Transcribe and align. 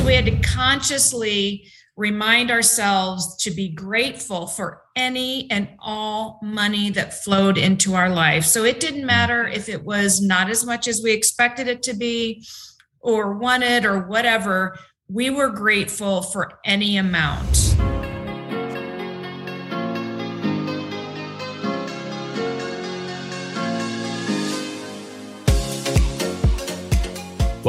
So 0.00 0.06
we 0.06 0.14
had 0.14 0.24
to 0.24 0.40
consciously 0.40 1.70
remind 1.94 2.50
ourselves 2.50 3.36
to 3.42 3.50
be 3.50 3.68
grateful 3.68 4.46
for 4.46 4.80
any 4.96 5.46
and 5.50 5.68
all 5.78 6.40
money 6.42 6.88
that 6.88 7.22
flowed 7.22 7.58
into 7.58 7.94
our 7.94 8.08
life. 8.08 8.46
So 8.46 8.64
it 8.64 8.80
didn't 8.80 9.04
matter 9.04 9.46
if 9.46 9.68
it 9.68 9.84
was 9.84 10.22
not 10.22 10.48
as 10.48 10.64
much 10.64 10.88
as 10.88 11.02
we 11.02 11.12
expected 11.12 11.68
it 11.68 11.82
to 11.82 11.92
be 11.92 12.46
or 13.00 13.34
wanted 13.34 13.84
or 13.84 14.08
whatever, 14.08 14.78
we 15.06 15.28
were 15.28 15.50
grateful 15.50 16.22
for 16.22 16.58
any 16.64 16.96
amount. 16.96 17.69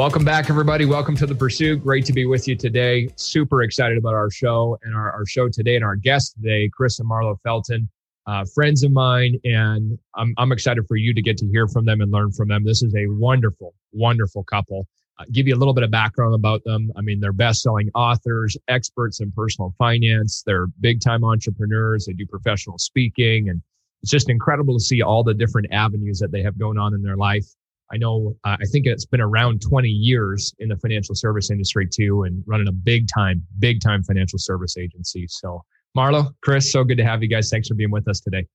Welcome 0.02 0.24
back, 0.24 0.50
everybody. 0.50 0.84
Welcome 0.84 1.14
to 1.18 1.26
the 1.26 1.34
Pursuit. 1.36 1.80
Great 1.80 2.04
to 2.06 2.12
be 2.12 2.26
with 2.26 2.48
you 2.48 2.56
today. 2.56 3.08
Super 3.14 3.62
excited 3.62 3.96
about 3.96 4.14
our 4.14 4.32
show 4.32 4.76
and 4.82 4.96
our, 4.96 5.12
our 5.12 5.24
show 5.24 5.48
today 5.48 5.76
and 5.76 5.84
our 5.84 5.94
guest 5.94 6.34
today, 6.34 6.68
Chris 6.74 6.98
and 6.98 7.06
Marlow 7.06 7.38
Felton, 7.44 7.88
uh, 8.26 8.44
friends 8.52 8.82
of 8.82 8.90
mine. 8.90 9.38
And 9.44 9.96
I'm, 10.16 10.34
I'm 10.38 10.50
excited 10.50 10.88
for 10.88 10.96
you 10.96 11.14
to 11.14 11.22
get 11.22 11.36
to 11.36 11.46
hear 11.46 11.68
from 11.68 11.84
them 11.84 12.00
and 12.00 12.10
learn 12.10 12.32
from 12.32 12.48
them. 12.48 12.64
This 12.64 12.82
is 12.82 12.92
a 12.96 13.06
wonderful, 13.10 13.74
wonderful 13.92 14.42
couple. 14.42 14.88
Uh, 15.20 15.24
give 15.30 15.46
you 15.46 15.54
a 15.54 15.60
little 15.60 15.72
bit 15.72 15.84
of 15.84 15.92
background 15.92 16.34
about 16.34 16.64
them. 16.64 16.90
I 16.96 17.00
mean, 17.00 17.20
they're 17.20 17.32
best 17.32 17.62
selling 17.62 17.88
authors, 17.94 18.56
experts 18.66 19.20
in 19.20 19.30
personal 19.30 19.72
finance. 19.78 20.42
They're 20.44 20.66
big 20.80 21.00
time 21.00 21.22
entrepreneurs. 21.22 22.06
They 22.06 22.12
do 22.12 22.26
professional 22.26 22.76
speaking. 22.76 23.50
And 23.50 23.62
it's 24.02 24.10
just 24.10 24.28
incredible 24.28 24.74
to 24.74 24.82
see 24.82 25.00
all 25.00 25.22
the 25.22 25.32
different 25.32 25.68
avenues 25.72 26.18
that 26.18 26.32
they 26.32 26.42
have 26.42 26.58
going 26.58 26.76
on 26.76 26.92
in 26.92 27.04
their 27.04 27.16
life. 27.16 27.46
I 27.92 27.98
know, 27.98 28.36
uh, 28.44 28.56
I 28.60 28.64
think 28.66 28.86
it's 28.86 29.04
been 29.04 29.20
around 29.20 29.60
20 29.60 29.88
years 29.88 30.54
in 30.58 30.68
the 30.68 30.76
financial 30.76 31.14
service 31.14 31.50
industry 31.50 31.86
too, 31.86 32.22
and 32.22 32.42
running 32.46 32.68
a 32.68 32.72
big 32.72 33.06
time, 33.06 33.42
big 33.58 33.80
time 33.80 34.02
financial 34.02 34.38
service 34.38 34.76
agency. 34.76 35.26
So, 35.28 35.62
Marlow, 35.94 36.34
Chris, 36.42 36.72
so 36.72 36.84
good 36.84 36.96
to 36.98 37.04
have 37.04 37.22
you 37.22 37.28
guys. 37.28 37.50
Thanks 37.50 37.68
for 37.68 37.74
being 37.74 37.90
with 37.90 38.08
us 38.08 38.20
today. 38.20 38.46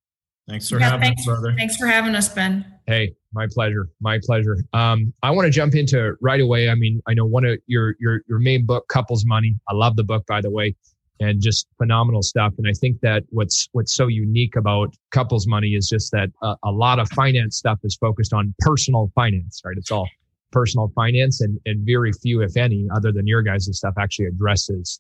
Thanks 0.49 0.69
for 0.69 0.79
yeah, 0.79 0.91
having 0.91 1.01
thanks, 1.01 1.21
us, 1.21 1.25
brother. 1.25 1.53
Thanks 1.55 1.75
for 1.75 1.87
having 1.87 2.15
us, 2.15 2.29
Ben. 2.29 2.65
Hey, 2.87 3.13
my 3.33 3.47
pleasure. 3.53 3.89
My 3.99 4.17
pleasure. 4.23 4.57
Um, 4.73 5.13
I 5.21 5.29
want 5.31 5.45
to 5.45 5.51
jump 5.51 5.75
into 5.75 6.13
right 6.21 6.39
away. 6.39 6.69
I 6.69 6.75
mean, 6.75 7.01
I 7.05 7.13
know 7.13 7.25
one 7.25 7.45
of 7.45 7.59
your 7.67 7.95
your 7.99 8.21
your 8.29 8.39
main 8.39 8.65
book, 8.65 8.87
Couples 8.87 9.25
Money. 9.25 9.55
I 9.67 9.73
love 9.73 9.97
the 9.97 10.05
book, 10.05 10.25
by 10.25 10.41
the 10.41 10.49
way 10.49 10.75
and 11.19 11.41
just 11.41 11.67
phenomenal 11.77 12.21
stuff. 12.21 12.53
And 12.57 12.67
I 12.67 12.73
think 12.73 12.99
that 13.01 13.23
what's 13.29 13.67
what's 13.71 13.95
so 13.95 14.07
unique 14.07 14.55
about 14.55 14.95
couples 15.11 15.47
money 15.47 15.75
is 15.75 15.87
just 15.87 16.11
that 16.11 16.29
a, 16.41 16.55
a 16.63 16.71
lot 16.71 16.99
of 16.99 17.09
finance 17.09 17.57
stuff 17.57 17.79
is 17.83 17.95
focused 17.95 18.33
on 18.33 18.53
personal 18.59 19.11
finance, 19.15 19.61
right? 19.65 19.77
It's 19.77 19.91
all 19.91 20.07
personal 20.51 20.91
finance, 20.95 21.41
and 21.41 21.59
and 21.65 21.85
very 21.85 22.11
few, 22.13 22.41
if 22.41 22.57
any, 22.57 22.87
other 22.95 23.11
than 23.11 23.27
your 23.27 23.41
guys' 23.41 23.69
stuff, 23.71 23.95
actually 23.97 24.25
addresses 24.25 24.99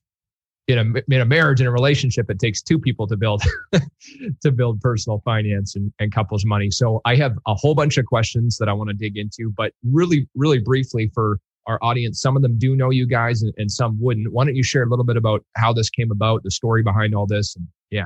in 0.67 0.79
a 0.79 1.13
in 1.13 1.21
a 1.21 1.25
marriage 1.25 1.61
in 1.61 1.67
a 1.67 1.71
relationship. 1.71 2.29
It 2.29 2.39
takes 2.39 2.61
two 2.61 2.79
people 2.79 3.07
to 3.07 3.17
build 3.17 3.43
to 4.41 4.51
build 4.51 4.81
personal 4.81 5.21
finance 5.23 5.75
and, 5.75 5.91
and 5.99 6.13
couples 6.13 6.45
money. 6.45 6.69
So 6.71 7.01
I 7.05 7.15
have 7.15 7.37
a 7.47 7.55
whole 7.55 7.75
bunch 7.75 7.97
of 7.97 8.05
questions 8.05 8.57
that 8.57 8.67
I 8.67 8.73
want 8.73 8.89
to 8.89 8.95
dig 8.95 9.17
into, 9.17 9.53
but 9.55 9.73
really, 9.83 10.27
really 10.35 10.59
briefly 10.59 11.09
for 11.13 11.39
our 11.67 11.77
audience. 11.81 12.21
Some 12.21 12.35
of 12.35 12.41
them 12.41 12.57
do 12.57 12.75
know 12.75 12.89
you 12.89 13.05
guys 13.05 13.43
and, 13.43 13.53
and 13.57 13.71
some 13.71 13.97
wouldn't. 14.01 14.31
Why 14.31 14.45
don't 14.45 14.55
you 14.55 14.63
share 14.63 14.83
a 14.83 14.89
little 14.89 15.05
bit 15.05 15.17
about 15.17 15.45
how 15.55 15.73
this 15.73 15.89
came 15.89 16.11
about, 16.11 16.43
the 16.43 16.51
story 16.51 16.83
behind 16.83 17.13
all 17.13 17.27
this? 17.27 17.55
And 17.55 17.67
yeah. 17.91 18.05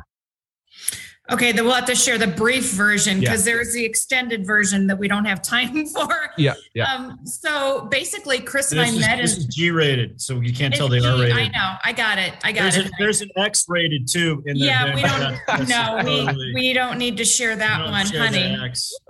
Okay, 1.31 1.53
then 1.53 1.63
we'll 1.63 1.75
have 1.75 1.85
to 1.85 1.95
share 1.95 2.17
the 2.17 2.27
brief 2.27 2.71
version 2.71 3.19
because 3.19 3.45
yeah. 3.45 3.53
there's 3.53 3.73
the 3.73 3.85
extended 3.85 4.45
version 4.45 4.87
that 4.87 4.97
we 4.97 5.07
don't 5.07 5.23
have 5.23 5.41
time 5.41 5.85
for. 5.95 6.31
Yeah, 6.37 6.55
yeah. 6.73 6.93
Um, 6.93 7.19
so 7.25 7.87
basically, 7.89 8.39
Chris 8.39 8.71
and 8.71 8.81
I 8.81 8.87
is, 8.87 8.99
met. 8.99 9.17
This 9.17 9.37
in, 9.37 9.43
is 9.43 9.55
G-rated, 9.55 10.19
so 10.19 10.41
you 10.41 10.51
can't 10.51 10.73
tell 10.73 10.89
they 10.89 10.99
are 10.99 11.17
rated. 11.17 11.37
I 11.37 11.47
know, 11.47 11.75
I 11.83 11.93
got 11.93 12.17
it, 12.17 12.33
I 12.43 12.51
got 12.51 12.63
there's 12.63 12.77
it. 12.77 12.87
A, 12.87 12.91
there's 12.99 13.21
an 13.21 13.29
X-rated 13.37 14.07
too. 14.09 14.43
In 14.45 14.57
yeah, 14.57 14.93
we 14.93 15.01
don't. 15.03 15.69
no, 15.69 16.01
we, 16.03 16.53
we 16.53 16.73
don't 16.73 16.97
need 16.97 17.15
to 17.17 17.25
share 17.25 17.55
that 17.55 17.89
one, 17.89 18.05
share 18.07 18.19
honey. 18.19 18.57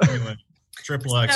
Anyway, 0.04 0.38
triple 0.84 1.18
X. 1.18 1.36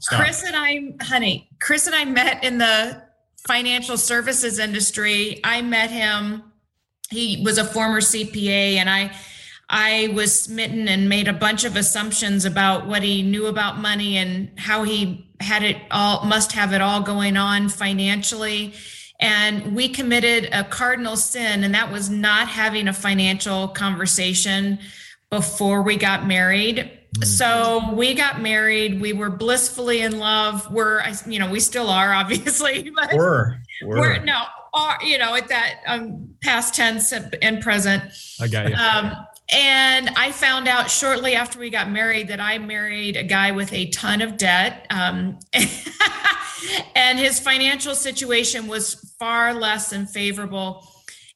So, 0.00 0.16
Chris 0.16 0.44
and 0.44 0.56
I, 0.56 0.92
honey, 1.02 1.48
Chris 1.60 1.86
and 1.86 1.94
I 1.94 2.04
met 2.04 2.44
in 2.44 2.58
the 2.58 3.02
financial 3.46 3.96
services 3.96 4.58
industry. 4.58 5.40
I 5.44 5.62
met 5.62 5.90
him. 5.90 6.42
He 7.10 7.42
was 7.44 7.58
a 7.58 7.64
former 7.64 8.00
CPA, 8.00 8.76
and 8.76 8.88
I 8.88 9.12
I 9.70 10.10
was 10.14 10.42
smitten 10.42 10.88
and 10.88 11.08
made 11.08 11.28
a 11.28 11.32
bunch 11.32 11.64
of 11.64 11.76
assumptions 11.76 12.44
about 12.44 12.86
what 12.86 13.04
he 13.04 13.22
knew 13.22 13.46
about 13.46 13.78
money 13.78 14.16
and 14.16 14.50
how 14.58 14.82
he 14.82 15.30
had 15.40 15.62
it 15.62 15.76
all 15.92 16.24
must 16.24 16.52
have 16.52 16.72
it 16.72 16.80
all 16.80 17.00
going 17.00 17.36
on 17.36 17.68
financially. 17.68 18.74
And 19.20 19.76
we 19.76 19.88
committed 19.88 20.48
a 20.52 20.64
cardinal 20.64 21.16
sin, 21.16 21.62
and 21.62 21.74
that 21.74 21.92
was 21.92 22.10
not 22.10 22.48
having 22.48 22.88
a 22.88 22.92
financial 22.92 23.68
conversation 23.68 24.80
before 25.30 25.82
we 25.82 25.96
got 25.96 26.26
married. 26.26 26.90
So 27.22 27.92
we 27.94 28.14
got 28.14 28.40
married. 28.40 29.00
We 29.00 29.12
were 29.12 29.30
blissfully 29.30 30.00
in 30.00 30.18
love. 30.18 30.70
We're, 30.72 31.02
you 31.26 31.38
know, 31.38 31.50
we 31.50 31.60
still 31.60 31.88
are, 31.88 32.12
obviously. 32.14 32.90
But 32.94 33.14
we're, 33.14 33.60
we're, 33.82 33.98
we're 33.98 34.24
no, 34.24 34.42
are 34.72 34.98
you 35.04 35.18
know, 35.18 35.34
at 35.34 35.48
that 35.48 35.80
um, 35.86 36.34
past 36.42 36.74
tense 36.74 37.12
and 37.12 37.60
present. 37.60 38.04
I 38.40 38.48
got 38.48 38.68
you. 38.68 38.74
Um, 38.74 39.12
and 39.52 40.10
I 40.10 40.30
found 40.30 40.68
out 40.68 40.90
shortly 40.90 41.34
after 41.34 41.58
we 41.58 41.70
got 41.70 41.90
married 41.90 42.28
that 42.28 42.40
I 42.40 42.58
married 42.58 43.16
a 43.16 43.24
guy 43.24 43.50
with 43.50 43.72
a 43.72 43.88
ton 43.90 44.22
of 44.22 44.36
debt. 44.36 44.86
Um, 44.90 45.40
and 46.94 47.18
his 47.18 47.40
financial 47.40 47.96
situation 47.96 48.68
was 48.68 49.12
far 49.18 49.52
less 49.52 49.90
than 49.90 50.06
favorable 50.06 50.86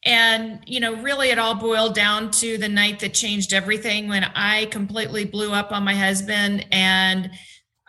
and, 0.05 0.61
you 0.67 0.81
know, 0.81 0.97
really 0.97 1.31
it 1.31 1.39
all 1.39 1.55
boiled 1.55 1.95
down 1.95 2.31
to 2.33 2.59
the 2.59 2.69
night 2.69 3.01
that 3.01 3.15
changed 3.15 3.55
everything 3.55 4.09
when 4.09 4.25
I 4.25 4.67
completely 4.67 5.25
blew 5.25 5.53
up 5.53 5.73
on 5.73 5.83
my 5.83 5.95
husband. 5.95 6.67
And 6.71 7.31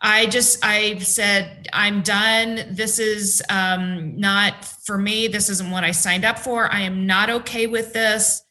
I 0.01 0.27
just, 0.27 0.63
I 0.63 0.97
said, 0.99 1.67
I'm 1.73 2.01
done. 2.01 2.67
This 2.69 2.99
is 2.99 3.41
um, 3.49 4.17
not 4.17 4.63
for 4.85 4.97
me. 4.97 5.27
This 5.27 5.49
isn't 5.49 5.71
what 5.71 5.83
I 5.83 5.91
signed 5.91 6.23
up 6.23 6.39
for. 6.39 6.71
I 6.71 6.81
am 6.81 7.05
not 7.05 7.29
okay 7.29 7.67
with 7.67 7.91
this. 7.91 8.41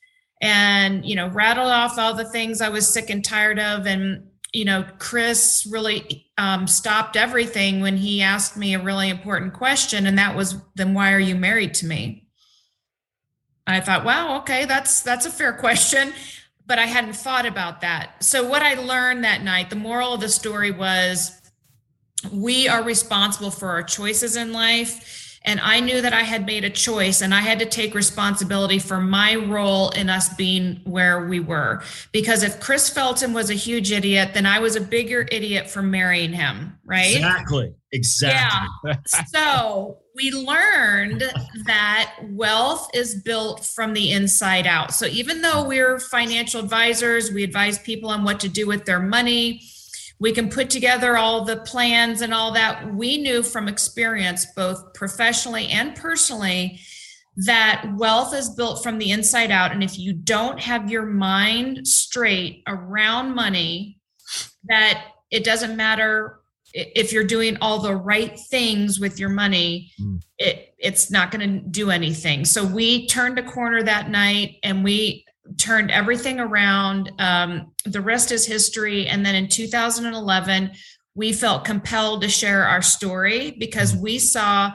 And, 0.42 1.06
you 1.06 1.16
know, 1.16 1.28
rattled 1.28 1.70
off 1.70 1.98
all 1.98 2.12
the 2.12 2.28
things 2.30 2.60
I 2.60 2.68
was 2.68 2.86
sick 2.86 3.08
and 3.08 3.24
tired 3.24 3.58
of. 3.58 3.86
And, 3.86 4.26
you 4.52 4.66
know, 4.66 4.84
Chris 4.98 5.66
really 5.70 6.26
um, 6.36 6.66
stopped 6.66 7.16
everything 7.16 7.80
when 7.80 7.96
he 7.96 8.20
asked 8.20 8.58
me 8.58 8.74
a 8.74 8.82
really 8.82 9.08
important 9.08 9.54
question. 9.54 10.06
And 10.06 10.18
that 10.18 10.36
was, 10.36 10.56
then 10.74 10.92
why 10.92 11.12
are 11.12 11.20
you 11.20 11.34
married 11.34 11.72
to 11.74 11.86
me? 11.86 12.23
I 13.66 13.80
thought, 13.80 14.04
wow, 14.04 14.38
okay, 14.38 14.66
that's 14.66 15.02
that's 15.02 15.26
a 15.26 15.30
fair 15.30 15.52
question, 15.52 16.12
but 16.66 16.78
I 16.78 16.86
hadn't 16.86 17.16
thought 17.16 17.46
about 17.46 17.80
that. 17.80 18.22
So 18.22 18.46
what 18.46 18.62
I 18.62 18.74
learned 18.74 19.24
that 19.24 19.42
night, 19.42 19.70
the 19.70 19.76
moral 19.76 20.14
of 20.14 20.20
the 20.20 20.28
story 20.28 20.70
was 20.70 21.40
we 22.32 22.68
are 22.68 22.82
responsible 22.82 23.50
for 23.50 23.68
our 23.68 23.82
choices 23.82 24.36
in 24.36 24.52
life. 24.52 25.20
And 25.46 25.60
I 25.60 25.80
knew 25.80 26.00
that 26.00 26.14
I 26.14 26.22
had 26.22 26.46
made 26.46 26.64
a 26.64 26.70
choice 26.70 27.20
and 27.20 27.34
I 27.34 27.40
had 27.40 27.58
to 27.58 27.66
take 27.66 27.94
responsibility 27.94 28.78
for 28.78 28.98
my 28.98 29.34
role 29.34 29.90
in 29.90 30.08
us 30.08 30.32
being 30.34 30.80
where 30.84 31.26
we 31.26 31.38
were. 31.38 31.82
Because 32.12 32.42
if 32.42 32.60
Chris 32.60 32.88
Felton 32.88 33.34
was 33.34 33.50
a 33.50 33.54
huge 33.54 33.92
idiot, 33.92 34.30
then 34.32 34.46
I 34.46 34.58
was 34.58 34.74
a 34.74 34.80
bigger 34.80 35.28
idiot 35.30 35.68
for 35.68 35.82
marrying 35.82 36.32
him, 36.32 36.78
right? 36.86 37.16
Exactly. 37.16 37.74
Exactly. 37.92 38.90
Yeah. 38.90 38.96
so 39.26 39.98
we 40.14 40.30
learned 40.30 41.24
that 41.66 42.14
wealth 42.30 42.88
is 42.94 43.16
built 43.22 43.64
from 43.64 43.92
the 43.92 44.12
inside 44.12 44.66
out. 44.66 44.94
So 44.94 45.06
even 45.06 45.42
though 45.42 45.64
we're 45.64 45.98
financial 45.98 46.60
advisors, 46.60 47.32
we 47.32 47.42
advise 47.42 47.78
people 47.80 48.10
on 48.10 48.22
what 48.22 48.38
to 48.40 48.48
do 48.48 48.66
with 48.66 48.84
their 48.84 49.00
money. 49.00 49.62
We 50.20 50.32
can 50.32 50.48
put 50.48 50.70
together 50.70 51.16
all 51.16 51.44
the 51.44 51.56
plans 51.56 52.20
and 52.20 52.32
all 52.32 52.52
that. 52.52 52.94
We 52.94 53.18
knew 53.18 53.42
from 53.42 53.66
experience, 53.66 54.46
both 54.54 54.94
professionally 54.94 55.66
and 55.66 55.96
personally, 55.96 56.78
that 57.36 57.84
wealth 57.96 58.32
is 58.32 58.50
built 58.50 58.84
from 58.84 58.98
the 58.98 59.10
inside 59.10 59.50
out. 59.50 59.72
And 59.72 59.82
if 59.82 59.98
you 59.98 60.12
don't 60.12 60.60
have 60.60 60.88
your 60.88 61.06
mind 61.06 61.88
straight 61.88 62.62
around 62.68 63.34
money, 63.34 63.98
that 64.68 65.06
it 65.32 65.42
doesn't 65.42 65.76
matter 65.76 66.38
if 66.74 67.12
you're 67.12 67.24
doing 67.24 67.56
all 67.60 67.78
the 67.78 67.94
right 67.94 68.38
things 68.50 68.98
with 68.98 69.20
your 69.20 69.28
money, 69.28 69.92
mm. 70.00 70.20
it 70.38 70.74
it's 70.78 71.10
not 71.10 71.30
going 71.30 71.48
to 71.48 71.66
do 71.68 71.90
anything. 71.90 72.44
So 72.44 72.64
we 72.64 73.06
turned 73.06 73.38
a 73.38 73.42
corner 73.42 73.82
that 73.82 74.10
night 74.10 74.56
and 74.62 74.84
we 74.84 75.24
turned 75.58 75.90
everything 75.90 76.40
around. 76.40 77.10
Um, 77.18 77.72
the 77.84 78.00
rest 78.00 78.32
is 78.32 78.44
history. 78.44 79.06
And 79.06 79.24
then 79.24 79.34
in 79.34 79.48
2011, 79.48 80.72
we 81.14 81.32
felt 81.32 81.64
compelled 81.64 82.22
to 82.22 82.28
share 82.28 82.66
our 82.66 82.82
story 82.82 83.52
because 83.52 83.94
mm. 83.94 84.00
we 84.00 84.18
saw 84.18 84.72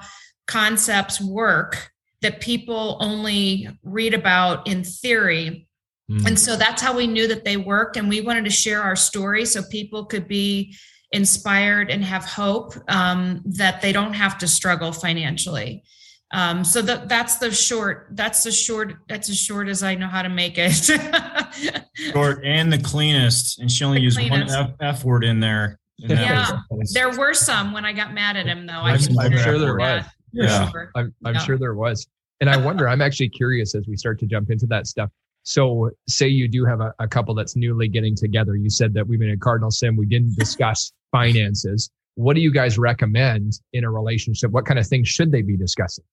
concepts 0.48 1.22
work 1.22 1.92
that 2.22 2.40
people 2.40 2.98
only 3.02 3.68
read 3.84 4.14
about 4.14 4.68
in 4.68 4.84
theory. 4.84 5.68
Mm. 6.10 6.28
And 6.28 6.40
so 6.40 6.56
that's 6.56 6.82
how 6.82 6.96
we 6.96 7.08
knew 7.08 7.28
that 7.28 7.46
they 7.46 7.58
worked. 7.58 7.98
And 7.98 8.10
we 8.10 8.22
wanted 8.22 8.46
to 8.46 8.52
share 8.52 8.82
our 8.82 8.96
story 8.96 9.46
so 9.46 9.62
people 9.70 10.06
could 10.06 10.28
be 10.28 10.76
inspired 11.12 11.90
and 11.90 12.04
have 12.04 12.24
hope 12.24 12.74
um, 12.88 13.42
that 13.46 13.82
they 13.82 13.92
don't 13.92 14.14
have 14.14 14.38
to 14.40 14.48
struggle 14.48 14.92
financially. 14.92 15.84
Um, 16.32 16.64
so 16.64 16.82
that 16.84 17.10
that's 17.10 17.38
the 17.38 17.52
short. 17.52 18.10
That's 18.12 18.44
the 18.44 18.52
short. 18.52 18.94
That's 19.08 19.30
as 19.30 19.38
short 19.38 19.68
as 19.68 19.82
I 19.82 19.96
know 19.96 20.08
how 20.08 20.22
to 20.22 20.30
make 20.30 20.58
it. 20.58 20.74
short 21.94 22.46
and 22.46 22.72
the 22.72 22.78
cleanest, 22.78 23.60
and 23.60 23.72
she 23.72 23.84
only 23.84 23.98
the 23.98 24.04
used 24.04 24.20
cleanest. 24.20 24.56
one 24.56 24.76
F, 24.80 24.98
F, 24.98 25.04
word 25.04 25.24
in 25.24 25.40
there. 25.40 25.80
yeah, 25.98 26.60
there 26.94 27.18
were 27.18 27.34
some 27.34 27.74
when 27.74 27.84
I 27.84 27.94
got 27.94 28.14
mad 28.14 28.38
at 28.38 28.46
him, 28.46 28.68
though. 28.68 28.74
I'm, 28.74 29.00
I'm 29.20 29.38
sure 29.38 29.58
there 29.58 29.76
was. 29.76 30.06
Yeah, 30.32 30.70
sure. 30.70 30.92
I'm, 30.96 31.14
I'm 31.26 31.34
yeah. 31.34 31.40
sure 31.42 31.58
there 31.58 31.74
was. 31.74 32.08
And 32.42 32.50
I 32.50 32.58
wonder. 32.58 32.88
I'm 32.88 33.02
actually 33.02 33.30
curious 33.30 33.74
as 33.74 33.88
we 33.88 33.98
start 33.98 34.20
to 34.20 34.28
jump 34.28 34.52
into 34.52 34.68
that 34.68 34.86
stuff. 34.86 35.10
So, 35.44 35.90
say 36.08 36.28
you 36.28 36.48
do 36.48 36.66
have 36.66 36.82
a, 36.82 36.94
a 37.00 37.08
couple 37.08 37.34
that's 37.34 37.56
newly 37.56 37.88
getting 37.88 38.16
together. 38.16 38.56
You 38.56 38.70
said 38.70 38.94
that 38.94 39.08
we 39.08 39.18
made 39.18 39.32
a 39.32 39.38
cardinal 39.38 39.72
sin. 39.72 39.96
We 39.96 40.06
didn't 40.06 40.36
discuss 40.38 40.92
finances. 41.12 41.90
What 42.16 42.36
do 42.36 42.42
you 42.42 42.52
guys 42.52 42.78
recommend 42.78 43.54
in 43.74 43.84
a 43.84 43.92
relationship? 43.92 44.52
What 44.52 44.66
kind 44.66 44.78
of 44.78 44.86
things 44.86 45.08
should 45.08 45.32
they 45.32 45.42
be 45.42 45.58
discussing? 45.58 46.04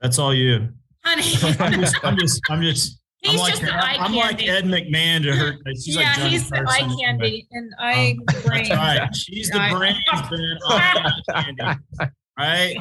That's 0.00 0.18
all 0.18 0.34
you. 0.34 0.68
Honey. 1.04 1.22
I'm 1.60 1.80
just, 1.80 2.04
I'm 2.04 2.18
just, 2.18 2.40
I'm 2.48 2.62
just, 2.62 3.02
He's 3.22 3.34
I'm 3.34 3.38
like, 3.38 3.60
just 3.60 3.72
I'm 3.72 4.14
like 4.16 4.42
Ed 4.42 4.64
McMahon 4.64 5.22
to 5.22 5.32
her. 5.36 5.56
She's 5.76 5.94
yeah, 5.94 6.14
like 6.18 6.32
he's 6.32 6.50
the 6.50 6.64
eye 6.68 6.88
candy, 7.00 7.46
and 7.52 7.72
I 7.78 8.16
um, 8.18 8.24
That's 8.44 8.70
right. 8.70 9.14
She's 9.14 9.48
the 9.48 9.68
brain. 9.70 9.96
candy. 11.30 11.78
Right. 12.38 12.76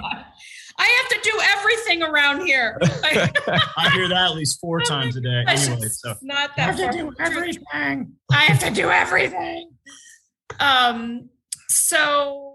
I 0.82 0.86
have 0.86 1.22
to 1.22 1.30
do 1.30 1.40
everything 1.58 2.02
around 2.02 2.46
here. 2.46 2.78
I 3.04 3.92
hear 3.94 4.10
that 4.10 4.30
at 4.32 4.36
least 4.36 4.60
four 4.60 4.82
times 4.82 5.16
a 5.16 5.22
day. 5.22 5.44
Anyway, 5.48 5.88
so 5.90 6.16
not 6.22 6.56
that. 6.58 6.70
I 6.70 6.82
have 6.82 6.92
to 6.92 6.98
do 6.98 7.14
everything. 7.20 8.14
I 8.32 8.44
have 8.46 8.60
to 8.60 8.72
do 8.72 8.90
everything. 8.90 9.70
Um. 10.60 11.30
So 11.70 12.52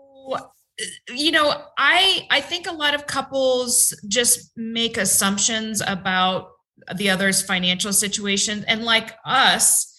you 1.09 1.31
know 1.31 1.55
i 1.79 2.27
i 2.31 2.41
think 2.41 2.67
a 2.67 2.73
lot 2.73 2.95
of 2.95 3.07
couples 3.07 3.99
just 4.09 4.51
make 4.57 4.99
assumptions 4.99 5.83
about 5.87 6.51
the 6.97 7.09
other's 7.09 7.41
financial 7.41 7.93
situation 7.93 8.65
and 8.69 8.85
like 8.85 9.15
us 9.25 9.95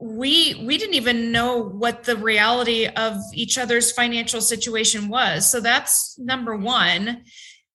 we 0.00 0.62
we 0.66 0.76
didn't 0.76 0.94
even 0.94 1.30
know 1.32 1.62
what 1.62 2.04
the 2.04 2.16
reality 2.16 2.86
of 2.86 3.16
each 3.32 3.58
other's 3.58 3.92
financial 3.92 4.40
situation 4.40 5.08
was 5.08 5.48
so 5.48 5.60
that's 5.60 6.18
number 6.18 6.56
one 6.56 7.22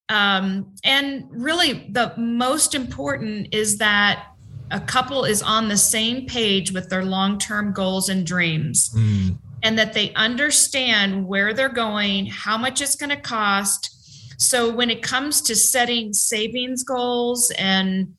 um, 0.10 0.74
and 0.84 1.26
really 1.32 1.88
the 1.92 2.14
most 2.18 2.76
important 2.76 3.54
is 3.54 3.78
that 3.78 4.28
a 4.72 4.80
couple 4.80 5.24
is 5.24 5.42
on 5.42 5.68
the 5.68 5.78
same 5.78 6.26
page 6.26 6.72
with 6.72 6.90
their 6.90 7.06
long-term 7.06 7.74
goals 7.74 8.10
and 8.10 8.26
dreams 8.26 8.90
mm 8.96 9.38
and 9.64 9.80
that 9.80 9.94
they 9.94 10.14
understand 10.14 11.26
where 11.26 11.54
they're 11.54 11.70
going, 11.70 12.26
how 12.26 12.58
much 12.58 12.82
it's 12.82 12.96
going 12.96 13.10
to 13.10 13.16
cost. 13.16 14.36
So 14.38 14.70
when 14.70 14.90
it 14.90 15.02
comes 15.02 15.42
to 15.44 15.56
setting 15.56 16.12
savings 16.14 16.84
goals 16.84 17.50
and 17.52 18.14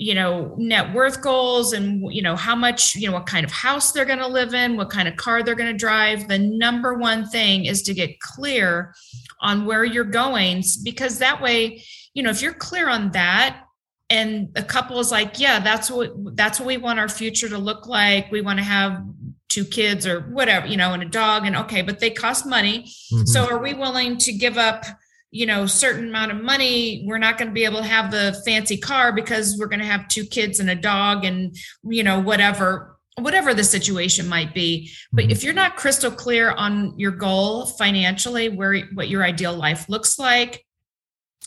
you 0.00 0.14
know 0.14 0.54
net 0.56 0.94
worth 0.94 1.20
goals 1.20 1.74
and 1.74 2.02
you 2.12 2.22
know 2.22 2.34
how 2.34 2.56
much 2.56 2.94
you 2.96 3.06
know 3.06 3.12
what 3.12 3.26
kind 3.26 3.44
of 3.44 3.52
house 3.52 3.92
they're 3.92 4.06
going 4.06 4.18
to 4.18 4.26
live 4.26 4.54
in 4.54 4.74
what 4.74 4.88
kind 4.88 5.06
of 5.06 5.14
car 5.16 5.42
they're 5.42 5.54
going 5.54 5.70
to 5.70 5.76
drive 5.76 6.26
the 6.26 6.38
number 6.38 6.94
one 6.94 7.26
thing 7.26 7.66
is 7.66 7.82
to 7.82 7.92
get 7.92 8.18
clear 8.18 8.94
on 9.42 9.66
where 9.66 9.84
you're 9.84 10.02
going 10.02 10.64
because 10.82 11.18
that 11.18 11.42
way 11.42 11.84
you 12.14 12.22
know 12.22 12.30
if 12.30 12.40
you're 12.40 12.54
clear 12.54 12.88
on 12.88 13.10
that 13.10 13.64
and 14.08 14.48
a 14.56 14.62
couple 14.62 14.98
is 14.98 15.10
like 15.10 15.38
yeah 15.38 15.60
that's 15.60 15.90
what 15.90 16.12
that's 16.34 16.58
what 16.58 16.66
we 16.66 16.78
want 16.78 16.98
our 16.98 17.08
future 17.08 17.50
to 17.50 17.58
look 17.58 17.86
like 17.86 18.32
we 18.32 18.40
want 18.40 18.58
to 18.58 18.64
have 18.64 19.04
two 19.50 19.64
kids 19.64 20.06
or 20.06 20.20
whatever, 20.20 20.66
you 20.66 20.76
know, 20.76 20.92
and 20.92 21.02
a 21.02 21.06
dog 21.06 21.44
and 21.44 21.56
okay, 21.56 21.82
but 21.82 21.98
they 21.98 22.08
cost 22.08 22.46
money. 22.46 22.84
Mm-hmm. 23.12 23.26
So 23.26 23.46
are 23.50 23.58
we 23.58 23.74
willing 23.74 24.16
to 24.18 24.32
give 24.32 24.56
up, 24.56 24.84
you 25.30 25.46
know, 25.46 25.66
certain 25.66 26.08
amount 26.08 26.32
of 26.32 26.42
money? 26.42 27.04
We're 27.06 27.18
not 27.18 27.38
going 27.38 27.48
to 27.48 27.54
be 27.54 27.64
able 27.64 27.78
to 27.78 27.84
have 27.84 28.10
the 28.10 28.40
fancy 28.44 28.76
car 28.76 29.12
because 29.12 29.56
we're 29.58 29.66
going 29.66 29.80
to 29.80 29.86
have 29.86 30.08
two 30.08 30.24
kids 30.24 30.60
and 30.60 30.70
a 30.70 30.74
dog 30.74 31.24
and, 31.24 31.56
you 31.84 32.02
know, 32.02 32.20
whatever 32.20 32.96
whatever 33.18 33.52
the 33.52 33.64
situation 33.64 34.28
might 34.28 34.54
be 34.54 34.90
but 35.12 35.24
mm-hmm. 35.24 35.32
if 35.32 35.42
you're 35.42 35.52
not 35.52 35.76
crystal 35.76 36.12
clear 36.12 36.52
on 36.52 36.98
your 36.98 37.10
goal 37.10 37.66
financially 37.66 38.48
where 38.48 38.78
what 38.94 39.08
your 39.08 39.22
ideal 39.22 39.52
life 39.52 39.88
looks 39.88 40.18
like 40.18 40.64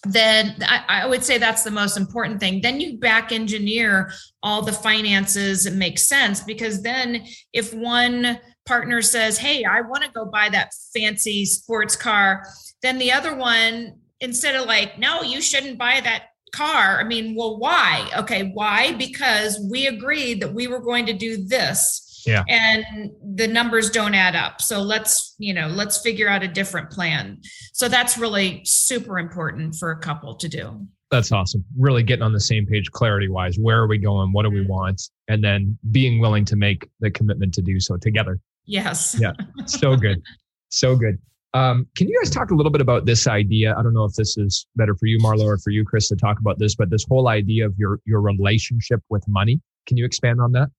then 0.06 0.56
I, 0.62 0.84
I, 0.90 1.06
would 1.08 1.24
say 1.24 1.38
that's 1.38 1.64
the 1.64 1.72
most 1.72 1.96
important 1.96 2.40
thing. 2.40 2.62
Then 2.62 2.82
you 2.82 2.98
back 2.98 3.32
engineer 3.32 4.12
all 4.42 4.62
the 4.62 4.74
finances 4.74 5.66
and 5.66 5.80
make 5.80 5.98
sense 5.98 6.42
because 6.42 6.82
then 6.82 7.26
if 7.54 7.74
one 7.74 8.40
partner 8.66 9.02
says, 9.02 9.38
Hey, 9.38 9.64
I 9.64 9.82
want 9.82 10.04
to 10.04 10.12
go 10.12 10.26
buy 10.26 10.50
that 10.50 10.74
fancy 10.94 11.46
sports 11.46 11.96
car, 11.96 12.46
then 12.84 13.00
the 13.00 13.12
other 13.12 13.36
one, 13.36 13.96
instead 14.20 14.56
of 14.56 14.68
like, 14.68 15.00
No, 15.00 15.24
you 15.24 15.42
shouldn't 15.42 15.80
buy 15.80 16.02
that 16.04 16.26
car. 16.54 17.00
I 17.00 17.04
mean, 17.04 17.36
well, 17.36 17.58
why? 17.58 18.10
Okay, 18.16 18.52
why? 18.54 18.94
Because 18.94 19.60
we 19.72 19.88
agreed 19.88 20.42
that 20.42 20.54
we 20.54 20.68
were 20.68 20.80
going 20.80 21.08
to 21.08 21.14
do 21.14 21.44
this. 21.46 22.24
Yeah. 22.26 22.44
And 22.48 23.12
the 23.36 23.48
numbers 23.48 23.90
don't 23.90 24.14
add 24.14 24.36
up. 24.36 24.62
So 24.62 24.82
let's 24.82 25.36
you 25.40 25.54
know 25.54 25.68
let's 25.68 25.98
figure 26.02 26.30
out 26.30 26.44
a 26.44 26.48
different 26.48 26.90
plan. 26.90 27.42
So 27.74 27.90
that's 27.90 28.18
really 28.18 28.62
super 28.64 29.20
important 29.20 29.76
for 29.76 29.92
a 29.92 30.00
couple 30.00 30.36
to 30.36 30.48
do. 30.48 30.88
That's 31.12 31.32
awesome. 31.34 31.66
Really 31.78 32.02
getting 32.02 32.24
on 32.24 32.32
the 32.32 32.40
same 32.40 32.66
page 32.66 32.90
clarity 32.92 33.28
wise 33.28 33.58
where 33.60 33.80
are 33.80 33.88
we 33.88 33.98
going? 33.98 34.32
What 34.32 34.44
do 34.44 34.52
we 34.52 34.60
mm-hmm. 34.60 34.70
want? 34.70 35.02
And 35.28 35.44
then 35.44 35.78
being 35.92 36.20
willing 36.20 36.46
to 36.46 36.56
make 36.56 36.88
the 37.02 37.12
commitment 37.12 37.54
to 37.56 37.62
do 37.62 37.80
so 37.80 37.98
together. 37.98 38.40
Yes. 38.66 39.18
Yeah. 39.20 39.34
So 39.66 39.98
good. 39.98 40.22
So 40.70 40.96
good 40.96 41.20
um, 41.54 41.88
can 41.96 42.08
you 42.08 42.20
guys 42.20 42.32
talk 42.32 42.52
a 42.52 42.56
little 42.56 42.72
bit 42.72 42.82
about 42.82 43.06
this 43.06 43.28
idea? 43.28 43.76
I 43.78 43.84
don't 43.84 43.94
know 43.94 44.06
if 44.06 44.14
this 44.14 44.38
is 44.38 44.66
better 44.76 44.96
for 44.96 45.06
you, 45.06 45.20
Marlow, 45.20 45.46
or 45.46 45.58
for 45.58 45.70
you, 45.70 45.86
Chris, 45.86 46.08
to 46.08 46.16
talk 46.16 46.40
about 46.40 46.58
this, 46.58 46.76
but 46.76 46.90
this 46.90 47.06
whole 47.08 47.28
idea 47.28 47.66
of 47.66 47.78
your 47.78 48.00
your 48.06 48.22
relationship 48.22 49.02
with 49.10 49.28
money. 49.28 49.62
Can 49.86 49.98
you 49.98 50.06
expand 50.06 50.42
on 50.42 50.52
that? 50.54 50.70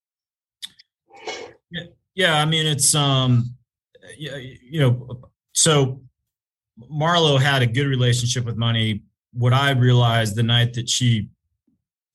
Yeah, 2.15 2.41
I 2.41 2.45
mean 2.45 2.67
it's 2.67 2.95
um, 2.95 3.55
yeah, 4.19 4.37
you 4.37 4.81
know, 4.81 5.21
so 5.53 6.01
Marlow 6.89 7.37
had 7.37 7.63
a 7.63 7.67
good 7.67 7.87
relationship 7.87 8.45
with 8.45 8.57
money. 8.57 9.03
What 9.33 9.53
I 9.53 9.71
realized 9.71 10.35
the 10.35 10.43
night 10.43 10.75
that 10.75 10.89
she 10.89 11.29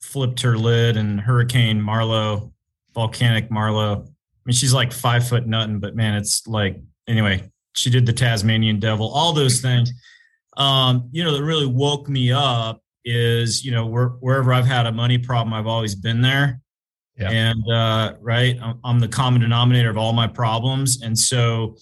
flipped 0.01 0.41
her 0.41 0.57
lid 0.57 0.97
and 0.97 1.19
Hurricane 1.19 1.81
Marlow, 1.81 2.53
volcanic 2.93 3.51
Marlow. 3.51 4.05
I 4.05 4.41
mean, 4.45 4.53
she's 4.53 4.73
like 4.73 4.91
five 4.91 5.27
foot 5.27 5.47
nothing, 5.47 5.79
but 5.79 5.95
man, 5.95 6.15
it's 6.15 6.47
like 6.47 6.81
anyway. 7.07 7.49
She 7.79 7.89
did 7.89 8.05
the 8.05 8.13
Tasmanian 8.13 8.79
Devil, 8.79 9.09
all 9.09 9.33
those 9.33 9.61
things. 9.61 9.91
Um, 10.57 11.09
you 11.11 11.23
know, 11.23 11.33
that 11.33 11.43
really 11.43 11.65
woke 11.65 12.09
me 12.09 12.31
up 12.31 12.83
is 13.05 13.63
you 13.63 13.71
know 13.71 13.85
where, 13.85 14.09
wherever 14.19 14.53
I've 14.53 14.65
had 14.65 14.85
a 14.85 14.91
money 14.91 15.17
problem, 15.17 15.53
I've 15.53 15.67
always 15.67 15.95
been 15.95 16.21
there. 16.21 16.61
Yeah. 17.17 17.31
And 17.31 17.71
uh, 17.71 18.13
right, 18.21 18.57
I'm, 18.61 18.79
I'm 18.83 18.99
the 18.99 19.07
common 19.07 19.41
denominator 19.41 19.89
of 19.89 19.97
all 19.97 20.13
my 20.13 20.27
problems. 20.27 21.01
And 21.01 21.17
so, 21.17 21.75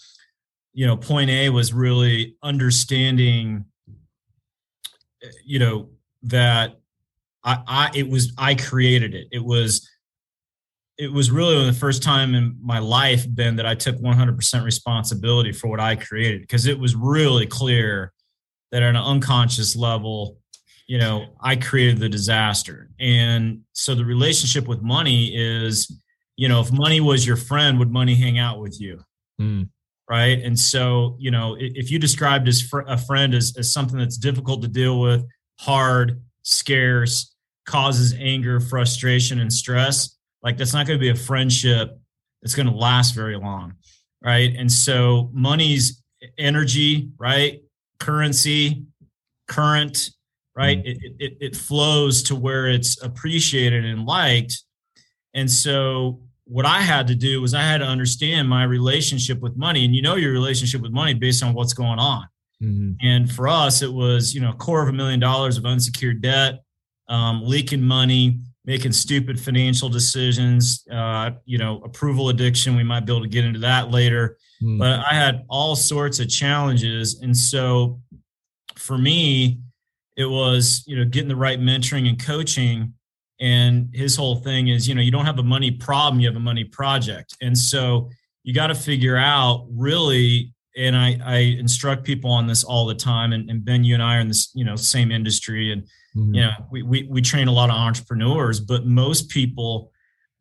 you 0.74 0.88
know, 0.88 0.98
point 0.98 1.30
A 1.30 1.50
was 1.50 1.74
really 1.74 2.36
understanding, 2.42 3.66
you 5.46 5.60
know, 5.60 5.90
that 6.24 6.80
I, 7.44 7.60
I 7.68 7.92
it 7.94 8.10
was 8.10 8.34
I 8.38 8.56
created 8.56 9.14
it. 9.14 9.28
It 9.32 9.44
was 9.44 9.88
it 10.98 11.12
was 11.12 11.30
really 11.30 11.66
the 11.66 11.74
first 11.74 12.02
time 12.02 12.34
in 12.34 12.58
my 12.62 12.80
life 12.80 13.26
been 13.34 13.56
that 13.58 13.66
I 13.66 13.76
took 13.76 13.98
100% 13.98 14.64
responsibility 14.64 15.52
for 15.52 15.68
what 15.68 15.80
I 15.80 15.96
created 15.96 16.42
because 16.42 16.66
it 16.66 16.80
was 16.80 16.96
really 16.96 17.46
clear 17.46 18.14
that 18.72 18.84
on 18.84 18.96
an 18.96 19.04
unconscious 19.04 19.76
level 19.76 20.38
you 20.88 20.98
know, 20.98 21.28
I 21.42 21.58
created 21.58 22.00
the 22.00 22.10
disaster. 22.10 22.90
And 23.00 23.62
so 23.74 23.94
the 23.94 24.06
relationship 24.06 24.68
with 24.68 24.82
money 24.82 25.34
is, 25.36 25.92
you 26.38 26.48
know, 26.48 26.62
if 26.62 26.72
money 26.72 27.02
was 27.02 27.28
your 27.28 27.36
friend, 27.36 27.78
would 27.78 27.92
money 27.92 28.16
hang 28.16 28.40
out 28.40 28.60
with 28.60 28.80
you? 28.80 29.02
Mm. 29.40 29.70
Right. 30.10 30.40
And 30.42 30.58
so, 30.58 31.18
you 31.20 31.30
know, 31.30 31.58
if 31.60 31.92
you 31.92 32.00
described 32.00 32.48
as 32.48 32.62
fr- 32.62 32.88
a 32.88 32.98
friend 32.98 33.36
as, 33.36 33.54
as 33.58 33.74
something 33.74 34.00
that's 34.00 34.18
difficult 34.18 34.62
to 34.62 34.70
deal 34.70 35.02
with, 35.02 35.26
hard, 35.60 36.22
scarce, 36.44 37.36
causes 37.66 38.16
anger, 38.18 38.62
frustration, 38.62 39.42
and 39.42 39.52
stress, 39.52 40.17
like 40.44 40.58
that's 40.58 40.74
not 40.74 40.88
going 40.88 41.00
to 41.00 41.02
be 41.02 41.10
a 41.10 41.16
friendship 41.16 42.00
that's 42.42 42.56
going 42.56 42.68
to 42.68 42.76
last 42.76 43.16
very 43.16 43.38
long. 43.38 43.74
Right. 44.24 44.56
And 44.56 44.72
so 44.72 45.30
money's 45.34 46.02
energy, 46.38 47.10
right? 47.18 47.62
Currency, 48.00 48.86
current, 49.48 50.10
right? 50.56 50.80
Mm-hmm. 50.80 50.88
It, 50.88 51.14
it, 51.20 51.38
it 51.40 51.56
flows 51.56 52.24
to 52.24 52.36
where 52.36 52.68
it's 52.68 53.02
appreciated 53.04 53.86
and 53.86 54.06
liked. 54.06 54.64
And 55.34 55.50
so 55.50 56.22
what 56.46 56.66
I 56.66 56.82
had 56.82 57.08
to 57.08 57.16
do 57.16 57.42
was 57.42 57.54
I 57.54 57.62
had 57.62 57.80
to 57.80 57.86
understand 57.86 58.50
my 58.50 58.64
relationship 58.64 59.40
with 59.40 59.56
money. 59.58 59.86
And 59.86 59.94
you 59.94 60.02
know 60.02 60.16
your 60.16 60.32
relationship 60.32 60.82
with 60.82 60.92
money 60.92 61.14
based 61.14 61.44
on 61.44 61.54
what's 61.54 61.74
going 61.74 62.00
on. 62.00 62.28
Mm-hmm. 62.64 62.94
And 63.06 63.32
for 63.32 63.48
us, 63.48 63.82
it 63.82 63.92
was, 63.92 64.34
you 64.34 64.42
know, 64.42 64.52
a 64.52 64.56
quarter 64.56 64.84
of 64.84 64.90
a 64.90 64.94
million 64.94 65.20
dollars 65.20 65.58
of 65.58 65.66
unsecured 65.66 66.22
debt, 66.22 66.64
um, 67.08 67.42
leaking 67.44 67.84
money, 67.84 68.40
making 68.68 68.92
stupid 68.92 69.40
financial 69.40 69.88
decisions, 69.88 70.86
uh, 70.92 71.32
you 71.46 71.58
know, 71.58 71.82
approval 71.86 72.28
addiction. 72.28 72.76
We 72.76 72.84
might 72.84 73.06
be 73.06 73.14
able 73.14 73.24
to 73.24 73.30
get 73.30 73.46
into 73.46 73.60
that 73.60 73.92
later. 73.92 74.38
Mm-hmm. 74.62 74.78
But 74.78 75.00
I 75.10 75.16
had 75.16 75.46
all 75.48 75.76
sorts 75.76 76.20
of 76.20 76.28
challenges. 76.28 77.22
And 77.22 77.36
so 77.36 78.02
for 78.76 78.98
me, 78.98 79.62
it 80.18 80.26
was, 80.26 80.84
you 80.86 80.98
know, 80.98 81.06
getting 81.06 81.30
the 81.30 81.36
right 81.36 81.60
mentoring 81.60 82.10
and 82.10 82.22
coaching. 82.22 82.94
And 83.40 83.90
his 83.94 84.18
whole 84.18 84.36
thing 84.36 84.68
is, 84.68 84.86
you 84.86 84.96
know, 84.96 85.02
you 85.02 85.12
don't 85.12 85.26
have 85.26 85.40
a 85.40 85.44
money 85.44 85.72
problem, 85.72 86.20
you 86.20 86.28
have 86.28 86.36
a 86.36 86.42
money 86.42 86.66
project. 86.66 87.38
And 87.42 87.58
so 87.58 88.10
you 88.44 88.54
got 88.54 88.68
to 88.68 88.76
figure 88.76 89.16
out 89.16 89.66
really, 89.72 90.54
and 90.76 90.96
I, 90.98 91.18
I 91.24 91.38
instruct 91.38 92.04
people 92.04 92.32
on 92.32 92.48
this 92.48 92.66
all 92.66 92.86
the 92.86 92.96
time. 92.96 93.32
And, 93.32 93.50
and 93.50 93.64
Ben, 93.64 93.86
you 93.86 93.94
and 93.94 94.04
I 94.04 94.18
are 94.18 94.20
in 94.20 94.28
this, 94.28 94.52
you 94.54 94.66
know, 94.66 94.76
same 94.76 95.12
industry. 95.12 95.72
And, 95.72 95.88
mm-hmm. 96.18 96.34
you 96.34 96.42
know, 96.42 96.52
we, 96.72 96.82
we, 96.84 97.08
we 97.10 97.22
train 97.22 97.48
a 97.48 97.52
lot 97.52 97.70
of 97.70 97.76
entrepreneurs, 97.76 98.60
but 98.60 98.86
most 98.86 99.30
people, 99.30 99.92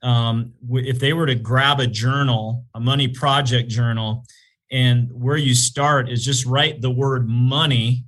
um, 0.02 0.52
if 0.70 0.98
they 0.98 1.12
were 1.12 1.26
to 1.26 1.34
grab 1.34 1.80
a 1.80 1.86
journal, 1.86 2.64
a 2.74 2.80
money 2.80 3.08
project 3.08 3.68
journal, 3.68 4.24
and 4.70 5.10
where 5.12 5.36
you 5.36 5.54
start 5.54 6.10
is 6.10 6.24
just 6.24 6.46
write 6.46 6.80
the 6.80 6.90
word 6.90 7.28
money 7.28 8.04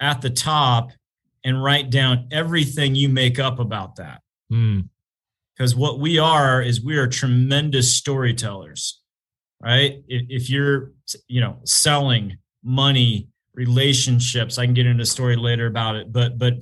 at 0.00 0.20
the 0.22 0.30
top 0.30 0.90
and 1.44 1.62
write 1.62 1.90
down 1.90 2.26
everything 2.32 2.94
you 2.94 3.08
make 3.08 3.38
up 3.38 3.58
about 3.58 3.96
that. 3.96 4.20
Because 4.48 5.74
mm. 5.74 5.76
what 5.76 6.00
we 6.00 6.18
are 6.18 6.60
is 6.62 6.82
we 6.82 6.96
are 6.96 7.06
tremendous 7.06 7.94
storytellers, 7.94 9.00
right? 9.62 10.02
If, 10.08 10.26
if 10.28 10.50
you're, 10.50 10.92
you 11.28 11.40
know, 11.40 11.60
selling 11.64 12.38
money, 12.64 13.28
relationships, 13.54 14.58
I 14.58 14.64
can 14.64 14.74
get 14.74 14.86
into 14.86 15.02
a 15.02 15.06
story 15.06 15.36
later 15.36 15.66
about 15.66 15.96
it, 15.96 16.12
but 16.12 16.38
but 16.38 16.54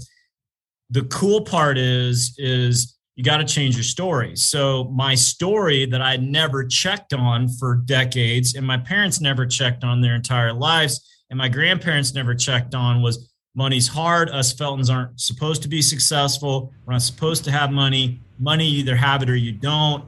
the 0.90 1.02
cool 1.04 1.40
part 1.40 1.78
is 1.78 2.34
is 2.38 2.96
you 3.16 3.24
got 3.24 3.38
to 3.38 3.44
change 3.44 3.74
your 3.74 3.82
story. 3.82 4.36
So 4.36 4.84
my 4.84 5.14
story 5.14 5.86
that 5.86 6.02
I 6.02 6.16
never 6.16 6.64
checked 6.64 7.14
on 7.14 7.48
for 7.48 7.76
decades, 7.76 8.54
and 8.54 8.66
my 8.66 8.76
parents 8.76 9.20
never 9.20 9.46
checked 9.46 9.84
on 9.84 10.02
their 10.02 10.14
entire 10.14 10.52
lives, 10.52 11.24
and 11.30 11.38
my 11.38 11.48
grandparents 11.48 12.14
never 12.14 12.34
checked 12.34 12.74
on 12.74 13.00
was 13.00 13.32
money's 13.54 13.88
hard. 13.88 14.28
Us 14.30 14.52
Feltons 14.52 14.90
aren't 14.90 15.18
supposed 15.18 15.62
to 15.62 15.68
be 15.68 15.80
successful. 15.80 16.72
We're 16.84 16.92
not 16.92 17.02
supposed 17.02 17.42
to 17.44 17.50
have 17.50 17.72
money. 17.72 18.20
Money, 18.38 18.66
you 18.66 18.80
either 18.80 18.96
have 18.96 19.22
it 19.22 19.30
or 19.30 19.36
you 19.36 19.52
don't. 19.52 20.04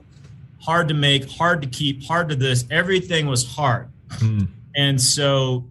Hard 0.61 0.87
to 0.89 0.95
make, 0.95 1.31
hard 1.31 1.63
to 1.63 1.69
keep, 1.69 2.05
hard 2.05 2.29
to 2.29 2.37
this. 2.37 2.67
Everything 2.71 3.27
was 3.27 3.47
hard. 3.47 3.89
Hmm. 4.13 4.45
And 4.77 5.01
so 5.01 5.69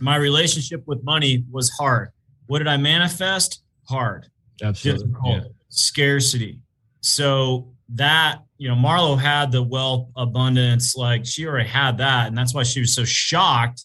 my 0.00 0.16
relationship 0.16 0.82
with 0.86 1.02
money 1.04 1.44
was 1.50 1.70
hard. 1.70 2.10
What 2.48 2.58
did 2.58 2.66
I 2.66 2.76
manifest? 2.76 3.62
Hard. 3.88 4.26
Absolutely. 4.62 5.12
Yeah 5.24 5.40
scarcity. 5.76 6.60
So 7.00 7.72
that, 7.90 8.38
you 8.58 8.68
know, 8.68 8.74
Marlow 8.74 9.16
had 9.16 9.52
the 9.52 9.62
wealth 9.62 10.08
abundance, 10.16 10.96
like 10.96 11.24
she 11.24 11.46
already 11.46 11.68
had 11.68 11.98
that. 11.98 12.26
And 12.26 12.36
that's 12.36 12.54
why 12.54 12.64
she 12.64 12.80
was 12.80 12.94
so 12.94 13.04
shocked 13.04 13.84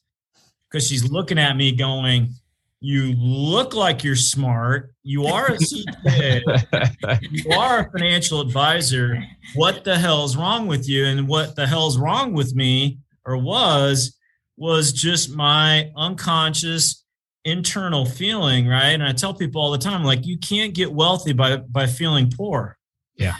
because 0.69 0.87
she's 0.87 1.11
looking 1.11 1.37
at 1.37 1.55
me 1.55 1.75
going, 1.75 2.33
you 2.79 3.13
look 3.13 3.75
like 3.75 4.03
you're 4.03 4.15
smart. 4.15 4.91
You 5.03 5.25
are 5.25 5.47
a 5.47 5.57
CPA. 5.57 7.21
you 7.31 7.51
are 7.51 7.81
a 7.81 7.91
financial 7.91 8.41
advisor. 8.41 9.23
What 9.53 9.83
the 9.83 9.99
hell's 9.99 10.35
wrong 10.35 10.65
with 10.65 10.89
you? 10.89 11.05
And 11.05 11.27
what 11.27 11.55
the 11.55 11.67
hell's 11.67 11.99
wrong 11.99 12.33
with 12.33 12.55
me 12.55 12.97
or 13.23 13.37
was 13.37 14.17
was 14.57 14.93
just 14.93 15.35
my 15.35 15.91
unconscious 15.95 17.00
internal 17.45 18.05
feeling, 18.05 18.67
right? 18.67 18.89
And 18.89 19.03
I 19.03 19.11
tell 19.11 19.33
people 19.33 19.61
all 19.61 19.71
the 19.71 19.77
time, 19.77 20.03
like 20.03 20.25
you 20.25 20.37
can't 20.37 20.73
get 20.73 20.91
wealthy 20.91 21.33
by 21.33 21.57
by 21.57 21.87
feeling 21.87 22.29
poor. 22.29 22.77
Yeah. 23.15 23.35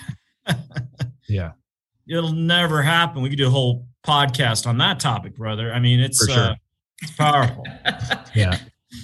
yeah. 1.29 1.51
It'll 2.08 2.34
never 2.34 2.81
happen. 2.81 3.22
We 3.22 3.29
could 3.29 3.38
do 3.38 3.48
a 3.48 3.51
whole 3.51 3.86
podcast 4.05 4.67
on 4.67 4.77
that 4.79 5.00
topic, 5.00 5.36
brother. 5.36 5.72
I 5.72 5.79
mean, 5.79 6.00
it's 6.00 6.25
sure. 6.25 6.38
uh, 6.38 6.55
it's 7.01 7.12
powerful. 7.12 7.65
yeah. 8.36 8.58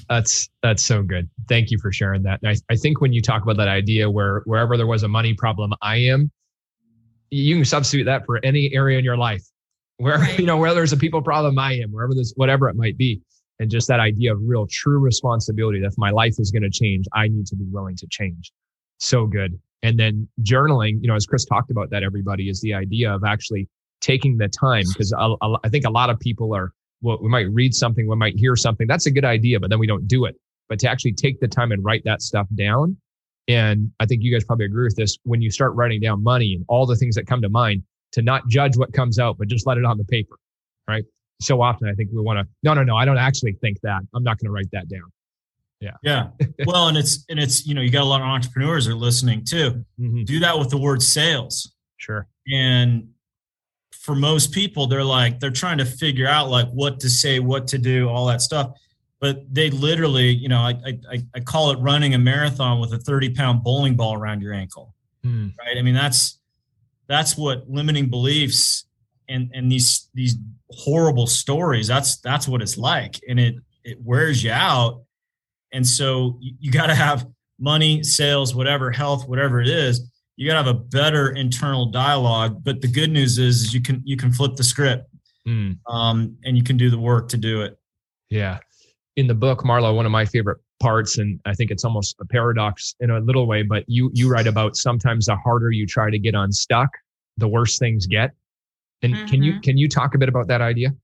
That's 0.10 0.50
that's 0.62 0.84
so 0.84 1.01
good. 1.01 1.30
Thank 1.48 1.72
you 1.72 1.77
for 1.80 1.92
sharing 1.92 2.24
that. 2.24 2.39
And 2.44 2.51
I, 2.51 2.74
I 2.74 2.75
think 2.75 3.00
when 3.00 3.13
you 3.13 3.22
talk 3.22 3.44
about 3.44 3.58
that 3.58 3.70
idea 3.70 4.10
where 4.10 4.42
wherever 4.46 4.75
there 4.75 4.88
was 4.88 5.04
a 5.04 5.08
money 5.08 5.34
problem, 5.34 5.74
I 5.82 5.98
am, 5.98 6.32
you 7.30 7.56
can 7.56 7.66
substitute 7.66 8.06
that 8.06 8.25
for 8.25 8.44
any 8.44 8.74
area 8.74 8.98
in 9.00 9.06
your 9.06 9.18
life. 9.18 9.44
Where 9.98 10.18
right. 10.18 10.38
you 10.39 10.46
know 10.46 10.58
where 10.58 10.74
there's 10.74 10.92
a 10.92 10.98
people 10.98 11.22
problem, 11.22 11.58
I 11.58 11.74
am. 11.74 11.92
Wherever 11.92 12.13
there's 12.13 12.34
whatever 12.36 12.68
it 12.68 12.75
might 12.75 12.98
be 12.98 13.22
and 13.60 13.72
just 13.72 13.88
that 13.88 14.00
idea 14.00 14.32
of 14.34 14.40
real 14.44 14.68
true 14.70 15.00
responsibility 15.00 15.80
that 15.80 15.88
if 15.88 15.98
my 15.98 16.10
life 16.10 16.36
is 16.40 16.52
going 16.52 16.64
to 16.64 16.70
change 16.70 17.06
i 17.14 17.28
need 17.28 17.46
to 17.48 17.56
be 17.56 17.66
willing 17.72 17.96
to 17.96 18.08
change. 18.10 18.52
So 19.00 19.28
good. 19.28 19.60
And 19.84 20.00
then 20.00 20.28
journaling 20.42 21.02
you 21.02 21.08
know 21.08 21.16
as 21.16 21.26
chris 21.26 21.46
talked 21.46 21.72
about 21.72 21.90
that 21.92 22.04
everybody 22.04 22.50
is 22.50 22.62
the 22.62 22.74
idea 22.74 23.14
of 23.14 23.24
actually 23.24 23.68
taking 24.02 24.38
the 24.38 24.48
time 24.48 24.84
because 24.94 25.14
I, 25.14 25.34
I 25.64 25.70
think 25.70 25.86
a 25.86 25.90
lot 25.90 26.10
of 26.10 26.20
people 26.20 26.56
are 26.56 26.72
well 27.02 27.20
we 27.22 27.30
might 27.30 27.50
read 27.52 27.74
something 27.74 28.08
we 28.08 28.16
might 28.16 28.36
hear 28.36 28.56
something 28.56 28.88
that's 28.88 29.06
a 29.06 29.12
good 29.12 29.26
idea 29.26 29.60
but 29.60 29.70
then 29.70 29.80
we 29.80 29.88
don't 29.88 30.08
do 30.08 30.26
it. 30.26 30.36
But 30.70 30.80
to 30.80 30.90
actually 30.90 31.14
take 31.14 31.40
the 31.40 31.48
time 31.48 31.72
and 31.72 31.84
write 31.86 32.04
that 32.06 32.22
stuff 32.22 32.48
down 32.56 32.98
and 33.48 33.92
i 34.00 34.06
think 34.06 34.24
you 34.24 34.34
guys 34.34 34.44
probably 34.44 34.66
agree 34.66 34.86
with 34.86 34.96
this 34.96 35.18
when 35.24 35.42
you 35.42 35.52
start 35.52 35.76
writing 35.76 36.02
down 36.02 36.24
money 36.24 36.56
and 36.56 36.66
all 36.68 36.86
the 36.86 36.96
things 36.96 37.16
that 37.16 37.28
come 37.28 37.42
to 37.42 37.50
mind 37.50 37.84
to 38.12 38.22
not 38.22 38.48
judge 38.48 38.78
what 38.78 38.92
comes 38.94 39.20
out 39.20 39.38
but 39.38 39.48
just 39.48 39.68
let 39.68 39.78
it 39.78 39.86
on 39.86 39.98
the 39.98 40.04
paper 40.06 40.36
right 40.88 41.06
so 41.39 41.62
often 41.62 41.88
I 41.88 41.94
think 41.94 42.10
we 42.13 42.22
want 42.22 42.39
to, 42.39 42.48
no, 42.63 42.74
no, 42.74 42.84
no, 42.84 42.96
I 42.96 43.06
don't 43.06 43.17
actually 43.17 43.53
think 43.53 43.79
that. 43.82 44.01
I'm 44.13 44.24
not 44.24 44.39
going 44.39 44.48
to 44.48 44.51
write 44.51 44.72
that 44.72 44.88
down. 44.88 45.12
Yeah. 45.79 45.91
Yeah. 46.01 46.29
well, 46.65 46.88
and 46.88 46.98
it's, 46.98 47.24
and 47.29 47.39
it's, 47.39 47.65
you 47.65 47.75
know, 47.75 47.82
you 47.82 47.91
got 47.91 48.01
a 48.01 48.06
lot 48.06 48.22
of 48.22 48.27
entrepreneurs 48.27 48.88
are 48.88 48.96
listening 48.96 49.44
too. 49.46 49.86
Mm-hmm. 50.00 50.24
Do 50.24 50.39
that 50.39 50.58
with 50.58 50.70
the 50.70 50.77
word 50.77 51.03
sales. 51.03 51.74
Sure. 51.98 52.27
And 52.51 53.10
for 53.91 54.15
most 54.15 54.51
people, 54.51 54.88
they're 54.88 55.03
like, 55.03 55.39
they're 55.39 55.51
trying 55.51 55.77
to 55.77 55.86
figure 55.86 56.27
out 56.27 56.50
like 56.50 56.67
what 56.70 57.00
to 57.01 57.10
say, 57.10 57.39
what 57.39 57.67
to 57.67 57.77
do, 57.77 58.10
all 58.10 58.25
that 58.27 58.41
stuff. 58.41 58.72
But 59.20 59.53
they 59.53 59.70
literally, 59.70 60.29
you 60.29 60.48
know, 60.48 60.60
I, 60.60 60.75
I, 61.12 61.24
I 61.36 61.39
call 61.39 61.72
it 61.72 61.79
running 61.79 62.13
a 62.13 62.20
marathon 62.20 62.79
with 62.79 62.94
a 62.94 63.00
30 63.00 63.32
pound 63.32 63.63
bowling 63.63 63.96
ball 63.96 64.13
around 64.13 64.41
your 64.41 64.53
ankle. 64.53 64.94
Mm. 65.25 65.53
Right. 65.58 65.77
I 65.77 65.82
mean, 65.82 65.96
that's, 65.96 66.39
that's 67.08 67.38
what 67.38 67.70
limiting 67.70 68.10
beliefs 68.10 68.86
and 69.29 69.51
and 69.53 69.72
these 69.72 70.10
these 70.13 70.36
horrible 70.72 71.28
stories. 71.28 71.88
That's 71.88 72.18
that's 72.20 72.48
what 72.48 72.62
it's 72.62 72.78
like. 72.78 73.20
And 73.28 73.40
it 73.40 73.56
it 73.84 73.98
wears 74.02 74.44
you 74.44 74.52
out. 74.52 75.04
And 75.74 75.86
so 75.86 76.38
you, 76.40 76.54
you 76.60 76.72
got 76.72 76.88
to 76.88 76.96
have 76.96 77.28
money 77.60 78.04
sales 78.04 78.54
whatever 78.54 78.92
health 78.92 79.28
whatever 79.28 79.60
it 79.60 79.68
is 79.68 80.12
you 80.38 80.48
got 80.48 80.62
to 80.62 80.68
have 80.68 80.76
a 80.76 80.80
better 80.80 81.32
internal 81.32 81.88
dialogue. 81.88 82.64
But 82.64 82.82
the 82.82 82.88
good 82.88 83.10
news 83.10 83.40
is, 83.40 83.64
is 83.64 83.74
you 83.74 83.82
can 83.82 84.02
you 84.06 84.16
can 84.16 84.32
flip 84.32 84.56
the 84.56 84.64
script 84.64 85.10
mm. 85.48 85.78
um, 85.88 86.38
and 86.46 86.56
you 86.56 86.64
can 86.64 86.78
do 86.78 86.90
the 86.90 87.00
work 87.00 87.28
to 87.30 87.38
do 87.38 87.62
it. 87.62 87.78
Yeah. 88.30 88.60
In 89.16 89.28
the 89.28 89.34
book 89.34 89.66
marlow 89.66 89.94
one 89.96 90.06
of 90.06 90.12
my 90.12 90.26
favorite 90.26 90.60
parts 90.80 91.18
and 91.18 91.40
i 91.46 91.56
think 91.56 91.72
it's 91.72 91.84
almost 91.84 92.16
a 92.22 92.26
paradox 92.26 92.94
in 93.00 93.10
a 93.10 93.20
little 93.20 93.48
way 93.48 93.64
but 93.64 93.84
you 93.88 94.12
you 94.14 94.30
write 94.30 94.46
about 94.46 94.76
sometimes 94.76 95.26
the 95.26 95.36
harder 95.36 95.72
you 95.72 95.88
try 95.88 96.12
to 96.12 96.20
get 96.20 96.36
unstuck 96.36 96.90
the 97.38 97.48
worse 97.48 97.80
things 97.80 98.06
get 98.06 98.30
and 99.01 99.13
mm-hmm. 99.13 99.25
can 99.27 99.44
you 99.44 99.51
mm-hmm. 99.54 99.62
can 99.62 99.77
you 99.77 99.88
talk 99.88 100.16
a 100.16 100.18
bit 100.18 100.30
about 100.30 100.48
that 100.48 100.62
idea? 100.62 100.96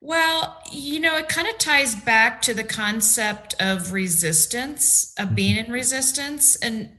Well, 0.00 0.62
you 0.70 1.00
know, 1.00 1.16
it 1.16 1.28
kind 1.28 1.48
of 1.48 1.58
ties 1.58 1.96
back 1.96 2.40
to 2.42 2.54
the 2.54 2.62
concept 2.62 3.56
of 3.58 3.92
resistance, 3.92 5.12
of 5.18 5.26
mm-hmm. 5.26 5.34
being 5.34 5.56
in 5.56 5.72
resistance 5.72 6.56
and 6.56 6.90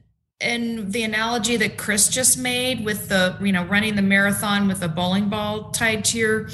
and 0.41 0.93
the 0.93 1.03
analogy 1.03 1.57
that 1.57 1.77
Chris 1.77 2.07
just 2.07 2.37
made 2.37 2.85
with 2.85 3.09
the, 3.09 3.37
you 3.41 3.51
know, 3.51 3.65
running 3.65 3.95
the 3.95 4.01
marathon 4.01 4.69
with 4.69 4.81
a 4.81 4.87
bowling 4.87 5.27
ball 5.27 5.71
tied 5.71 6.05
to 6.05 6.17
your 6.17 6.49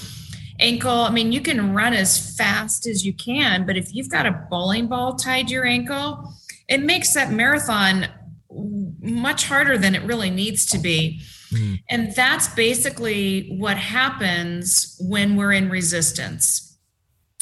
ankle. 0.60 1.02
I 1.02 1.12
mean, 1.12 1.32
you 1.32 1.42
can 1.42 1.74
run 1.74 1.94
as 1.94 2.36
fast 2.36 2.88
as 2.88 3.06
you 3.06 3.14
can, 3.14 3.66
but 3.66 3.78
if 3.78 3.94
you've 3.94 4.10
got 4.10 4.26
a 4.26 4.48
bowling 4.50 4.88
ball 4.88 5.16
tied 5.16 5.48
to 5.48 5.54
your 5.54 5.66
ankle, 5.66 6.34
it 6.68 6.80
makes 6.80 7.14
that 7.14 7.32
marathon 7.32 8.08
much 8.50 9.46
harder 9.46 9.78
than 9.78 9.94
it 9.94 10.02
really 10.04 10.32
needs 10.32 10.66
to 10.68 10.80
be. 10.80 11.22
Mm. 11.56 11.80
And 11.90 12.16
that's 12.16 12.48
basically 12.50 13.56
what 13.58 13.78
happens 13.78 14.98
when 15.00 15.36
we're 15.36 15.54
in 15.54 15.70
resistance. 15.70 16.78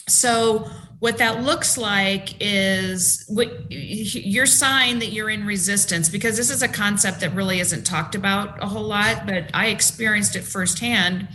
So, 0.08 0.70
what 1.00 1.17
that 1.17 1.43
looks 1.43 1.77
like 1.77 2.36
is 2.39 3.25
what 3.27 3.70
your 3.70 4.46
sign 4.46 5.00
that 5.00 5.08
you're 5.08 5.29
in 5.29 5.46
resistance, 5.46 6.08
because 6.08 6.38
this 6.38 6.50
is 6.50 6.62
a 6.62 6.67
concept 6.67 7.20
that 7.20 7.34
really 7.36 7.60
isn't 7.60 7.86
talked 7.86 8.15
about 8.15 8.63
a 8.63 8.67
whole 8.67 8.84
lot, 8.84 9.25
but 9.25 9.50
I 9.53 9.67
experienced 9.67 10.38
it 10.38 10.43
firsthand 10.43 11.27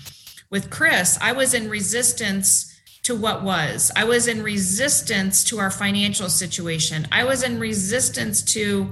with 0.50 0.70
Chris. 0.70 1.18
I 1.20 1.32
was 1.32 1.52
in 1.52 1.68
resistance 1.68 2.74
to 3.02 3.14
what 3.14 3.42
was. 3.42 3.90
I 3.94 4.04
was 4.04 4.26
in 4.26 4.42
resistance 4.42 5.44
to 5.44 5.58
our 5.58 5.70
financial 5.70 6.30
situation. 6.30 7.06
I 7.12 7.24
was 7.24 7.42
in 7.42 7.58
resistance 7.58 8.42
to 8.54 8.90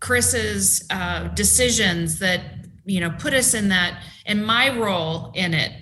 Chris's 0.00 0.86
uh, 0.90 1.28
decisions 1.28 2.18
that 2.18 2.40
you 2.86 3.00
know 3.00 3.10
put 3.18 3.34
us 3.34 3.52
in 3.52 3.68
that 3.68 4.02
and 4.24 4.44
my 4.44 4.74
role 4.76 5.32
in 5.34 5.52
it. 5.52 5.72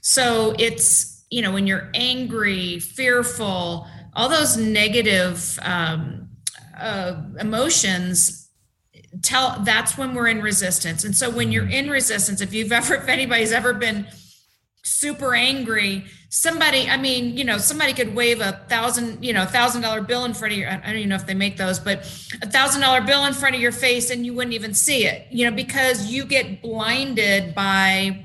So 0.00 0.54
it's 0.58 1.24
you 1.30 1.42
know 1.42 1.52
when 1.52 1.66
you're 1.66 1.90
angry 1.94 2.80
fearful 2.80 3.86
all 4.14 4.28
those 4.30 4.56
negative 4.56 5.58
um, 5.62 6.30
uh, 6.78 7.22
emotions 7.38 8.50
tell 9.22 9.60
that's 9.60 9.96
when 9.96 10.14
we're 10.14 10.28
in 10.28 10.42
resistance. 10.42 11.04
And 11.04 11.14
so 11.14 11.30
when 11.30 11.52
you're 11.52 11.68
in 11.68 11.90
resistance 11.90 12.40
if 12.40 12.52
you've 12.52 12.72
ever 12.72 12.96
if 12.96 13.08
anybody's 13.08 13.52
ever 13.52 13.74
been 13.74 14.06
super 14.82 15.34
angry 15.34 16.04
somebody 16.36 16.86
i 16.90 16.98
mean 16.98 17.34
you 17.34 17.44
know 17.44 17.56
somebody 17.56 17.94
could 17.94 18.14
wave 18.14 18.40
a 18.40 18.64
thousand 18.68 19.24
you 19.24 19.32
know 19.32 19.46
thousand 19.46 19.80
dollar 19.80 20.02
bill 20.02 20.26
in 20.26 20.34
front 20.34 20.52
of 20.52 20.58
your 20.58 20.68
i 20.68 20.76
don't 20.76 20.96
even 20.96 21.08
know 21.08 21.16
if 21.16 21.26
they 21.26 21.32
make 21.32 21.56
those 21.56 21.78
but 21.78 22.00
a 22.42 22.50
thousand 22.50 22.82
dollar 22.82 23.00
bill 23.00 23.24
in 23.24 23.32
front 23.32 23.54
of 23.54 23.60
your 23.60 23.72
face 23.72 24.10
and 24.10 24.26
you 24.26 24.34
wouldn't 24.34 24.54
even 24.54 24.74
see 24.74 25.06
it 25.06 25.26
you 25.30 25.48
know 25.48 25.56
because 25.56 26.12
you 26.12 26.26
get 26.26 26.60
blinded 26.60 27.54
by 27.54 28.22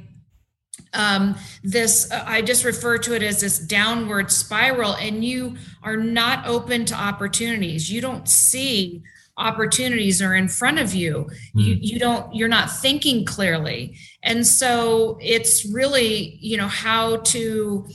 um, 0.93 1.37
this 1.63 2.11
uh, 2.11 2.21
i 2.27 2.41
just 2.41 2.65
refer 2.65 2.97
to 2.97 3.15
it 3.15 3.23
as 3.23 3.39
this 3.39 3.57
downward 3.59 4.29
spiral 4.29 4.93
and 4.95 5.23
you 5.23 5.55
are 5.83 5.97
not 5.97 6.45
open 6.45 6.85
to 6.85 6.95
opportunities. 6.95 7.91
You 7.91 8.01
don't 8.01 8.27
see 8.27 9.03
opportunities 9.38 10.21
are 10.21 10.35
in 10.35 10.47
front 10.47 10.79
of 10.79 10.93
you 10.93 11.27
mm. 11.55 11.65
you 11.65 11.77
you 11.79 12.00
don't 12.00 12.33
you're 12.33 12.47
not 12.47 12.69
thinking 12.69 13.25
clearly 13.25 13.95
and 14.23 14.45
so 14.45 15.17
it's 15.21 15.65
really 15.65 16.38
you 16.41 16.57
know 16.57 16.67
how 16.67 17.17
to 17.17 17.88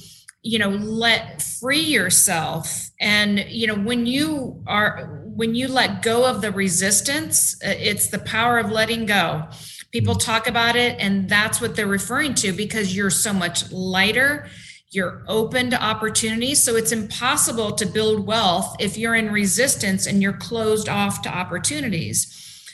you 0.42 0.58
know 0.58 0.70
let 0.70 1.42
free 1.42 1.80
yourself 1.80 2.90
and 3.00 3.40
you 3.48 3.66
know 3.66 3.74
when 3.74 4.06
you 4.06 4.62
are 4.66 5.22
when 5.36 5.54
you 5.54 5.68
let 5.68 6.02
go 6.02 6.24
of 6.24 6.40
the 6.40 6.52
resistance 6.52 7.56
uh, 7.64 7.74
it's 7.78 8.08
the 8.08 8.18
power 8.20 8.58
of 8.58 8.70
letting 8.70 9.06
go 9.06 9.46
people 9.92 10.14
mm. 10.14 10.24
talk 10.24 10.46
about 10.46 10.76
it 10.76 10.96
and 10.98 11.28
that's 11.28 11.60
what 11.60 11.76
they're 11.76 11.86
referring 11.86 12.34
to 12.34 12.52
because 12.52 12.96
you're 12.96 13.10
so 13.10 13.32
much 13.32 13.70
lighter 13.70 14.48
you're 14.96 15.22
open 15.28 15.68
to 15.68 15.80
opportunities. 15.80 16.62
So 16.62 16.74
it's 16.74 16.90
impossible 16.90 17.72
to 17.72 17.84
build 17.84 18.26
wealth 18.26 18.76
if 18.80 18.96
you're 18.96 19.14
in 19.14 19.30
resistance 19.30 20.06
and 20.06 20.22
you're 20.22 20.32
closed 20.32 20.88
off 20.88 21.20
to 21.22 21.28
opportunities. 21.28 22.32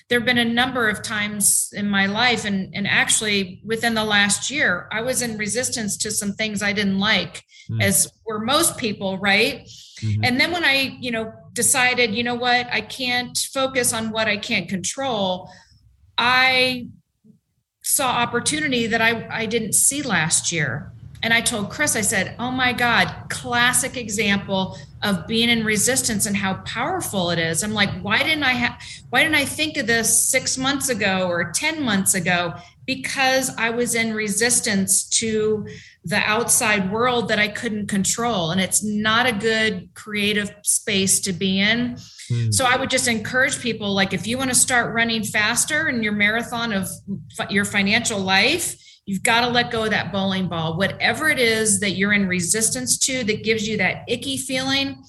There 0.08 0.20
have 0.20 0.26
been 0.26 0.38
a 0.38 0.44
number 0.44 0.88
of 0.88 1.02
times 1.02 1.72
in 1.72 1.88
my 1.88 2.06
life, 2.06 2.44
and, 2.44 2.72
and 2.74 2.86
actually 2.86 3.60
within 3.64 3.94
the 3.94 4.04
last 4.04 4.50
year, 4.50 4.88
I 4.92 5.00
was 5.00 5.22
in 5.22 5.36
resistance 5.36 5.96
to 5.98 6.10
some 6.10 6.34
things 6.34 6.62
I 6.62 6.72
didn't 6.72 6.98
like, 6.98 7.42
mm. 7.70 7.82
as 7.82 8.08
were 8.24 8.38
most 8.38 8.76
people, 8.76 9.18
right? 9.18 9.66
Mm-hmm. 10.00 10.24
And 10.24 10.40
then 10.40 10.52
when 10.52 10.64
I, 10.64 10.96
you 11.00 11.10
know, 11.10 11.32
decided, 11.54 12.14
you 12.14 12.22
know 12.22 12.34
what, 12.34 12.66
I 12.70 12.82
can't 12.82 13.36
focus 13.52 13.92
on 13.92 14.10
what 14.10 14.28
I 14.28 14.36
can't 14.36 14.68
control, 14.68 15.50
I 16.18 16.88
saw 17.82 18.10
opportunity 18.10 18.86
that 18.86 19.00
I, 19.00 19.26
I 19.30 19.46
didn't 19.46 19.72
see 19.72 20.02
last 20.02 20.52
year. 20.52 20.92
And 21.22 21.32
I 21.32 21.40
told 21.40 21.70
Chris, 21.70 21.94
I 21.94 22.00
said, 22.00 22.34
Oh 22.38 22.50
my 22.50 22.72
God, 22.72 23.14
classic 23.28 23.96
example 23.96 24.76
of 25.02 25.26
being 25.26 25.48
in 25.48 25.64
resistance 25.64 26.26
and 26.26 26.36
how 26.36 26.54
powerful 26.64 27.30
it 27.30 27.38
is. 27.38 27.62
I'm 27.62 27.74
like, 27.74 27.90
why 28.02 28.22
didn't 28.22 28.44
I 28.44 28.52
have 28.52 28.80
why 29.10 29.22
didn't 29.22 29.34
I 29.34 29.44
think 29.44 29.76
of 29.76 29.86
this 29.86 30.28
six 30.28 30.56
months 30.56 30.88
ago 30.88 31.28
or 31.28 31.52
10 31.52 31.82
months 31.82 32.14
ago? 32.14 32.54
Because 32.86 33.54
I 33.56 33.70
was 33.70 33.94
in 33.94 34.14
resistance 34.14 35.08
to 35.20 35.66
the 36.04 36.16
outside 36.16 36.90
world 36.90 37.28
that 37.28 37.38
I 37.38 37.48
couldn't 37.48 37.86
control. 37.86 38.50
And 38.50 38.60
it's 38.60 38.82
not 38.82 39.26
a 39.26 39.32
good 39.32 39.90
creative 39.94 40.52
space 40.62 41.20
to 41.20 41.32
be 41.32 41.60
in. 41.60 41.96
Hmm. 42.28 42.50
So 42.50 42.64
I 42.64 42.76
would 42.76 42.90
just 42.90 43.06
encourage 43.06 43.60
people 43.60 43.92
like 43.94 44.12
if 44.12 44.26
you 44.26 44.38
want 44.38 44.50
to 44.50 44.56
start 44.56 44.94
running 44.94 45.22
faster 45.22 45.88
in 45.88 46.02
your 46.02 46.12
marathon 46.12 46.72
of 46.72 46.88
your 47.50 47.64
financial 47.64 48.18
life, 48.18 48.76
You've 49.04 49.22
got 49.22 49.40
to 49.40 49.48
let 49.48 49.70
go 49.70 49.84
of 49.84 49.90
that 49.90 50.12
bowling 50.12 50.48
ball. 50.48 50.76
Whatever 50.76 51.28
it 51.28 51.38
is 51.38 51.80
that 51.80 51.92
you're 51.92 52.12
in 52.12 52.28
resistance 52.28 52.98
to 52.98 53.24
that 53.24 53.42
gives 53.42 53.66
you 53.66 53.76
that 53.78 54.04
icky 54.08 54.36
feeling, 54.36 55.02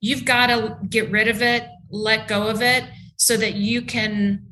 you've 0.00 0.24
got 0.24 0.48
to 0.48 0.78
get 0.88 1.10
rid 1.10 1.28
of 1.28 1.42
it, 1.42 1.68
let 1.90 2.28
go 2.28 2.48
of 2.48 2.62
it 2.62 2.84
so 3.16 3.36
that 3.36 3.54
you 3.54 3.82
can 3.82 4.44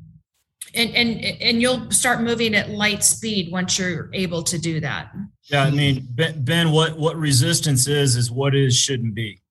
and 0.73 0.95
and 0.95 1.23
and 1.41 1.61
you'll 1.61 1.89
start 1.91 2.21
moving 2.21 2.53
at 2.55 2.69
light 2.69 3.03
speed 3.03 3.51
once 3.51 3.79
you're 3.79 4.09
able 4.13 4.43
to 4.43 4.57
do 4.57 4.79
that. 4.81 5.11
Yeah, 5.43 5.63
I 5.63 5.71
mean, 5.71 6.07
Ben, 6.11 6.71
what 6.71 6.97
what 6.97 7.15
resistance 7.17 7.87
is 7.87 8.15
is 8.15 8.31
what 8.31 8.55
is 8.55 8.75
shouldn't 8.75 9.13
be. 9.13 9.41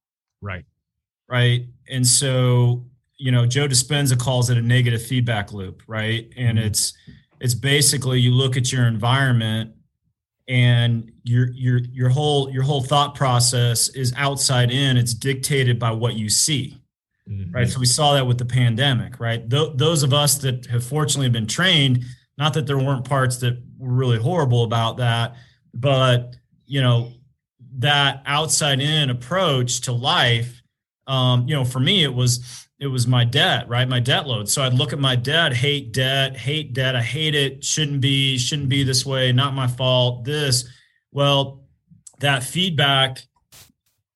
Right. 0.43 0.65
Right. 1.29 1.67
And 1.89 2.07
so, 2.07 2.85
you 3.17 3.33
know, 3.33 3.47
Joe 3.47 3.67
Dispenza 3.67 4.19
calls 4.19 4.51
it 4.51 4.59
a 4.59 4.63
negative 4.63 5.03
feedback 5.03 5.53
loop, 5.53 5.83
right? 5.87 6.31
And 6.37 6.59
mm-hmm. 6.59 6.67
it's 6.67 6.93
it's 7.45 7.55
basically 7.55 8.19
you 8.19 8.33
look 8.33 8.57
at 8.57 8.73
your 8.73 8.87
environment 8.87 9.75
and 10.49 11.13
your 11.25 11.53
your 11.53 11.79
your 11.93 12.09
whole 12.09 12.51
your 12.51 12.63
whole 12.63 12.83
thought 12.83 13.15
process 13.15 13.91
is 13.91 14.15
outside 14.17 14.71
in. 14.71 14.97
It's 14.97 15.13
dictated 15.13 15.79
by 15.79 15.91
what 15.91 16.15
you 16.15 16.31
see 16.31 16.81
mm-hmm. 17.29 17.55
right? 17.55 17.69
So 17.69 17.79
we 17.79 17.87
saw 17.87 18.15
that 18.15 18.27
with 18.27 18.39
the 18.39 18.47
pandemic 18.47 19.21
right? 19.21 19.49
Th- 19.49 19.73
those 19.75 20.03
of 20.03 20.15
us 20.15 20.39
that 20.39 20.65
have 20.67 20.85
fortunately 20.85 21.29
been 21.29 21.47
trained 21.47 22.05
not 22.39 22.55
that 22.55 22.67
there 22.67 22.79
weren't 22.79 23.05
parts 23.05 23.37
that 23.39 23.63
were 23.77 23.93
really 23.93 24.19
horrible 24.19 24.65
about 24.65 24.97
that 24.97 25.37
but 25.75 26.37
you 26.65 26.81
know 26.81 27.13
that 27.79 28.23
outside 28.25 28.81
in 28.81 29.11
approach 29.11 29.83
to 29.83 29.93
life 29.93 30.63
um 31.07 31.47
you 31.47 31.55
know 31.55 31.65
for 31.65 31.81
me 31.81 32.05
it 32.05 32.15
was 32.15 32.64
it 32.85 32.89
was 32.89 33.07
my 33.07 33.25
debt, 33.25 33.67
right? 33.67 33.89
My 33.89 33.99
debt 33.99 34.27
load. 34.27 34.47
So 34.47 34.63
I'd 34.63 34.75
look 34.75 34.93
at 34.93 34.99
my 34.99 35.17
debt, 35.17 35.55
hate 35.55 35.93
debt, 35.93 36.37
hate 36.37 36.75
debt. 36.75 36.95
I 36.95 37.01
hate 37.01 37.35
it. 37.35 37.65
Shouldn't 37.65 38.03
be, 38.03 38.37
shouldn't 38.37 38.69
be 38.69 38.83
this 38.83 39.07
way. 39.07 39.33
Not 39.33 39.55
my 39.55 39.67
fault. 39.67 40.25
This. 40.25 40.69
Well, 41.11 41.65
that 42.21 42.45
feedback 42.45 43.23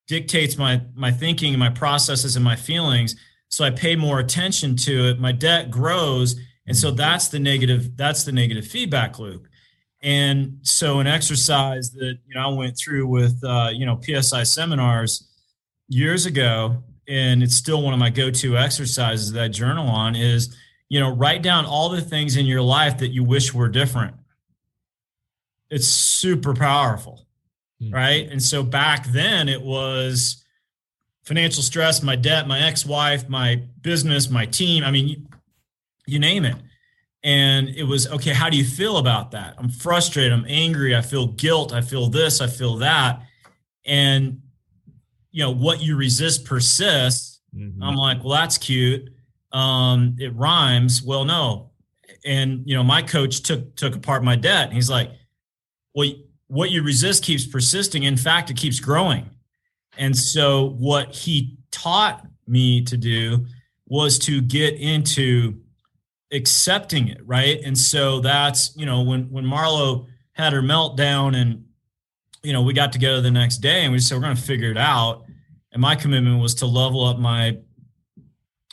dictates 0.06 0.58
my 0.58 0.82
my 0.94 1.10
thinking 1.10 1.54
and 1.54 1.58
my 1.58 1.70
processes 1.70 2.36
and 2.36 2.44
my 2.44 2.56
feelings. 2.56 3.16
So 3.48 3.64
I 3.64 3.70
pay 3.70 3.96
more 3.96 4.18
attention 4.18 4.76
to 4.76 5.08
it. 5.08 5.18
My 5.18 5.32
debt 5.32 5.70
grows, 5.70 6.38
and 6.66 6.76
so 6.76 6.90
that's 6.90 7.28
the 7.28 7.38
negative. 7.38 7.96
That's 7.96 8.24
the 8.24 8.32
negative 8.32 8.66
feedback 8.66 9.18
loop. 9.18 9.48
And 10.02 10.58
so 10.60 11.00
an 11.00 11.06
exercise 11.06 11.90
that 11.92 12.18
you 12.26 12.34
know 12.34 12.50
I 12.50 12.52
went 12.52 12.76
through 12.76 13.06
with 13.06 13.42
uh, 13.42 13.70
you 13.72 13.86
know 13.86 13.98
PSI 13.98 14.42
seminars 14.42 15.26
years 15.88 16.26
ago 16.26 16.82
and 17.08 17.42
it's 17.42 17.54
still 17.54 17.82
one 17.82 17.94
of 17.94 17.98
my 17.98 18.10
go-to 18.10 18.56
exercises 18.56 19.32
that 19.32 19.42
I 19.42 19.48
journal 19.48 19.88
on 19.88 20.14
is, 20.14 20.54
you 20.88 21.00
know, 21.00 21.14
write 21.14 21.42
down 21.42 21.64
all 21.64 21.88
the 21.88 22.00
things 22.00 22.36
in 22.36 22.46
your 22.46 22.62
life 22.62 22.98
that 22.98 23.08
you 23.08 23.24
wish 23.24 23.54
were 23.54 23.68
different. 23.68 24.14
It's 25.70 25.86
super 25.86 26.54
powerful. 26.54 27.26
Mm-hmm. 27.82 27.94
Right. 27.94 28.28
And 28.28 28.42
so 28.42 28.62
back 28.62 29.06
then 29.06 29.48
it 29.48 29.62
was 29.62 30.44
financial 31.24 31.62
stress, 31.62 32.02
my 32.02 32.16
debt, 32.16 32.48
my 32.48 32.60
ex-wife, 32.60 33.28
my 33.28 33.62
business, 33.82 34.28
my 34.28 34.46
team. 34.46 34.82
I 34.82 34.90
mean, 34.90 35.08
you, 35.08 35.26
you 36.06 36.18
name 36.18 36.44
it. 36.44 36.56
And 37.22 37.68
it 37.68 37.84
was, 37.84 38.06
okay, 38.08 38.32
how 38.32 38.48
do 38.48 38.56
you 38.56 38.64
feel 38.64 38.96
about 38.96 39.32
that? 39.32 39.54
I'm 39.58 39.68
frustrated. 39.68 40.32
I'm 40.32 40.46
angry. 40.48 40.96
I 40.96 41.02
feel 41.02 41.26
guilt. 41.26 41.72
I 41.72 41.80
feel 41.80 42.08
this. 42.08 42.40
I 42.40 42.46
feel 42.46 42.76
that. 42.78 43.22
And 43.84 44.40
you 45.30 45.42
know 45.44 45.50
what 45.50 45.82
you 45.82 45.96
resist 45.96 46.44
persists. 46.44 47.40
Mm-hmm. 47.54 47.82
i'm 47.82 47.94
like 47.94 48.22
well 48.22 48.34
that's 48.34 48.58
cute. 48.58 49.08
Um 49.52 50.16
it 50.18 50.34
rhymes. 50.34 51.02
Well 51.02 51.24
no. 51.24 51.70
And 52.24 52.62
you 52.66 52.76
know 52.76 52.82
my 52.82 53.02
coach 53.02 53.42
took 53.42 53.74
took 53.76 53.96
apart 53.96 54.22
my 54.22 54.36
debt. 54.36 54.72
He's 54.72 54.90
like 54.90 55.10
well 55.94 56.10
what 56.48 56.70
you 56.70 56.82
resist 56.82 57.24
keeps 57.24 57.46
persisting. 57.46 58.02
In 58.04 58.16
fact 58.16 58.50
it 58.50 58.56
keeps 58.56 58.80
growing. 58.80 59.30
And 59.96 60.16
so 60.16 60.70
what 60.78 61.14
he 61.14 61.58
taught 61.70 62.26
me 62.46 62.82
to 62.84 62.96
do 62.96 63.46
was 63.86 64.18
to 64.20 64.40
get 64.40 64.74
into 64.74 65.60
accepting 66.32 67.08
it 67.08 67.20
right? 67.26 67.60
And 67.64 67.76
so 67.76 68.20
that's 68.20 68.76
you 68.76 68.86
know 68.86 69.02
when 69.02 69.30
when 69.30 69.46
marlow 69.46 70.06
had 70.32 70.52
her 70.52 70.62
meltdown 70.62 71.34
and 71.36 71.64
you 72.42 72.52
know 72.52 72.62
we 72.62 72.72
got 72.72 72.92
together 72.92 73.20
the 73.20 73.30
next 73.30 73.58
day 73.58 73.84
and 73.84 73.92
we 73.92 73.98
said 73.98 74.16
we're 74.16 74.22
going 74.22 74.36
to 74.36 74.42
figure 74.42 74.70
it 74.70 74.78
out. 74.78 75.24
And 75.72 75.82
my 75.82 75.94
commitment 75.94 76.40
was 76.40 76.54
to 76.56 76.66
level 76.66 77.04
up 77.04 77.18
my 77.18 77.58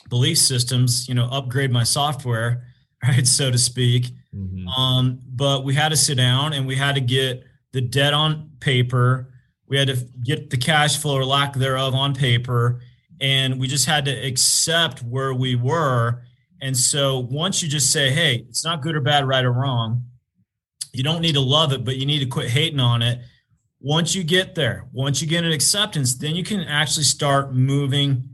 belief 0.08 0.38
systems 0.38 1.08
you 1.08 1.14
know 1.14 1.26
upgrade 1.30 1.72
my 1.72 1.82
software 1.82 2.64
right 3.02 3.26
so 3.26 3.50
to 3.50 3.58
speak. 3.58 4.06
Mm-hmm. 4.34 4.68
um, 4.68 5.20
but 5.28 5.64
we 5.64 5.74
had 5.74 5.90
to 5.90 5.96
sit 5.96 6.16
down 6.16 6.52
and 6.52 6.66
we 6.66 6.76
had 6.76 6.94
to 6.96 7.00
get 7.00 7.42
the 7.72 7.80
debt 7.80 8.12
on 8.12 8.50
paper. 8.60 9.32
We 9.66 9.78
had 9.78 9.88
to 9.88 9.96
get 10.22 10.50
the 10.50 10.58
cash 10.58 10.98
flow 10.98 11.16
or 11.16 11.24
lack 11.24 11.54
thereof 11.54 11.94
on 11.94 12.14
paper. 12.14 12.82
And 13.18 13.58
we 13.58 13.66
just 13.66 13.86
had 13.86 14.04
to 14.04 14.10
accept 14.10 15.02
where 15.02 15.32
we 15.32 15.54
were. 15.54 16.22
And 16.60 16.76
so 16.76 17.20
once 17.30 17.62
you 17.62 17.68
just 17.68 17.90
say 17.90 18.10
hey 18.10 18.44
it's 18.48 18.64
not 18.64 18.82
good 18.82 18.94
or 18.94 19.00
bad 19.00 19.26
right 19.26 19.44
or 19.44 19.52
wrong 19.52 20.04
you 20.96 21.02
don't 21.02 21.20
need 21.20 21.34
to 21.34 21.40
love 21.40 21.72
it 21.72 21.84
but 21.84 21.96
you 21.96 22.06
need 22.06 22.20
to 22.20 22.26
quit 22.26 22.48
hating 22.48 22.80
on 22.80 23.02
it 23.02 23.20
once 23.86 24.16
you 24.16 24.24
get 24.24 24.56
there, 24.56 24.84
once 24.92 25.22
you 25.22 25.28
get 25.28 25.44
an 25.44 25.52
acceptance, 25.52 26.16
then 26.16 26.34
you 26.34 26.42
can 26.42 26.58
actually 26.58 27.04
start 27.04 27.54
moving 27.54 28.28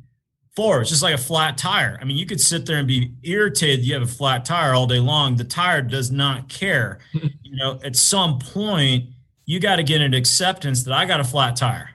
forward. 0.56 0.80
It's 0.80 0.88
just 0.88 1.02
like 1.02 1.14
a 1.14 1.18
flat 1.18 1.58
tire. 1.58 1.98
I 2.00 2.06
mean, 2.06 2.16
you 2.16 2.24
could 2.24 2.40
sit 2.40 2.64
there 2.64 2.78
and 2.78 2.88
be 2.88 3.12
irritated 3.22 3.84
you 3.84 3.92
have 3.92 4.02
a 4.02 4.06
flat 4.06 4.46
tire 4.46 4.72
all 4.72 4.86
day 4.86 4.98
long. 4.98 5.36
The 5.36 5.44
tire 5.44 5.82
does 5.82 6.10
not 6.10 6.48
care. 6.48 7.00
you 7.12 7.54
know, 7.54 7.78
at 7.84 7.96
some 7.96 8.38
point, 8.38 9.10
you 9.44 9.60
got 9.60 9.76
to 9.76 9.82
get 9.82 10.00
an 10.00 10.14
acceptance 10.14 10.84
that 10.84 10.94
I 10.94 11.04
got 11.04 11.20
a 11.20 11.24
flat 11.24 11.54
tire. 11.54 11.90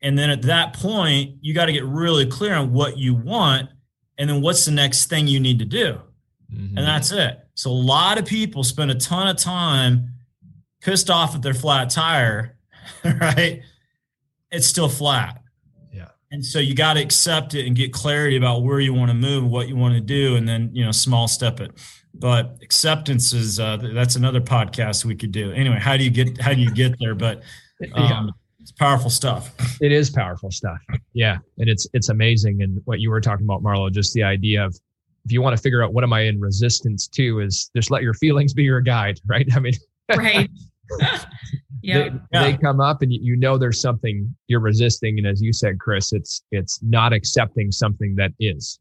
And 0.00 0.16
then 0.16 0.30
at 0.30 0.42
that 0.42 0.72
point, 0.74 1.34
you 1.40 1.54
got 1.54 1.66
to 1.66 1.72
get 1.72 1.84
really 1.84 2.26
clear 2.26 2.54
on 2.54 2.72
what 2.72 2.96
you 2.96 3.12
want. 3.12 3.70
And 4.18 4.30
then 4.30 4.40
what's 4.40 4.64
the 4.64 4.70
next 4.70 5.06
thing 5.06 5.26
you 5.26 5.40
need 5.40 5.58
to 5.58 5.64
do? 5.64 6.00
Mm-hmm. 6.54 6.78
And 6.78 6.86
that's 6.86 7.10
it. 7.10 7.40
So 7.54 7.72
a 7.72 7.72
lot 7.72 8.18
of 8.18 8.24
people 8.24 8.62
spend 8.62 8.92
a 8.92 8.94
ton 8.94 9.26
of 9.26 9.36
time 9.36 10.12
pissed 10.80 11.10
off 11.10 11.34
at 11.34 11.42
their 11.42 11.54
flat 11.54 11.90
tire 11.90 12.54
right? 13.20 13.62
it's 14.50 14.66
still 14.66 14.88
flat. 14.88 15.40
Yeah. 15.92 16.08
And 16.30 16.44
so 16.44 16.58
you 16.58 16.74
got 16.74 16.94
to 16.94 17.02
accept 17.02 17.54
it 17.54 17.66
and 17.66 17.76
get 17.76 17.92
clarity 17.92 18.36
about 18.36 18.62
where 18.62 18.80
you 18.80 18.94
want 18.94 19.10
to 19.10 19.14
move, 19.14 19.44
what 19.44 19.68
you 19.68 19.76
want 19.76 19.94
to 19.94 20.00
do, 20.00 20.36
and 20.36 20.48
then 20.48 20.70
you 20.72 20.84
know 20.84 20.92
small 20.92 21.28
step 21.28 21.60
it. 21.60 21.72
But 22.14 22.58
acceptance 22.62 23.32
is 23.32 23.60
uh, 23.60 23.76
that's 23.94 24.16
another 24.16 24.40
podcast 24.40 25.04
we 25.04 25.14
could 25.14 25.32
do. 25.32 25.52
Anyway, 25.52 25.78
how 25.78 25.96
do 25.96 26.04
you 26.04 26.10
get 26.10 26.40
how 26.40 26.52
do 26.52 26.60
you 26.60 26.72
get 26.72 26.96
there? 26.98 27.14
But 27.14 27.42
um, 27.94 28.04
yeah. 28.04 28.26
it's 28.60 28.72
powerful 28.72 29.10
stuff. 29.10 29.54
It 29.80 29.92
is 29.92 30.10
powerful 30.10 30.50
stuff. 30.50 30.78
Yeah, 31.12 31.38
and 31.58 31.68
it's 31.68 31.86
it's 31.92 32.08
amazing. 32.08 32.62
And 32.62 32.80
what 32.84 32.98
you 32.98 33.10
were 33.10 33.20
talking 33.20 33.46
about, 33.46 33.62
Marlow, 33.62 33.90
just 33.90 34.12
the 34.12 34.24
idea 34.24 34.64
of 34.64 34.76
if 35.24 35.30
you 35.30 35.40
want 35.40 35.56
to 35.56 35.62
figure 35.62 35.84
out 35.84 35.92
what 35.92 36.02
am 36.02 36.12
I 36.12 36.22
in 36.22 36.40
resistance 36.40 37.06
to, 37.08 37.38
is 37.38 37.70
just 37.76 37.92
let 37.92 38.02
your 38.02 38.14
feelings 38.14 38.54
be 38.54 38.64
your 38.64 38.80
guide, 38.80 39.20
right? 39.26 39.46
I 39.54 39.60
mean, 39.60 39.74
right. 40.16 40.50
Yeah. 41.82 41.98
They, 41.98 42.10
yeah. 42.32 42.42
they 42.42 42.56
come 42.56 42.80
up 42.80 43.02
and 43.02 43.12
you 43.12 43.36
know 43.36 43.58
there's 43.58 43.80
something 43.80 44.34
you're 44.46 44.60
resisting 44.60 45.18
and 45.18 45.26
as 45.26 45.40
you 45.42 45.52
said 45.52 45.78
chris 45.78 46.12
it's 46.12 46.42
it's 46.50 46.80
not 46.82 47.12
accepting 47.12 47.70
something 47.72 48.14
that 48.16 48.32
is 48.40 48.78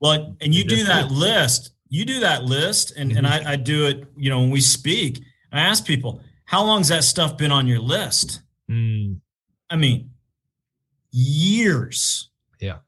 well 0.00 0.36
and 0.40 0.54
you 0.54 0.64
do 0.64 0.84
that 0.84 1.10
list 1.10 1.72
you 1.88 2.04
do 2.04 2.20
that 2.20 2.44
list 2.44 2.92
and, 2.96 3.10
mm-hmm. 3.10 3.18
and 3.18 3.26
I, 3.26 3.52
I 3.52 3.56
do 3.56 3.86
it 3.86 4.04
you 4.16 4.30
know 4.30 4.40
when 4.40 4.50
we 4.50 4.60
speak 4.60 5.20
i 5.52 5.60
ask 5.60 5.84
people 5.84 6.22
how 6.44 6.64
long's 6.64 6.88
that 6.88 7.04
stuff 7.04 7.36
been 7.36 7.52
on 7.52 7.66
your 7.66 7.80
list 7.80 8.42
mm. 8.70 9.16
i 9.68 9.76
mean 9.76 10.10
years 11.10 12.30
yeah 12.60 12.78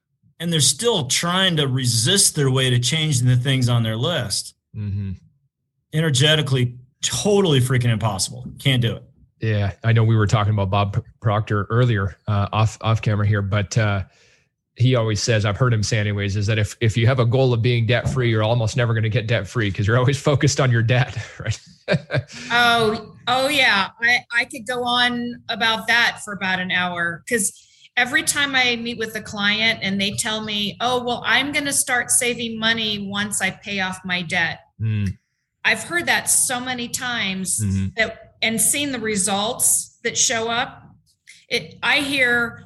and 0.41 0.53
they're 0.53 0.61
still 0.61 1.07
trying 1.07 1.57
to 1.57 1.69
resist 1.69 2.35
their 2.35 2.51
way 2.51 2.71
to 2.71 2.79
changing 2.79 3.27
the 3.27 3.37
things 3.37 3.69
on 3.69 3.83
their 3.83 3.97
list 3.97 4.55
mm-hmm. 4.77 5.13
energetically 5.93 6.77
totally 7.03 7.61
freaking 7.61 7.91
impossible 7.91 8.47
can't 8.59 8.83
do 8.83 8.97
it 8.97 9.05
yeah, 9.43 9.73
I 9.83 9.93
know 9.93 10.05
we 10.05 10.17
were 10.17 10.29
talking 10.29 10.53
about 10.53 10.71
Bob 10.71 11.05
Proctor 11.21 11.67
earlier 11.69 12.17
uh, 12.29 12.49
off 12.53 12.79
off 12.81 13.03
camera 13.03 13.27
here, 13.27 13.43
but 13.43 13.77
uh, 13.77 14.05
he 14.77 14.95
always 14.95 15.21
says 15.21 15.45
I've 15.45 15.57
heard 15.57 15.75
him 15.75 15.83
say 15.83 15.99
anyways 15.99 16.37
is 16.37 16.47
that 16.47 16.59
if 16.59 16.77
if 16.81 16.97
you 16.97 17.09
have 17.09 17.19
a 17.19 17.27
goal 17.27 17.53
of 17.53 17.61
being 17.61 17.85
debt 17.85 18.09
free, 18.09 18.31
you're 18.31 18.45
almost 18.45 18.77
never 18.77 18.95
going 18.95 19.03
to 19.03 19.11
get 19.11 19.27
debt 19.27 19.49
free 19.49 19.69
because 19.69 19.87
you're 19.87 19.99
always 19.99 20.21
focused 20.23 20.61
on 20.61 20.71
your 20.71 20.83
debt, 20.83 21.19
right? 21.41 21.61
oh, 22.53 23.17
oh 23.27 23.49
yeah, 23.49 23.89
I 24.01 24.21
I 24.33 24.45
could 24.45 24.65
go 24.65 24.85
on 24.85 25.43
about 25.49 25.89
that 25.89 26.21
for 26.25 26.33
about 26.33 26.61
an 26.61 26.71
hour 26.71 27.25
because 27.27 27.69
every 27.97 28.23
time 28.23 28.55
I 28.55 28.77
meet 28.77 28.97
with 28.97 29.17
a 29.17 29.23
client 29.23 29.81
and 29.83 30.01
they 30.01 30.13
tell 30.13 30.41
me, 30.41 30.77
oh 30.81 31.03
well, 31.03 31.25
I'm 31.27 31.51
going 31.51 31.67
to 31.67 31.73
start 31.73 32.13
saving 32.13 32.61
money 32.61 33.09
once 33.11 33.43
I 33.43 33.51
pay 33.51 33.81
off 33.81 33.99
my 34.05 34.23
debt. 34.23 34.61
Mm. 34.81 35.19
I've 35.65 35.83
heard 35.83 36.07
that 36.07 36.31
so 36.31 36.61
many 36.61 36.89
times 36.89 37.61
mm-hmm. 37.61 37.89
that 37.97 38.32
and 38.43 38.61
seeing 38.61 38.93
the 38.93 38.99
results 38.99 39.99
that 40.03 40.19
show 40.19 40.49
up, 40.49 40.83
it 41.49 41.77
I 41.83 42.01
hear 42.01 42.65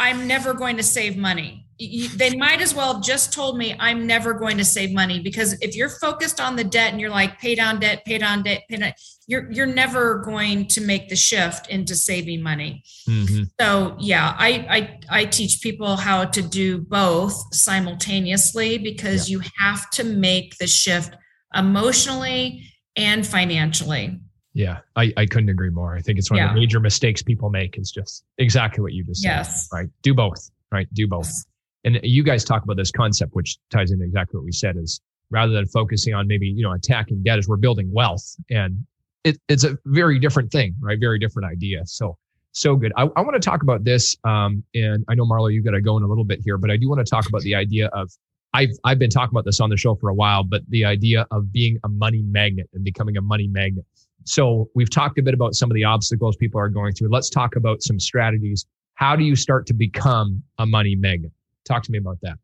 I'm 0.00 0.26
never 0.26 0.54
going 0.54 0.78
to 0.78 0.82
save 0.82 1.16
money. 1.16 1.66
You, 1.78 2.08
they 2.08 2.36
might 2.36 2.60
as 2.60 2.74
well 2.74 2.94
have 2.94 3.02
just 3.02 3.32
told 3.32 3.56
me 3.56 3.74
I'm 3.78 4.06
never 4.06 4.34
going 4.34 4.58
to 4.58 4.64
save 4.64 4.92
money 4.92 5.18
because 5.18 5.54
if 5.62 5.74
you're 5.74 5.88
focused 5.88 6.38
on 6.38 6.54
the 6.54 6.64
debt 6.64 6.92
and 6.92 7.00
you're 7.00 7.10
like 7.10 7.38
pay 7.38 7.54
down 7.54 7.80
debt, 7.80 8.04
pay 8.04 8.18
down 8.18 8.42
debt, 8.42 8.64
pay 8.68 8.76
down, 8.76 8.92
you're 9.26 9.50
you're 9.50 9.66
never 9.66 10.18
going 10.18 10.66
to 10.68 10.82
make 10.82 11.08
the 11.08 11.16
shift 11.16 11.68
into 11.68 11.94
saving 11.94 12.42
money. 12.42 12.82
Mm-hmm. 13.08 13.44
So 13.58 13.96
yeah, 13.98 14.34
I, 14.38 14.98
I 15.10 15.20
I 15.20 15.24
teach 15.26 15.62
people 15.62 15.96
how 15.96 16.24
to 16.24 16.42
do 16.42 16.78
both 16.78 17.54
simultaneously 17.54 18.76
because 18.76 19.28
yeah. 19.28 19.38
you 19.38 19.42
have 19.58 19.88
to 19.90 20.04
make 20.04 20.56
the 20.58 20.66
shift 20.66 21.16
emotionally 21.54 22.64
and 22.96 23.26
financially. 23.26 24.20
Yeah, 24.60 24.80
I, 24.94 25.10
I 25.16 25.24
couldn't 25.24 25.48
agree 25.48 25.70
more. 25.70 25.96
I 25.96 26.00
think 26.00 26.18
it's 26.18 26.30
one 26.30 26.36
yeah. 26.36 26.48
of 26.48 26.54
the 26.54 26.60
major 26.60 26.80
mistakes 26.80 27.22
people 27.22 27.48
make 27.48 27.78
is 27.78 27.90
just 27.90 28.24
exactly 28.36 28.82
what 28.82 28.92
you 28.92 29.04
just 29.04 29.24
yes. 29.24 29.68
said. 29.70 29.74
Right. 29.74 29.88
Do 30.02 30.12
both. 30.12 30.50
Right. 30.70 30.86
Do 30.92 31.08
both. 31.08 31.24
Yes. 31.24 31.46
And 31.84 32.00
you 32.02 32.22
guys 32.22 32.44
talk 32.44 32.62
about 32.62 32.76
this 32.76 32.90
concept, 32.90 33.34
which 33.34 33.56
ties 33.70 33.90
into 33.90 34.04
exactly 34.04 34.36
what 34.36 34.44
we 34.44 34.52
said 34.52 34.76
is 34.76 35.00
rather 35.30 35.52
than 35.52 35.66
focusing 35.66 36.12
on 36.12 36.26
maybe, 36.28 36.46
you 36.46 36.62
know, 36.62 36.72
attacking 36.72 37.22
debt 37.22 37.38
as 37.38 37.48
we're 37.48 37.56
building 37.56 37.90
wealth. 37.90 38.36
And 38.50 38.84
it, 39.24 39.38
it's 39.48 39.64
a 39.64 39.78
very 39.86 40.18
different 40.18 40.52
thing, 40.52 40.74
right? 40.78 40.98
Very 41.00 41.18
different 41.18 41.50
idea. 41.50 41.86
So, 41.86 42.18
so 42.52 42.76
good. 42.76 42.92
I, 42.98 43.08
I 43.16 43.22
want 43.22 43.34
to 43.34 43.40
talk 43.40 43.62
about 43.62 43.84
this. 43.84 44.14
Um, 44.24 44.62
and 44.74 45.06
I 45.08 45.14
know 45.14 45.24
Marlow, 45.24 45.46
you 45.46 45.62
got 45.62 45.70
to 45.70 45.80
go 45.80 45.96
in 45.96 46.02
a 46.02 46.06
little 46.06 46.24
bit 46.24 46.40
here, 46.44 46.58
but 46.58 46.70
I 46.70 46.76
do 46.76 46.86
want 46.86 46.98
to 46.98 47.10
talk 47.10 47.26
about 47.26 47.40
the 47.40 47.54
idea 47.54 47.86
of 47.94 48.10
I've 48.52 48.70
I've 48.84 48.98
been 48.98 49.10
talking 49.10 49.32
about 49.32 49.44
this 49.44 49.60
on 49.60 49.70
the 49.70 49.76
show 49.76 49.94
for 49.94 50.10
a 50.10 50.14
while, 50.14 50.42
but 50.42 50.62
the 50.68 50.84
idea 50.84 51.26
of 51.30 51.52
being 51.52 51.78
a 51.84 51.88
money 51.88 52.22
magnet 52.22 52.68
and 52.74 52.84
becoming 52.84 53.16
a 53.16 53.22
money 53.22 53.46
magnet. 53.46 53.86
So 54.24 54.68
we've 54.74 54.90
talked 54.90 55.18
a 55.18 55.22
bit 55.22 55.34
about 55.34 55.54
some 55.54 55.70
of 55.70 55.74
the 55.74 55.84
obstacles 55.84 56.36
people 56.36 56.60
are 56.60 56.68
going 56.68 56.92
through. 56.92 57.08
Let's 57.10 57.30
talk 57.30 57.56
about 57.56 57.82
some 57.82 57.98
strategies. 57.98 58.66
How 58.94 59.16
do 59.16 59.24
you 59.24 59.34
start 59.34 59.66
to 59.68 59.74
become 59.74 60.42
a 60.58 60.66
money 60.66 60.94
magnet? 60.94 61.32
Talk 61.64 61.82
to 61.84 61.92
me 61.92 61.98
about 61.98 62.18
that. 62.22 62.38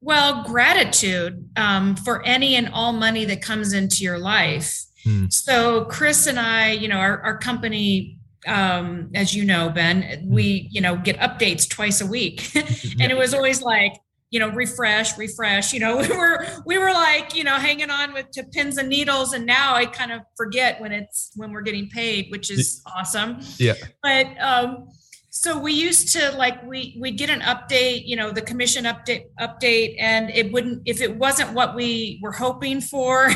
Well, 0.00 0.42
gratitude 0.44 1.48
um, 1.56 1.94
for 1.94 2.24
any 2.24 2.56
and 2.56 2.68
all 2.72 2.92
money 2.92 3.24
that 3.26 3.40
comes 3.40 3.72
into 3.72 4.02
your 4.02 4.18
life. 4.18 4.84
Hmm. 5.04 5.26
So 5.28 5.84
Chris 5.84 6.26
and 6.26 6.40
I, 6.40 6.72
you 6.72 6.88
know, 6.88 6.96
our, 6.96 7.20
our 7.20 7.38
company 7.38 8.18
um, 8.46 9.10
as 9.14 9.34
you 9.34 9.44
know, 9.44 9.70
Ben, 9.70 10.24
we, 10.26 10.68
you 10.70 10.80
know, 10.80 10.96
get 10.96 11.18
updates 11.18 11.68
twice 11.68 12.00
a 12.00 12.06
week. 12.06 12.54
and 12.56 13.12
it 13.12 13.16
was 13.16 13.34
always 13.34 13.62
like, 13.62 13.94
you 14.32 14.40
know 14.40 14.48
refresh 14.48 15.16
refresh 15.16 15.72
you 15.72 15.78
know 15.78 15.96
we 16.08 16.08
were 16.08 16.44
we 16.66 16.78
were 16.78 16.90
like 16.90 17.36
you 17.36 17.44
know 17.44 17.54
hanging 17.54 17.90
on 17.90 18.12
with 18.12 18.28
to 18.32 18.42
pins 18.42 18.78
and 18.78 18.88
needles. 18.88 19.32
And 19.32 19.46
now 19.46 19.76
i 19.76 19.86
kind 19.86 20.10
of 20.10 20.22
forget 20.36 20.80
when 20.80 20.90
it's 20.90 21.30
when 21.36 21.52
we're 21.52 21.62
getting 21.62 21.88
paid 21.88 22.32
which 22.32 22.50
is 22.50 22.82
awesome. 22.96 23.38
Yeah. 23.58 23.74
But 24.02 24.26
um 24.40 24.88
so 25.34 25.58
we 25.58 25.72
used 25.72 26.12
to 26.12 26.30
like 26.32 26.62
we 26.66 26.96
we 27.00 27.10
get 27.10 27.30
an 27.30 27.40
update 27.40 28.06
you 28.06 28.16
know 28.16 28.30
the 28.30 28.42
commission 28.42 28.84
update 28.84 29.24
update 29.40 29.96
and 29.98 30.30
it 30.30 30.52
wouldn't 30.52 30.82
if 30.84 31.00
it 31.00 31.16
wasn't 31.16 31.50
what 31.52 31.74
we 31.74 32.18
were 32.22 32.32
hoping 32.32 32.80
for 32.80 33.30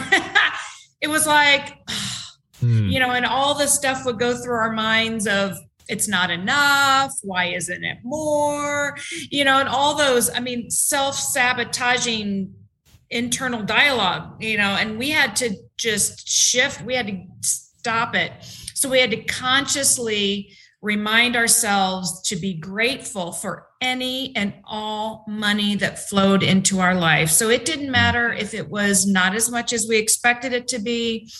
it 1.00 1.08
was 1.08 1.26
like 1.26 1.78
hmm. 2.60 2.88
you 2.88 3.00
know 3.00 3.12
and 3.12 3.24
all 3.24 3.54
the 3.54 3.66
stuff 3.66 4.04
would 4.04 4.18
go 4.18 4.36
through 4.36 4.54
our 4.54 4.72
minds 4.72 5.26
of 5.26 5.56
it's 5.88 6.08
not 6.08 6.30
enough 6.30 7.12
why 7.22 7.46
isn't 7.46 7.84
it 7.84 7.98
more? 8.02 8.96
You 9.30 9.44
know 9.44 9.58
and 9.58 9.68
all 9.68 9.94
those 9.96 10.30
i 10.30 10.40
mean 10.40 10.70
self-sabotaging 10.70 12.52
internal 13.10 13.62
dialogue 13.62 14.42
you 14.42 14.58
know 14.58 14.76
and 14.80 14.98
we 14.98 15.10
had 15.10 15.36
to 15.36 15.54
just 15.78 16.28
shift 16.28 16.82
we 16.82 16.94
had 16.94 17.06
to 17.06 17.22
stop 17.86 18.16
it. 18.16 18.32
So 18.74 18.88
we 18.88 18.98
had 18.98 19.12
to 19.12 19.22
consciously 19.22 20.50
remind 20.82 21.36
ourselves 21.36 22.20
to 22.22 22.34
be 22.34 22.52
grateful 22.52 23.30
for 23.30 23.68
any 23.80 24.34
and 24.34 24.54
all 24.64 25.24
money 25.28 25.76
that 25.76 26.08
flowed 26.08 26.42
into 26.42 26.80
our 26.80 26.96
life. 26.96 27.30
So 27.30 27.48
it 27.48 27.64
didn't 27.64 27.92
matter 27.92 28.32
if 28.32 28.54
it 28.54 28.68
was 28.68 29.06
not 29.06 29.36
as 29.36 29.48
much 29.52 29.72
as 29.72 29.86
we 29.88 29.98
expected 29.98 30.52
it 30.52 30.66
to 30.68 30.80
be 30.80 31.30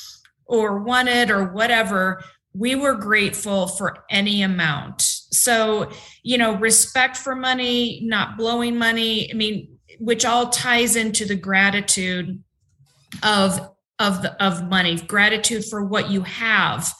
or 0.44 0.84
wanted 0.84 1.32
or 1.32 1.52
whatever 1.52 2.22
we 2.56 2.74
were 2.74 2.94
grateful 2.94 3.66
for 3.66 4.04
any 4.10 4.42
amount. 4.42 5.02
So, 5.02 5.90
you 6.22 6.38
know, 6.38 6.56
respect 6.56 7.16
for 7.16 7.34
money, 7.34 8.00
not 8.02 8.38
blowing 8.38 8.78
money, 8.78 9.30
I 9.30 9.34
mean, 9.34 9.76
which 9.98 10.24
all 10.24 10.48
ties 10.48 10.96
into 10.96 11.24
the 11.24 11.36
gratitude 11.36 12.42
of 13.22 13.70
of 13.98 14.22
the 14.22 14.44
of 14.44 14.68
money, 14.68 14.96
gratitude 14.96 15.64
for 15.64 15.84
what 15.84 16.10
you 16.10 16.22
have. 16.22 16.92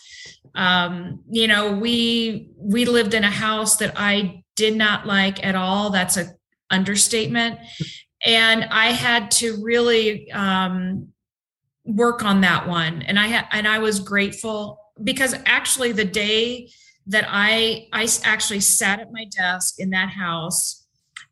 Um, 0.55 1.23
you 1.31 1.47
know, 1.47 1.73
we 1.73 2.51
we 2.57 2.85
lived 2.85 3.15
in 3.15 3.25
a 3.25 3.31
house 3.31 3.77
that 3.77 3.95
I 3.97 4.43
did 4.57 4.77
not 4.77 5.07
like 5.07 5.45
at 5.45 5.55
all. 5.55 5.91
That's 5.91 6.17
a 6.17 6.27
understatement. 6.71 7.59
And 8.25 8.65
I 8.65 8.87
had 8.87 9.31
to 9.33 9.63
really 9.63 10.31
um, 10.33 11.09
work 11.85 12.25
on 12.25 12.41
that 12.41 12.67
one. 12.67 13.03
And 13.03 13.19
I 13.19 13.27
had 13.27 13.47
and 13.53 13.69
I 13.69 13.79
was 13.79 14.01
grateful 14.01 14.81
because 15.03 15.35
actually 15.45 15.93
the 15.93 16.05
day 16.05 16.71
that 17.07 17.27
I 17.29 17.89
I 17.93 18.09
actually 18.25 18.61
sat 18.61 19.01
at 19.01 19.13
my 19.13 19.27
desk 19.27 19.75
in 19.79 19.91
that 19.91 20.11
house 20.11 20.87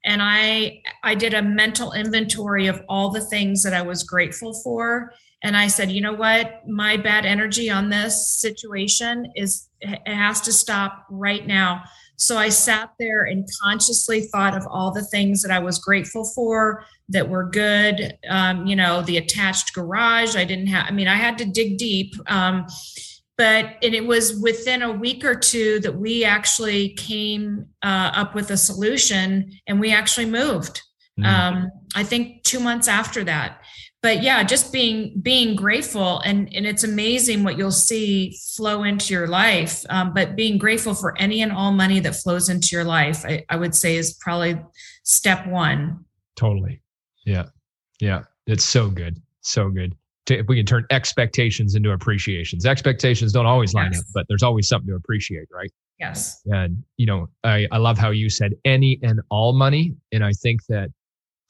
and 0.04 0.22
I 0.22 0.82
I 1.02 1.14
did 1.14 1.34
a 1.34 1.42
mental 1.42 1.92
inventory 1.92 2.66
of 2.66 2.82
all 2.88 3.10
the 3.10 3.24
things 3.24 3.62
that 3.62 3.74
I 3.74 3.82
was 3.82 4.02
grateful 4.04 4.54
for 4.62 5.12
and 5.44 5.58
I 5.58 5.68
said, 5.68 5.92
you 5.92 6.00
know 6.00 6.14
what? 6.14 6.66
My 6.66 6.96
bad 6.96 7.26
energy 7.26 7.68
on 7.68 7.90
this 7.90 8.30
situation 8.40 9.30
is 9.36 9.68
it 9.82 10.00
has 10.08 10.40
to 10.42 10.52
stop 10.52 11.04
right 11.10 11.46
now. 11.46 11.84
So 12.16 12.38
I 12.38 12.48
sat 12.48 12.92
there 12.98 13.24
and 13.24 13.46
consciously 13.62 14.22
thought 14.22 14.56
of 14.56 14.66
all 14.66 14.90
the 14.90 15.04
things 15.04 15.42
that 15.42 15.50
I 15.50 15.58
was 15.58 15.78
grateful 15.78 16.24
for 16.34 16.86
that 17.10 17.28
were 17.28 17.44
good. 17.44 18.16
Um, 18.26 18.64
you 18.66 18.74
know, 18.74 19.02
the 19.02 19.18
attached 19.18 19.74
garage. 19.74 20.34
I 20.34 20.44
didn't 20.44 20.68
have. 20.68 20.86
I 20.88 20.92
mean, 20.92 21.08
I 21.08 21.16
had 21.16 21.36
to 21.38 21.44
dig 21.44 21.76
deep. 21.76 22.14
Um, 22.26 22.66
but 23.36 23.76
and 23.82 23.94
it 23.94 24.06
was 24.06 24.40
within 24.40 24.82
a 24.82 24.92
week 24.92 25.24
or 25.24 25.34
two 25.34 25.80
that 25.80 25.94
we 25.94 26.24
actually 26.24 26.90
came 26.90 27.66
uh, 27.82 28.10
up 28.14 28.34
with 28.34 28.50
a 28.50 28.56
solution 28.56 29.50
and 29.66 29.80
we 29.80 29.92
actually 29.92 30.26
moved 30.26 30.82
mm-hmm. 31.18 31.24
um, 31.24 31.70
i 31.94 32.02
think 32.02 32.42
two 32.42 32.60
months 32.60 32.88
after 32.88 33.24
that 33.24 33.60
but 34.04 34.22
yeah, 34.22 34.42
just 34.42 34.70
being 34.70 35.18
being 35.22 35.56
grateful 35.56 36.20
and 36.26 36.54
and 36.54 36.66
it's 36.66 36.84
amazing 36.84 37.42
what 37.42 37.56
you'll 37.56 37.70
see 37.70 38.36
flow 38.54 38.82
into 38.82 39.14
your 39.14 39.26
life. 39.26 39.82
Um, 39.88 40.12
but 40.12 40.36
being 40.36 40.58
grateful 40.58 40.92
for 40.92 41.18
any 41.18 41.40
and 41.40 41.50
all 41.50 41.72
money 41.72 42.00
that 42.00 42.14
flows 42.14 42.50
into 42.50 42.68
your 42.72 42.84
life, 42.84 43.24
I, 43.24 43.46
I 43.48 43.56
would 43.56 43.74
say 43.74 43.96
is 43.96 44.12
probably 44.20 44.60
step 45.04 45.46
one. 45.46 46.04
Totally. 46.36 46.82
Yeah. 47.24 47.46
Yeah. 47.98 48.24
It's 48.46 48.66
so 48.66 48.90
good. 48.90 49.22
So 49.40 49.70
good. 49.70 49.94
If 50.28 50.46
we 50.48 50.56
can 50.56 50.64
turn 50.64 50.86
expectations 50.90 51.74
into 51.74 51.90
appreciations, 51.92 52.64
expectations 52.64 53.32
don't 53.32 53.46
always 53.46 53.74
line 53.74 53.92
yes. 53.92 54.00
up, 54.00 54.06
but 54.14 54.26
there's 54.28 54.42
always 54.42 54.68
something 54.68 54.88
to 54.88 54.96
appreciate, 54.96 55.48
right? 55.52 55.70
Yes. 56.00 56.40
And, 56.46 56.82
you 56.96 57.06
know, 57.06 57.28
I, 57.44 57.68
I 57.70 57.78
love 57.78 57.98
how 57.98 58.10
you 58.10 58.30
said 58.30 58.54
any 58.64 58.98
and 59.02 59.20
all 59.30 59.52
money. 59.52 59.94
And 60.12 60.24
I 60.24 60.32
think 60.32 60.64
that 60.66 60.90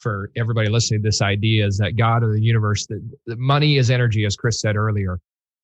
for 0.01 0.31
everybody 0.37 0.69
listening 0.69 1.03
this 1.03 1.23
idea 1.23 1.67
is 1.67 1.79
that 1.79 1.97
God 1.97 2.23
or 2.23 2.33
the 2.33 2.43
universe, 2.43 2.87
that, 2.89 3.01
that 3.27 3.39
money 3.39 3.79
is 3.79 3.91
energy, 3.91 4.25
as 4.27 4.37
Chris 4.37 4.61
said 4.61 4.77
earlier, 4.77 5.19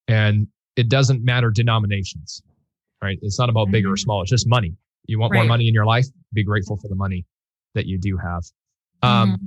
and 0.09 0.47
it 0.77 0.89
doesn't 0.89 1.23
matter 1.23 1.51
denominations, 1.51 2.43
right? 3.03 3.19
It's 3.23 3.39
not 3.39 3.51
about 3.51 3.71
big 3.71 3.85
or 3.85 3.91
mm-hmm. 3.91 3.97
small. 3.97 4.23
It's 4.23 4.31
just 4.31 4.49
money. 4.49 4.75
You 5.07 5.19
want 5.19 5.33
right. 5.33 5.41
more 5.41 5.47
money 5.47 5.69
in 5.69 5.75
your 5.75 5.85
life? 5.85 6.07
Be 6.33 6.45
grateful 6.45 6.77
for 6.77 6.89
the 6.89 6.95
money 6.95 7.27
that 7.75 7.87
you 7.87 7.99
do 7.99 8.17
have. 8.17 8.45
Um, 9.03 9.33
mm-hmm. 9.33 9.47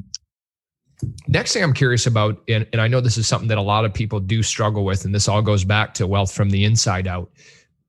Next 1.27 1.53
thing 1.53 1.63
I'm 1.63 1.73
curious 1.73 2.05
about, 2.05 2.41
and, 2.47 2.67
and 2.73 2.81
I 2.81 2.87
know 2.87 3.01
this 3.01 3.17
is 3.17 3.27
something 3.27 3.47
that 3.49 3.57
a 3.57 3.61
lot 3.61 3.85
of 3.85 3.93
people 3.93 4.19
do 4.19 4.43
struggle 4.43 4.85
with, 4.85 5.05
and 5.05 5.13
this 5.13 5.27
all 5.27 5.41
goes 5.41 5.63
back 5.63 5.93
to 5.95 6.07
wealth 6.07 6.33
from 6.33 6.49
the 6.49 6.65
inside 6.65 7.07
out 7.07 7.31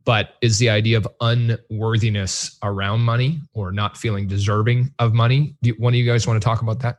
but 0.04 0.34
is 0.42 0.58
the 0.58 0.68
idea 0.68 0.98
of 0.98 1.08
unworthiness 1.20 2.58
around 2.62 3.00
money 3.00 3.40
or 3.54 3.72
not 3.72 3.96
feeling 3.96 4.26
deserving 4.26 4.92
of 4.98 5.14
money. 5.14 5.56
Do 5.62 5.74
one 5.78 5.94
of 5.94 5.98
you 5.98 6.06
guys 6.06 6.26
want 6.26 6.40
to 6.40 6.44
talk 6.44 6.62
about 6.62 6.80
that? 6.80 6.98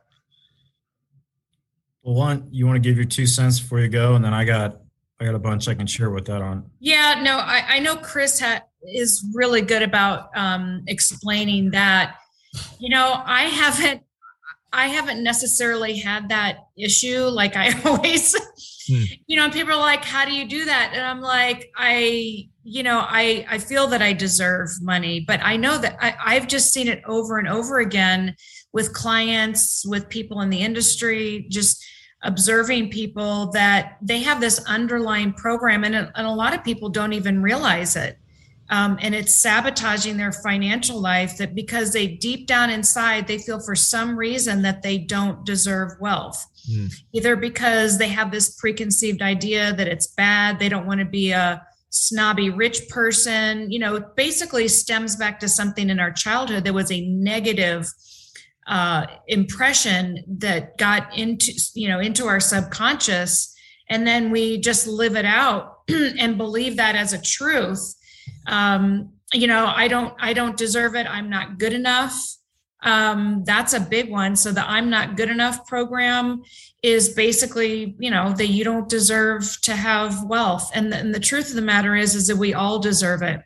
Well, 2.02 2.14
one, 2.14 2.48
you 2.50 2.66
want 2.66 2.76
to 2.76 2.80
give 2.80 2.96
your 2.96 3.06
two 3.06 3.26
cents 3.26 3.60
before 3.60 3.80
you 3.80 3.88
go, 3.88 4.14
and 4.14 4.24
then 4.24 4.34
I 4.34 4.44
got 4.44 4.80
I 5.20 5.24
got 5.24 5.34
a 5.34 5.38
bunch 5.38 5.66
I 5.66 5.74
can 5.74 5.86
share 5.86 6.10
with 6.10 6.26
that 6.26 6.42
on. 6.42 6.68
Yeah, 6.78 7.20
no, 7.22 7.38
I, 7.38 7.64
I 7.68 7.78
know 7.78 7.96
Chris 7.96 8.38
ha- 8.38 8.62
is 8.82 9.24
really 9.34 9.62
good 9.62 9.82
about 9.82 10.28
um, 10.36 10.84
explaining 10.86 11.70
that. 11.70 12.16
You 12.78 12.90
know, 12.90 13.22
I 13.24 13.44
haven't 13.44 14.02
I 14.72 14.88
haven't 14.88 15.22
necessarily 15.22 15.96
had 15.98 16.28
that 16.28 16.66
issue. 16.76 17.20
Like 17.24 17.56
I 17.56 17.80
always, 17.84 18.34
hmm. 18.88 19.04
you 19.26 19.36
know, 19.36 19.50
people 19.50 19.72
are 19.72 19.80
like, 19.80 20.04
"How 20.04 20.24
do 20.24 20.32
you 20.32 20.48
do 20.48 20.64
that?" 20.64 20.92
And 20.94 21.04
I'm 21.04 21.20
like, 21.20 21.70
I 21.76 22.48
you 22.68 22.82
know 22.82 23.04
i 23.06 23.46
i 23.48 23.58
feel 23.58 23.86
that 23.86 24.02
i 24.02 24.12
deserve 24.12 24.68
money 24.82 25.20
but 25.20 25.38
i 25.44 25.56
know 25.56 25.78
that 25.78 25.96
I, 26.00 26.16
i've 26.24 26.48
just 26.48 26.72
seen 26.72 26.88
it 26.88 27.00
over 27.06 27.38
and 27.38 27.46
over 27.46 27.78
again 27.78 28.34
with 28.72 28.92
clients 28.92 29.86
with 29.86 30.08
people 30.08 30.40
in 30.40 30.50
the 30.50 30.60
industry 30.60 31.46
just 31.48 31.84
observing 32.22 32.90
people 32.90 33.52
that 33.52 33.98
they 34.02 34.18
have 34.18 34.40
this 34.40 34.58
underlying 34.66 35.32
program 35.32 35.84
and, 35.84 35.94
and 35.94 36.26
a 36.26 36.30
lot 36.30 36.54
of 36.54 36.64
people 36.64 36.88
don't 36.88 37.12
even 37.12 37.40
realize 37.40 37.94
it 37.94 38.18
um, 38.68 38.98
and 39.00 39.14
it's 39.14 39.34
sabotaging 39.34 40.16
their 40.16 40.32
financial 40.32 41.00
life 41.00 41.36
that 41.38 41.54
because 41.54 41.92
they 41.92 42.06
deep 42.06 42.46
down 42.46 42.70
inside 42.70 43.26
they 43.26 43.38
feel 43.38 43.60
for 43.60 43.74
some 43.74 44.16
reason 44.16 44.62
that 44.62 44.82
they 44.82 44.98
don't 44.98 45.44
deserve 45.44 45.92
wealth 46.00 46.46
mm. 46.70 46.92
either 47.12 47.36
because 47.36 47.98
they 47.98 48.08
have 48.08 48.30
this 48.30 48.56
preconceived 48.56 49.22
idea 49.22 49.72
that 49.74 49.88
it's 49.88 50.08
bad 50.08 50.58
they 50.58 50.68
don't 50.68 50.86
want 50.86 51.00
to 51.00 51.06
be 51.06 51.30
a 51.30 51.62
snobby 51.90 52.50
rich 52.50 52.88
person 52.88 53.70
you 53.70 53.78
know 53.78 54.00
basically 54.16 54.68
stems 54.68 55.16
back 55.16 55.40
to 55.40 55.48
something 55.48 55.88
in 55.88 56.00
our 56.00 56.10
childhood 56.10 56.64
that 56.64 56.74
was 56.74 56.90
a 56.90 57.08
negative 57.08 57.88
uh, 58.66 59.06
impression 59.28 60.24
that 60.26 60.76
got 60.76 61.16
into 61.16 61.52
you 61.74 61.88
know 61.88 62.00
into 62.00 62.26
our 62.26 62.40
subconscious 62.40 63.54
and 63.88 64.06
then 64.06 64.30
we 64.30 64.58
just 64.58 64.86
live 64.86 65.14
it 65.16 65.24
out 65.24 65.78
and 65.88 66.36
believe 66.36 66.76
that 66.76 66.96
as 66.96 67.12
a 67.12 67.22
truth 67.22 67.94
um, 68.46 69.12
you 69.32 69.46
know 69.46 69.72
i 69.74 69.88
don't 69.88 70.14
i 70.20 70.32
don't 70.32 70.56
deserve 70.56 70.94
it. 70.94 71.06
I'm 71.08 71.28
not 71.28 71.58
good 71.58 71.72
enough. 71.72 72.14
Um, 72.82 73.42
that's 73.44 73.72
a 73.72 73.80
big 73.80 74.10
one. 74.10 74.36
So 74.36 74.52
the 74.52 74.68
i'm 74.68 74.90
not 74.90 75.16
good 75.16 75.30
enough 75.30 75.66
program 75.66 76.42
is 76.82 77.08
basically 77.10 77.96
you 77.98 78.10
know 78.10 78.32
that 78.32 78.48
you 78.48 78.64
don't 78.64 78.88
deserve 78.88 79.60
to 79.62 79.74
have 79.74 80.24
wealth. 80.24 80.70
And 80.74 80.92
the, 80.92 80.96
and 80.96 81.14
the 81.14 81.20
truth 81.20 81.50
of 81.50 81.56
the 81.56 81.62
matter 81.62 81.96
is 81.96 82.14
is 82.14 82.26
that 82.28 82.36
we 82.36 82.54
all 82.54 82.78
deserve 82.78 83.22
it. 83.22 83.40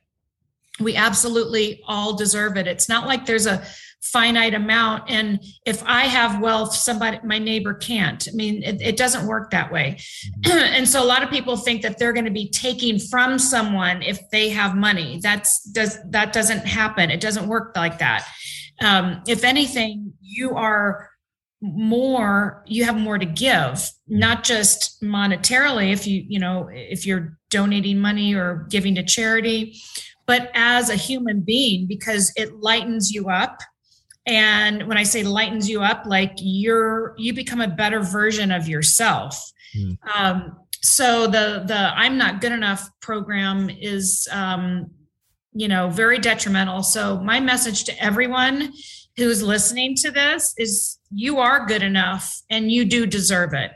We 0.80 0.96
absolutely 0.96 1.82
all 1.86 2.14
deserve 2.14 2.56
it. 2.56 2.66
It's 2.66 2.88
not 2.88 3.06
like 3.06 3.26
there's 3.26 3.46
a 3.46 3.62
finite 4.02 4.54
amount. 4.54 5.04
And 5.08 5.40
if 5.66 5.82
i 5.84 6.02
have 6.02 6.40
wealth 6.40 6.74
somebody 6.74 7.18
my 7.24 7.38
neighbor 7.38 7.74
can't. 7.74 8.26
I 8.28 8.32
mean 8.34 8.62
it, 8.62 8.80
it 8.80 8.96
doesn't 8.96 9.26
work 9.26 9.50
that 9.50 9.72
way. 9.72 9.98
And 10.50 10.88
so 10.88 11.02
a 11.02 11.04
lot 11.04 11.22
of 11.22 11.30
people 11.30 11.56
think 11.56 11.82
that 11.82 11.98
they're 11.98 12.12
going 12.12 12.24
to 12.24 12.30
be 12.30 12.48
taking 12.48 12.98
from 12.98 13.38
someone 13.38 14.02
if 14.02 14.18
they 14.30 14.48
have 14.48 14.74
money. 14.74 15.20
That's 15.22 15.62
does 15.64 15.98
that 16.10 16.32
doesn't 16.32 16.66
happen. 16.66 17.10
It 17.10 17.20
doesn't 17.20 17.46
work 17.46 17.76
like 17.76 17.98
that. 17.98 18.26
Um, 18.82 19.22
if 19.26 19.44
anything 19.44 20.14
you 20.22 20.54
are 20.54 21.10
more 21.62 22.64
you 22.66 22.84
have 22.84 22.96
more 22.96 23.18
to 23.18 23.26
give 23.26 23.86
not 24.08 24.42
just 24.42 25.02
monetarily 25.02 25.92
if 25.92 26.06
you 26.06 26.24
you 26.26 26.38
know 26.38 26.68
if 26.72 27.04
you're 27.04 27.36
donating 27.50 27.98
money 27.98 28.34
or 28.34 28.66
giving 28.70 28.94
to 28.94 29.02
charity 29.02 29.78
but 30.26 30.50
as 30.54 30.88
a 30.88 30.94
human 30.94 31.40
being 31.40 31.86
because 31.86 32.32
it 32.36 32.60
lightens 32.60 33.10
you 33.10 33.28
up 33.28 33.58
and 34.30 34.86
when 34.86 34.96
i 34.96 35.02
say 35.02 35.22
lightens 35.22 35.68
you 35.68 35.82
up 35.82 36.04
like 36.06 36.32
you're 36.36 37.14
you 37.18 37.34
become 37.34 37.60
a 37.60 37.68
better 37.68 38.00
version 38.00 38.50
of 38.50 38.68
yourself 38.68 39.38
mm. 39.76 39.96
um, 40.14 40.56
so 40.82 41.26
the 41.26 41.64
the 41.66 41.92
i'm 41.96 42.16
not 42.16 42.40
good 42.40 42.52
enough 42.52 42.88
program 43.00 43.68
is 43.68 44.26
um, 44.32 44.90
you 45.52 45.68
know 45.68 45.90
very 45.90 46.18
detrimental 46.18 46.82
so 46.82 47.20
my 47.20 47.40
message 47.40 47.84
to 47.84 48.02
everyone 48.02 48.72
who's 49.16 49.42
listening 49.42 49.94
to 49.94 50.10
this 50.10 50.54
is 50.56 50.98
you 51.10 51.38
are 51.38 51.66
good 51.66 51.82
enough 51.82 52.40
and 52.50 52.70
you 52.70 52.84
do 52.84 53.06
deserve 53.06 53.52
it. 53.54 53.72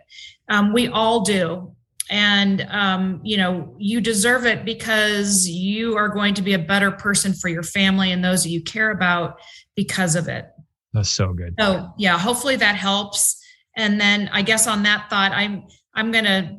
Um, 0.49 0.73
we 0.73 0.89
all 0.89 1.21
do. 1.21 1.75
And, 2.11 2.67
um, 2.71 3.21
you 3.25 3.37
know, 3.39 3.75
you 3.79 4.01
deserve 4.01 4.45
it 4.45 4.65
because 4.65 5.49
you 5.49 5.97
are 5.97 6.09
going 6.09 6.35
to 6.35 6.43
be 6.43 6.53
a 6.53 6.59
better 6.59 6.91
person 6.91 7.33
for 7.33 7.49
your 7.49 7.63
family 7.63 8.13
and 8.13 8.23
those 8.23 8.43
that 8.43 8.51
you 8.51 8.63
care 8.63 8.91
about 8.91 9.39
because 9.75 10.17
of 10.17 10.29
it. 10.29 10.51
That's 10.93 11.11
so 11.11 11.33
good. 11.33 11.55
So, 11.59 11.93
yeah, 11.99 12.19
hopefully 12.19 12.57
that 12.57 12.77
helps. 12.77 13.41
And 13.77 14.01
then 14.01 14.31
I 14.33 14.43
guess 14.43 14.67
on 14.67 14.85
that 14.85 15.11
thought, 15.11 15.33
I'm, 15.33 15.65
I'm 15.95 16.13
going 16.13 16.25
to 16.25 16.59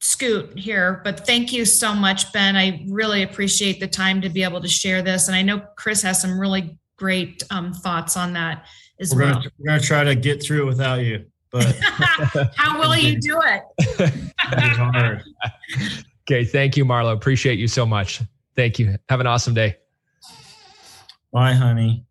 scoot 0.00 0.56
here, 0.58 1.00
but 1.02 1.26
thank 1.26 1.52
you 1.52 1.64
so 1.64 1.94
much, 1.94 2.32
Ben. 2.32 2.54
I 2.56 2.86
really 2.88 3.22
appreciate 3.22 3.80
the 3.80 3.88
time 3.88 4.20
to 4.20 4.28
be 4.28 4.44
able 4.44 4.60
to 4.60 4.68
share 4.68 5.02
this. 5.02 5.26
And 5.26 5.36
I 5.36 5.42
know 5.42 5.62
Chris 5.76 6.02
has 6.02 6.20
some 6.20 6.38
really 6.38 6.78
great 6.96 7.42
um, 7.50 7.72
thoughts 7.72 8.16
on 8.16 8.32
that 8.34 8.66
as 9.00 9.12
we're 9.14 9.22
well. 9.22 9.34
Gonna, 9.34 9.50
we're 9.58 9.66
going 9.66 9.80
to 9.80 9.86
try 9.86 10.04
to 10.04 10.14
get 10.14 10.42
through 10.42 10.62
it 10.62 10.66
without 10.66 11.00
you, 11.00 11.26
but 11.50 11.76
how 12.56 12.78
will 12.78 12.96
you 12.96 13.20
do 13.20 13.40
it? 13.42 14.22
hard. 14.38 15.22
Okay, 16.28 16.44
thank 16.44 16.76
you, 16.76 16.84
Marlow. 16.84 17.12
Appreciate 17.12 17.56
you 17.56 17.68
so 17.68 17.86
much. 17.86 18.20
Thank 18.56 18.80
you. 18.80 18.96
Have 19.08 19.20
an 19.20 19.28
awesome 19.28 19.54
day. 19.54 19.76
Bye, 21.36 21.52
honey. 21.52 22.02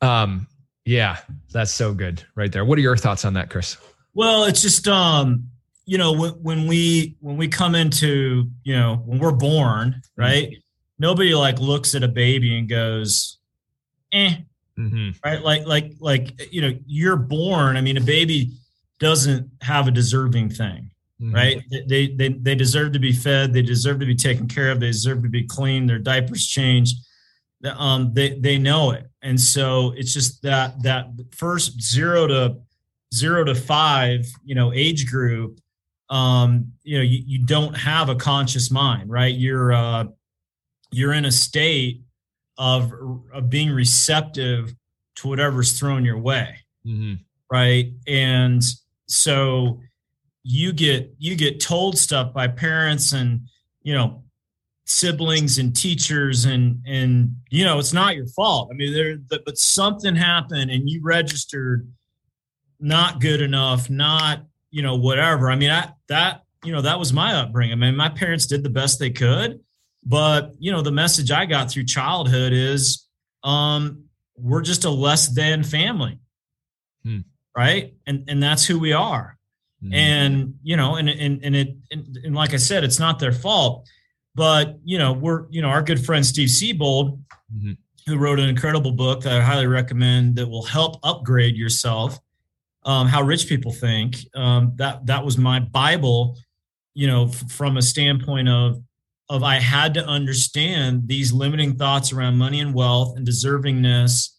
Um, 0.00 0.46
yeah, 0.84 1.16
that's 1.50 1.72
so 1.72 1.92
good 1.92 2.22
right 2.36 2.52
there. 2.52 2.64
What 2.64 2.78
are 2.78 2.82
your 2.82 2.96
thoughts 2.96 3.24
on 3.24 3.34
that, 3.34 3.50
Chris? 3.50 3.78
Well, 4.14 4.44
it's 4.44 4.62
just 4.62 4.86
um, 4.86 5.48
you 5.86 5.98
know, 5.98 6.12
when, 6.12 6.30
when 6.34 6.66
we 6.68 7.16
when 7.18 7.36
we 7.36 7.48
come 7.48 7.74
into, 7.74 8.48
you 8.62 8.76
know, 8.76 9.02
when 9.06 9.18
we're 9.18 9.32
born, 9.32 10.00
right? 10.14 10.50
Mm-hmm. 10.50 10.60
Nobody 11.00 11.34
like 11.34 11.58
looks 11.58 11.96
at 11.96 12.04
a 12.04 12.08
baby 12.08 12.56
and 12.56 12.68
goes, 12.68 13.38
eh, 14.12 14.36
mm-hmm. 14.78 15.10
right? 15.24 15.42
Like, 15.42 15.66
like, 15.66 15.94
like, 15.98 16.52
you 16.52 16.60
know, 16.60 16.72
you're 16.86 17.16
born. 17.16 17.76
I 17.76 17.80
mean, 17.80 17.96
a 17.96 18.00
baby 18.00 18.52
doesn't 19.00 19.50
have 19.62 19.88
a 19.88 19.90
deserving 19.90 20.50
thing, 20.50 20.92
mm-hmm. 21.20 21.34
right? 21.34 21.60
They, 21.88 22.14
they, 22.14 22.28
they 22.28 22.54
deserve 22.54 22.92
to 22.92 23.00
be 23.00 23.12
fed. 23.12 23.52
They 23.52 23.62
deserve 23.62 23.98
to 23.98 24.06
be 24.06 24.14
taken 24.14 24.46
care 24.46 24.70
of. 24.70 24.78
They 24.78 24.92
deserve 24.92 25.24
to 25.24 25.28
be 25.28 25.42
clean. 25.42 25.86
Their 25.86 25.98
diapers 25.98 26.46
changed. 26.46 26.94
Um, 27.64 28.12
they, 28.14 28.38
they 28.38 28.58
know 28.58 28.92
it. 28.92 29.06
And 29.22 29.38
so 29.38 29.92
it's 29.96 30.14
just 30.14 30.42
that, 30.42 30.82
that 30.82 31.08
first 31.32 31.80
zero 31.80 32.26
to 32.26 32.56
zero 33.12 33.44
to 33.44 33.54
five, 33.54 34.26
you 34.44 34.54
know, 34.54 34.72
age 34.72 35.10
group, 35.10 35.60
um, 36.08 36.72
you 36.82 36.96
know, 36.96 37.04
you, 37.04 37.22
you 37.26 37.44
don't 37.44 37.74
have 37.76 38.08
a 38.08 38.14
conscious 38.14 38.70
mind, 38.70 39.10
right? 39.10 39.34
You're, 39.34 39.72
uh, 39.72 40.04
you're 40.90 41.12
in 41.12 41.26
a 41.26 41.32
state 41.32 42.02
of, 42.56 42.92
of 43.32 43.50
being 43.50 43.70
receptive 43.70 44.74
to 45.16 45.28
whatever's 45.28 45.78
thrown 45.78 46.04
your 46.04 46.18
way 46.18 46.56
mm-hmm. 46.86 47.14
right 47.50 47.92
and 48.06 48.62
so 49.06 49.80
you 50.42 50.72
get 50.72 51.12
you 51.18 51.36
get 51.36 51.60
told 51.60 51.98
stuff 51.98 52.32
by 52.32 52.48
parents 52.48 53.12
and 53.12 53.40
you 53.82 53.92
know 53.92 54.22
siblings 54.90 55.58
and 55.58 55.76
teachers 55.76 56.46
and 56.46 56.82
and 56.86 57.36
you 57.50 57.64
know 57.64 57.78
it's 57.78 57.92
not 57.92 58.16
your 58.16 58.26
fault 58.26 58.68
i 58.72 58.74
mean 58.74 58.92
there 58.92 59.16
but 59.28 59.56
something 59.56 60.16
happened 60.16 60.70
and 60.70 60.90
you 60.90 61.00
registered 61.02 61.86
not 62.80 63.20
good 63.20 63.42
enough, 63.42 63.90
not, 63.90 64.44
you 64.70 64.82
know, 64.82 64.96
whatever. 64.96 65.50
I 65.50 65.56
mean, 65.56 65.70
I, 65.70 65.92
that, 66.08 66.42
you 66.64 66.72
know, 66.72 66.80
that 66.82 66.98
was 66.98 67.12
my 67.12 67.34
upbringing. 67.34 67.72
I 67.72 67.76
mean, 67.76 67.96
my 67.96 68.08
parents 68.08 68.46
did 68.46 68.62
the 68.62 68.70
best 68.70 68.98
they 68.98 69.10
could, 69.10 69.60
but, 70.04 70.52
you 70.58 70.72
know, 70.72 70.80
the 70.80 70.90
message 70.90 71.30
I 71.30 71.46
got 71.46 71.70
through 71.70 71.84
childhood 71.84 72.52
is, 72.52 73.06
um, 73.44 74.04
we're 74.36 74.62
just 74.62 74.84
a 74.84 74.90
less 74.90 75.28
than 75.28 75.62
family. 75.62 76.18
Hmm. 77.04 77.18
Right. 77.56 77.94
And, 78.06 78.24
and 78.28 78.42
that's 78.42 78.64
who 78.64 78.78
we 78.78 78.92
are. 78.92 79.36
Hmm. 79.82 79.94
And, 79.94 80.54
you 80.62 80.76
know, 80.76 80.96
and, 80.96 81.08
and, 81.08 81.44
and 81.44 81.56
it, 81.56 81.76
and, 81.90 82.16
and 82.24 82.34
like 82.34 82.54
I 82.54 82.58
said, 82.58 82.84
it's 82.84 82.98
not 82.98 83.18
their 83.18 83.32
fault, 83.32 83.88
but, 84.34 84.78
you 84.84 84.98
know, 84.98 85.12
we're, 85.12 85.46
you 85.50 85.62
know, 85.62 85.68
our 85.68 85.82
good 85.82 86.04
friend, 86.04 86.24
Steve 86.24 86.50
Siebold, 86.50 87.18
mm-hmm 87.54 87.72
who 88.06 88.18
wrote 88.18 88.40
an 88.40 88.48
incredible 88.48 88.92
book 88.92 89.22
that 89.22 89.40
I 89.40 89.40
highly 89.40 89.66
recommend 89.66 90.36
that 90.36 90.48
will 90.48 90.64
help 90.64 90.96
upgrade 91.02 91.56
yourself. 91.56 92.18
Um, 92.82 93.06
how 93.06 93.22
rich 93.22 93.46
people 93.46 93.72
think. 93.72 94.16
Um, 94.34 94.72
that 94.76 95.04
that 95.06 95.24
was 95.24 95.36
my 95.36 95.60
Bible, 95.60 96.38
you 96.94 97.06
know, 97.06 97.26
f- 97.26 97.50
from 97.50 97.76
a 97.76 97.82
standpoint 97.82 98.48
of 98.48 98.82
of 99.28 99.42
I 99.42 99.56
had 99.56 99.94
to 99.94 100.04
understand 100.04 101.06
these 101.06 101.30
limiting 101.30 101.76
thoughts 101.76 102.12
around 102.12 102.38
money 102.38 102.58
and 102.60 102.74
wealth 102.74 103.16
and 103.16 103.26
deservingness 103.26 104.30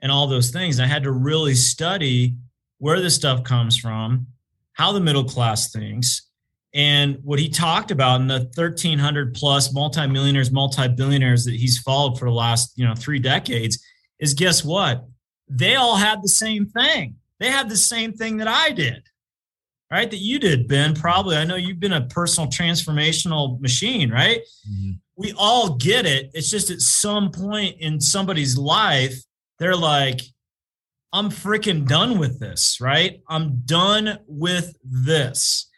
and 0.00 0.12
all 0.12 0.26
those 0.26 0.50
things. 0.50 0.78
I 0.78 0.86
had 0.86 1.02
to 1.02 1.10
really 1.10 1.54
study 1.54 2.36
where 2.78 3.00
this 3.00 3.16
stuff 3.16 3.42
comes 3.42 3.76
from, 3.76 4.28
how 4.74 4.92
the 4.92 5.00
middle 5.00 5.24
class 5.24 5.72
thinks, 5.72 6.27
and 6.74 7.18
what 7.22 7.38
he 7.38 7.48
talked 7.48 7.90
about 7.90 8.20
in 8.20 8.26
the 8.26 8.50
1300 8.54 9.34
plus 9.34 9.72
multimillionaires, 9.72 10.50
multi-billionaires 10.50 11.44
that 11.44 11.54
he's 11.54 11.78
followed 11.78 12.18
for 12.18 12.26
the 12.26 12.34
last, 12.34 12.72
you 12.76 12.86
know, 12.86 12.94
three 12.94 13.18
decades 13.18 13.82
is 14.20 14.34
guess 14.34 14.64
what? 14.64 15.06
They 15.48 15.76
all 15.76 15.96
had 15.96 16.22
the 16.22 16.28
same 16.28 16.66
thing. 16.66 17.16
They 17.40 17.48
had 17.48 17.68
the 17.68 17.76
same 17.76 18.12
thing 18.12 18.36
that 18.38 18.48
I 18.48 18.72
did, 18.72 19.02
right? 19.90 20.10
That 20.10 20.18
you 20.18 20.38
did, 20.38 20.68
Ben. 20.68 20.94
Probably. 20.94 21.36
I 21.36 21.44
know 21.44 21.56
you've 21.56 21.80
been 21.80 21.92
a 21.94 22.06
personal 22.06 22.50
transformational 22.50 23.60
machine, 23.60 24.10
right? 24.10 24.40
Mm-hmm. 24.68 24.90
We 25.16 25.32
all 25.38 25.76
get 25.76 26.04
it. 26.04 26.30
It's 26.34 26.50
just 26.50 26.70
at 26.70 26.80
some 26.80 27.30
point 27.30 27.76
in 27.80 28.00
somebody's 28.00 28.58
life, 28.58 29.16
they're 29.58 29.76
like, 29.76 30.20
I'm 31.12 31.30
freaking 31.30 31.86
done 31.86 32.18
with 32.18 32.38
this, 32.38 32.78
right? 32.80 33.20
I'm 33.28 33.62
done 33.64 34.18
with 34.26 34.74
this 34.84 35.68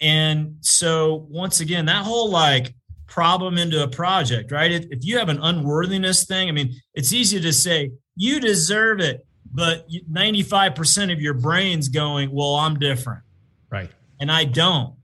and 0.00 0.56
so 0.60 1.26
once 1.28 1.60
again, 1.60 1.86
that 1.86 2.04
whole 2.04 2.30
like 2.30 2.74
problem 3.06 3.58
into 3.58 3.82
a 3.82 3.88
project, 3.88 4.52
right? 4.52 4.70
If, 4.70 4.84
if 4.90 5.04
you 5.04 5.18
have 5.18 5.28
an 5.28 5.40
unworthiness 5.42 6.24
thing, 6.24 6.48
I 6.48 6.52
mean, 6.52 6.74
it's 6.94 7.12
easy 7.12 7.40
to 7.40 7.52
say 7.52 7.90
you 8.14 8.40
deserve 8.40 9.00
it, 9.00 9.26
but 9.52 9.88
95% 10.12 11.12
of 11.12 11.20
your 11.20 11.34
brain's 11.34 11.88
going, 11.88 12.30
well, 12.30 12.54
I'm 12.54 12.78
different. 12.78 13.22
Right. 13.70 13.90
And 14.20 14.30
I 14.30 14.44
don't. 14.44 14.94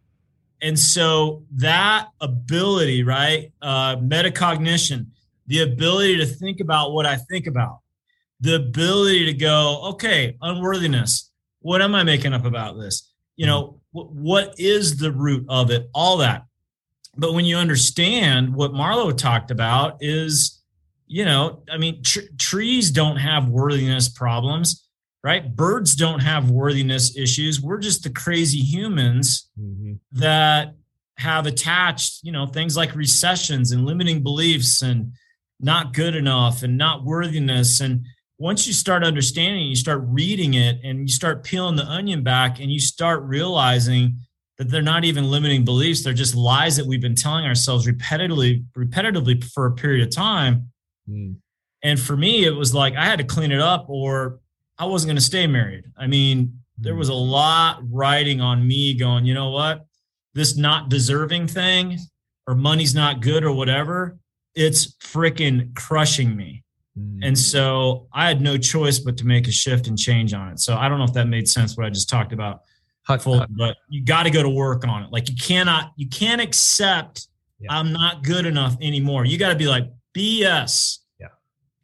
And 0.61 0.79
so 0.79 1.45
that 1.57 2.09
ability, 2.21 3.03
right? 3.03 3.53
Uh, 3.61 3.97
metacognition, 3.97 5.07
the 5.47 5.63
ability 5.63 6.17
to 6.19 6.27
think 6.27 6.61
about 6.61 6.93
what 6.93 7.07
I 7.07 7.17
think 7.17 7.47
about, 7.47 7.81
the 8.41 8.57
ability 8.57 9.27
to 9.27 9.35
go, 9.35 9.81
okay, 9.91 10.37
unworthiness. 10.41 11.31
What 11.61 11.83
am 11.83 11.95
I 11.95 12.03
making 12.03 12.33
up 12.33 12.45
about 12.45 12.79
this? 12.79 13.13
You 13.37 13.47
know, 13.47 13.81
what 14.03 14.55
is 14.59 14.97
the 14.97 15.13
root 15.13 15.47
of 15.49 15.71
it? 15.71 15.89
All 15.95 16.19
that. 16.19 16.45
But 17.17 17.33
when 17.33 17.45
you 17.45 17.57
understand 17.57 18.55
what 18.55 18.75
marlow 18.75 19.13
talked 19.13 19.51
about 19.51 19.99
is 20.01 20.61
you 21.07 21.25
know 21.25 21.63
i 21.71 21.77
mean 21.77 22.03
tr- 22.03 22.21
trees 22.39 22.91
don't 22.91 23.19
have 23.19 23.49
worthiness 23.49 24.09
problems 24.09 24.85
right? 25.25 25.57
Birds 25.57 25.97
don't 25.97 26.21
have 26.21 26.51
worthiness 26.51 27.17
issues. 27.17 27.61
We're 27.61 27.79
just 27.79 28.05
the 28.05 28.11
crazy 28.11 28.59
humans 28.59 29.49
mm-hmm. 29.59 29.95
that 30.13 30.75
have 31.17 31.47
attached 31.47 32.23
you 32.23 32.33
know 32.33 32.45
things 32.45 32.77
like 32.77 32.95
recessions 32.95 33.73
and 33.73 33.87
limiting 33.87 34.23
beliefs 34.23 34.83
and 34.83 35.13
not 35.61 35.95
good 35.95 36.15
enough 36.17 36.63
and 36.65 36.77
not 36.77 37.05
worthiness 37.05 37.81
and 37.81 38.05
once 38.39 38.67
you 38.67 38.73
start 38.73 39.05
understanding, 39.05 39.67
you 39.67 39.77
start 39.77 40.03
reading 40.07 40.55
it 40.55 40.79
and 40.83 41.01
you 41.01 41.09
start 41.09 41.45
peeling 41.45 41.77
the 41.77 41.87
onion 41.87 42.23
back 42.23 42.61
and 42.61 42.71
you 42.71 42.81
start 42.81 43.23
realizing 43.23 44.19
that 44.59 44.71
they're 44.71 44.83
not 44.83 45.05
even 45.05 45.31
limiting 45.31 45.65
beliefs. 45.65 46.03
They're 46.03 46.13
just 46.13 46.35
lies 46.35 46.77
that 46.77 46.87
we've 46.87 47.01
been 47.01 47.15
telling 47.15 47.45
ourselves 47.45 47.87
repetitively, 47.87 48.65
repetitively 48.77 49.43
for 49.53 49.67
a 49.67 49.73
period 49.73 50.07
of 50.07 50.15
time. 50.15 50.71
Mm. 51.09 51.37
And 51.83 52.01
for 52.01 52.17
me, 52.17 52.45
it 52.45 52.55
was 52.55 52.75
like 52.75 52.95
I 52.97 53.05
had 53.05 53.19
to 53.19 53.25
clean 53.25 53.53
it 53.53 53.61
up 53.61 53.87
or 53.89 54.41
I 54.79 54.87
wasn't 54.87 55.11
going 55.11 55.17
to 55.17 55.23
stay 55.23 55.47
married. 55.47 55.85
I 55.97 56.07
mean, 56.07 56.61
there 56.79 56.97
was 56.97 57.09
a 57.09 57.15
lot 57.15 57.81
riding 57.89 58.41
on 58.41 58.67
me 58.67 58.95
going, 58.95 59.25
you 59.25 59.35
know 59.35 59.51
what? 59.51 59.87
This 60.35 60.57
not 60.57 60.89
deserving 60.89 61.47
thing 61.47 61.99
or 62.49 62.55
money's 62.55 62.95
not 62.95 63.21
good 63.21 63.45
or 63.45 63.53
whatever, 63.53 64.19
it's 64.55 64.95
freaking 64.97 65.75
crushing 65.75 66.37
me. 66.37 66.64
And 66.97 67.23
mm. 67.23 67.37
so 67.37 68.07
I 68.13 68.29
had 68.29 68.41
no 68.41 68.57
choice 68.57 69.01
but 69.01 69.17
to 69.17 69.27
make 69.27 69.49
a 69.49 69.51
shift 69.51 69.89
and 69.89 69.99
change 69.99 70.33
on 70.33 70.49
it. 70.49 70.61
So 70.61 70.77
I 70.77 70.89
don't 70.89 70.99
know 70.99 71.05
if 71.05 71.13
that 71.15 71.27
made 71.27 71.49
sense 71.49 71.77
what 71.77 71.87
I 71.87 71.91
just 71.91 72.09
talked 72.09 72.33
about. 72.33 72.61
Hut, 73.03 73.21
full, 73.21 73.39
hut. 73.39 73.49
but 73.51 73.77
you 73.89 74.05
got 74.05 74.23
to 74.23 74.31
go 74.31 74.43
to 74.43 74.49
work 74.49 74.87
on 74.87 75.03
it. 75.03 75.11
Like 75.11 75.29
you 75.29 75.35
cannot, 75.37 75.93
you 75.97 76.09
can't 76.09 76.41
accept 76.41 77.29
yeah. 77.61 77.73
I'm 77.73 77.93
not 77.93 78.23
good 78.23 78.47
enough 78.47 78.77
anymore. 78.81 79.25
You 79.25 79.39
got 79.39 79.51
to 79.51 79.57
be 79.57 79.67
like 79.67 79.91
BS. 80.17 80.99
Yeah. 81.19 81.29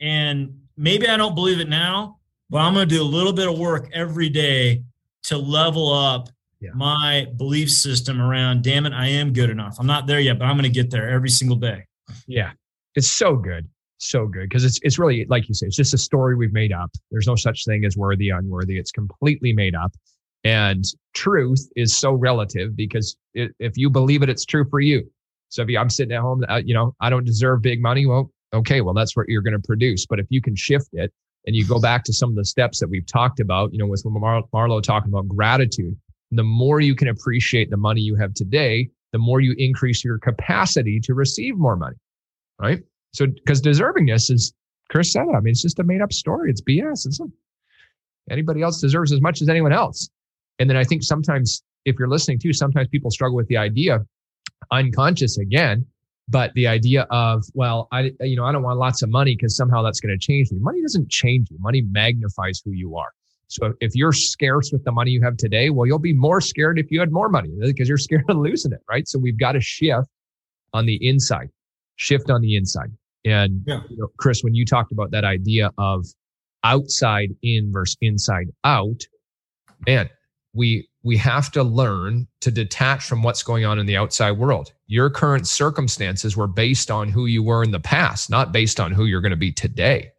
And 0.00 0.60
maybe 0.76 1.08
I 1.08 1.16
don't 1.16 1.34
believe 1.34 1.60
it 1.60 1.68
now, 1.68 2.18
but 2.48 2.58
I'm 2.58 2.74
going 2.74 2.88
to 2.88 2.94
do 2.94 3.02
a 3.02 3.04
little 3.04 3.32
bit 3.32 3.48
of 3.48 3.58
work 3.58 3.88
every 3.92 4.28
day 4.28 4.84
to 5.24 5.38
level 5.38 5.92
up 5.92 6.28
yeah. 6.60 6.70
my 6.74 7.26
belief 7.36 7.70
system 7.70 8.20
around, 8.20 8.62
damn 8.62 8.86
it, 8.86 8.92
I 8.92 9.08
am 9.08 9.32
good 9.32 9.50
enough. 9.50 9.76
I'm 9.78 9.86
not 9.86 10.06
there 10.06 10.20
yet, 10.20 10.38
but 10.38 10.44
I'm 10.44 10.56
going 10.56 10.64
to 10.64 10.68
get 10.68 10.90
there 10.90 11.08
every 11.08 11.30
single 11.30 11.56
day. 11.56 11.86
Yeah. 12.26 12.52
It's 12.94 13.10
so 13.10 13.36
good 13.36 13.68
so 14.02 14.26
good 14.26 14.48
because 14.48 14.64
it's 14.64 14.78
it's 14.82 14.98
really 14.98 15.26
like 15.26 15.48
you 15.48 15.54
say 15.54 15.66
it's 15.66 15.76
just 15.76 15.94
a 15.94 15.98
story 15.98 16.34
we've 16.34 16.52
made 16.52 16.72
up. 16.72 16.90
There's 17.10 17.26
no 17.26 17.36
such 17.36 17.64
thing 17.64 17.84
as 17.84 17.96
worthy 17.96 18.30
unworthy. 18.30 18.78
It's 18.78 18.92
completely 18.92 19.52
made 19.52 19.74
up. 19.74 19.92
And 20.42 20.84
truth 21.12 21.68
is 21.76 21.96
so 21.96 22.12
relative 22.12 22.74
because 22.74 23.16
it, 23.34 23.52
if 23.58 23.76
you 23.76 23.90
believe 23.90 24.22
it 24.22 24.30
it's 24.30 24.44
true 24.44 24.64
for 24.70 24.80
you. 24.80 25.10
So 25.48 25.62
if 25.62 25.68
you, 25.68 25.78
i'm 25.78 25.90
sitting 25.90 26.14
at 26.14 26.20
home 26.20 26.44
uh, 26.48 26.62
you 26.64 26.74
know 26.74 26.94
i 27.00 27.10
don't 27.10 27.24
deserve 27.24 27.62
big 27.62 27.82
money. 27.82 28.06
Well 28.06 28.30
okay 28.52 28.80
well 28.80 28.94
that's 28.94 29.16
what 29.16 29.28
you're 29.28 29.42
going 29.42 29.60
to 29.60 29.66
produce. 29.66 30.06
But 30.06 30.18
if 30.18 30.26
you 30.30 30.40
can 30.40 30.56
shift 30.56 30.88
it 30.92 31.12
and 31.46 31.56
you 31.56 31.66
go 31.66 31.80
back 31.80 32.04
to 32.04 32.12
some 32.12 32.30
of 32.30 32.36
the 32.36 32.44
steps 32.44 32.80
that 32.80 32.88
we've 32.88 33.06
talked 33.06 33.40
about 33.40 33.72
you 33.72 33.78
know 33.78 33.86
with 33.86 34.04
Mar- 34.04 34.44
marlow 34.52 34.80
talking 34.80 35.10
about 35.10 35.28
gratitude 35.28 35.96
the 36.32 36.44
more 36.44 36.80
you 36.80 36.94
can 36.94 37.08
appreciate 37.08 37.70
the 37.70 37.76
money 37.76 38.00
you 38.00 38.16
have 38.16 38.34
today 38.34 38.88
the 39.12 39.18
more 39.18 39.40
you 39.40 39.54
increase 39.58 40.04
your 40.04 40.18
capacity 40.18 41.00
to 41.00 41.14
receive 41.14 41.56
more 41.56 41.76
money 41.76 41.96
right 42.60 42.80
so, 43.12 43.26
because 43.26 43.60
deservingness 43.60 44.30
is, 44.30 44.52
Chris 44.88 45.12
said, 45.12 45.26
I 45.34 45.40
mean, 45.40 45.52
it's 45.52 45.62
just 45.62 45.78
a 45.78 45.84
made 45.84 46.00
up 46.00 46.12
story. 46.12 46.50
It's 46.50 46.60
BS. 46.60 47.06
It's 47.06 47.20
like 47.20 47.30
anybody 48.30 48.62
else 48.62 48.80
deserves 48.80 49.12
as 49.12 49.20
much 49.20 49.42
as 49.42 49.48
anyone 49.48 49.72
else. 49.72 50.08
And 50.58 50.68
then 50.68 50.76
I 50.76 50.84
think 50.84 51.02
sometimes, 51.02 51.62
if 51.84 51.98
you're 51.98 52.08
listening 52.08 52.38
to, 52.40 52.52
sometimes 52.52 52.88
people 52.88 53.10
struggle 53.10 53.36
with 53.36 53.48
the 53.48 53.56
idea, 53.56 54.04
unconscious 54.70 55.38
again, 55.38 55.86
but 56.28 56.52
the 56.54 56.66
idea 56.66 57.06
of, 57.10 57.44
well, 57.54 57.88
I, 57.90 58.12
you 58.20 58.36
know, 58.36 58.44
I 58.44 58.52
don't 58.52 58.62
want 58.62 58.78
lots 58.78 59.02
of 59.02 59.10
money 59.10 59.34
because 59.34 59.56
somehow 59.56 59.82
that's 59.82 60.00
going 60.00 60.16
to 60.16 60.18
change 60.18 60.52
me. 60.52 60.58
Money 60.60 60.82
doesn't 60.82 61.08
change 61.10 61.50
you. 61.50 61.58
Money 61.60 61.82
magnifies 61.82 62.62
who 62.64 62.72
you 62.72 62.96
are. 62.96 63.10
So 63.48 63.74
if 63.80 63.96
you're 63.96 64.12
scarce 64.12 64.70
with 64.70 64.84
the 64.84 64.92
money 64.92 65.10
you 65.10 65.22
have 65.22 65.36
today, 65.36 65.70
well, 65.70 65.86
you'll 65.86 65.98
be 65.98 66.12
more 66.12 66.40
scared 66.40 66.78
if 66.78 66.88
you 66.92 67.00
had 67.00 67.10
more 67.10 67.28
money 67.28 67.50
because 67.60 67.88
you're 67.88 67.98
scared 67.98 68.24
of 68.28 68.36
losing 68.36 68.72
it, 68.72 68.80
right? 68.88 69.08
So 69.08 69.18
we've 69.18 69.38
got 69.38 69.52
to 69.52 69.60
shift 69.60 70.08
on 70.72 70.86
the 70.86 71.04
inside, 71.08 71.50
shift 71.96 72.30
on 72.30 72.42
the 72.42 72.54
inside. 72.54 72.92
And 73.24 73.62
yeah. 73.66 73.82
you 73.88 73.96
know, 73.96 74.08
Chris, 74.18 74.42
when 74.42 74.54
you 74.54 74.64
talked 74.64 74.92
about 74.92 75.10
that 75.10 75.24
idea 75.24 75.70
of 75.78 76.06
outside 76.64 77.30
in 77.42 77.70
versus 77.72 77.96
inside 78.00 78.48
out, 78.64 79.02
man, 79.86 80.08
we 80.52 80.88
we 81.02 81.16
have 81.16 81.50
to 81.52 81.62
learn 81.62 82.26
to 82.40 82.50
detach 82.50 83.04
from 83.04 83.22
what's 83.22 83.42
going 83.42 83.64
on 83.64 83.78
in 83.78 83.86
the 83.86 83.96
outside 83.96 84.32
world. 84.32 84.72
Your 84.86 85.08
current 85.08 85.46
circumstances 85.46 86.36
were 86.36 86.46
based 86.46 86.90
on 86.90 87.08
who 87.08 87.26
you 87.26 87.42
were 87.42 87.62
in 87.62 87.70
the 87.70 87.80
past, 87.80 88.28
not 88.28 88.52
based 88.52 88.78
on 88.80 88.92
who 88.92 89.06
you're 89.06 89.22
going 89.22 89.30
to 89.30 89.36
be 89.36 89.52
today. 89.52 90.12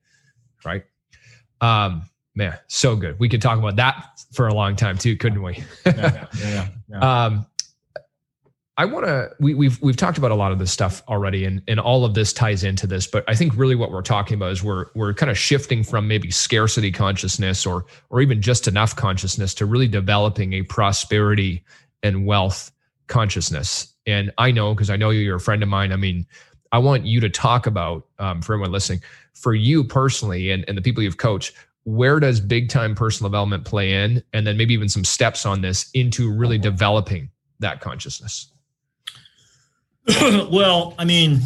Right? 0.65 0.83
Um, 1.59 2.09
man, 2.35 2.57
so 2.67 2.95
good. 2.95 3.19
We 3.19 3.29
could 3.29 3.41
talk 3.41 3.59
about 3.59 3.75
that 3.75 4.19
for 4.33 4.47
a 4.47 4.53
long 4.53 4.75
time 4.75 4.97
too, 4.97 5.15
couldn't 5.17 5.43
we? 5.43 5.63
yeah, 5.85 6.27
yeah, 6.39 6.67
yeah, 6.89 7.25
um, 7.25 7.45
I 8.77 8.85
want 8.85 9.05
to. 9.05 9.29
We, 9.39 9.53
we've 9.53 9.81
we've 9.81 9.97
talked 9.97 10.17
about 10.17 10.31
a 10.31 10.35
lot 10.35 10.51
of 10.51 10.59
this 10.59 10.71
stuff 10.71 11.03
already, 11.07 11.43
and 11.45 11.61
and 11.67 11.79
all 11.79 12.05
of 12.05 12.13
this 12.13 12.31
ties 12.31 12.63
into 12.63 12.87
this. 12.87 13.05
But 13.05 13.25
I 13.27 13.35
think 13.35 13.55
really 13.55 13.75
what 13.75 13.91
we're 13.91 14.01
talking 14.01 14.35
about 14.35 14.51
is 14.53 14.63
we're 14.63 14.85
we're 14.95 15.13
kind 15.13 15.29
of 15.29 15.37
shifting 15.37 15.83
from 15.83 16.07
maybe 16.07 16.31
scarcity 16.31 16.91
consciousness 16.91 17.65
or 17.65 17.85
or 18.09 18.21
even 18.21 18.41
just 18.41 18.67
enough 18.67 18.95
consciousness 18.95 19.53
to 19.55 19.65
really 19.65 19.89
developing 19.89 20.53
a 20.53 20.63
prosperity 20.63 21.63
and 22.01 22.25
wealth 22.25 22.71
consciousness. 23.07 23.93
And 24.07 24.31
I 24.37 24.51
know 24.51 24.73
because 24.73 24.89
I 24.89 24.95
know 24.95 25.09
you're 25.09 25.35
a 25.35 25.39
friend 25.39 25.61
of 25.61 25.69
mine. 25.69 25.91
I 25.91 25.97
mean, 25.97 26.25
I 26.71 26.77
want 26.77 27.05
you 27.05 27.19
to 27.19 27.29
talk 27.29 27.67
about 27.67 28.07
um, 28.19 28.41
for 28.41 28.53
everyone 28.53 28.71
listening, 28.71 29.01
for 29.33 29.53
you 29.53 29.83
personally, 29.83 30.49
and 30.49 30.63
and 30.69 30.77
the 30.77 30.81
people 30.81 31.03
you've 31.03 31.17
coached. 31.17 31.53
where 31.83 32.19
does 32.19 32.39
big 32.39 32.69
time 32.69 32.95
personal 32.95 33.29
development 33.29 33.65
play 33.65 33.91
in? 33.93 34.23
And 34.33 34.47
then 34.47 34.55
maybe 34.57 34.73
even 34.73 34.89
some 34.89 35.03
steps 35.03 35.45
on 35.45 35.61
this 35.61 35.89
into 35.93 36.31
really 36.31 36.57
developing 36.57 37.29
that 37.59 37.81
consciousness. 37.81 38.51
well, 40.51 40.95
I 40.97 41.05
mean, 41.05 41.41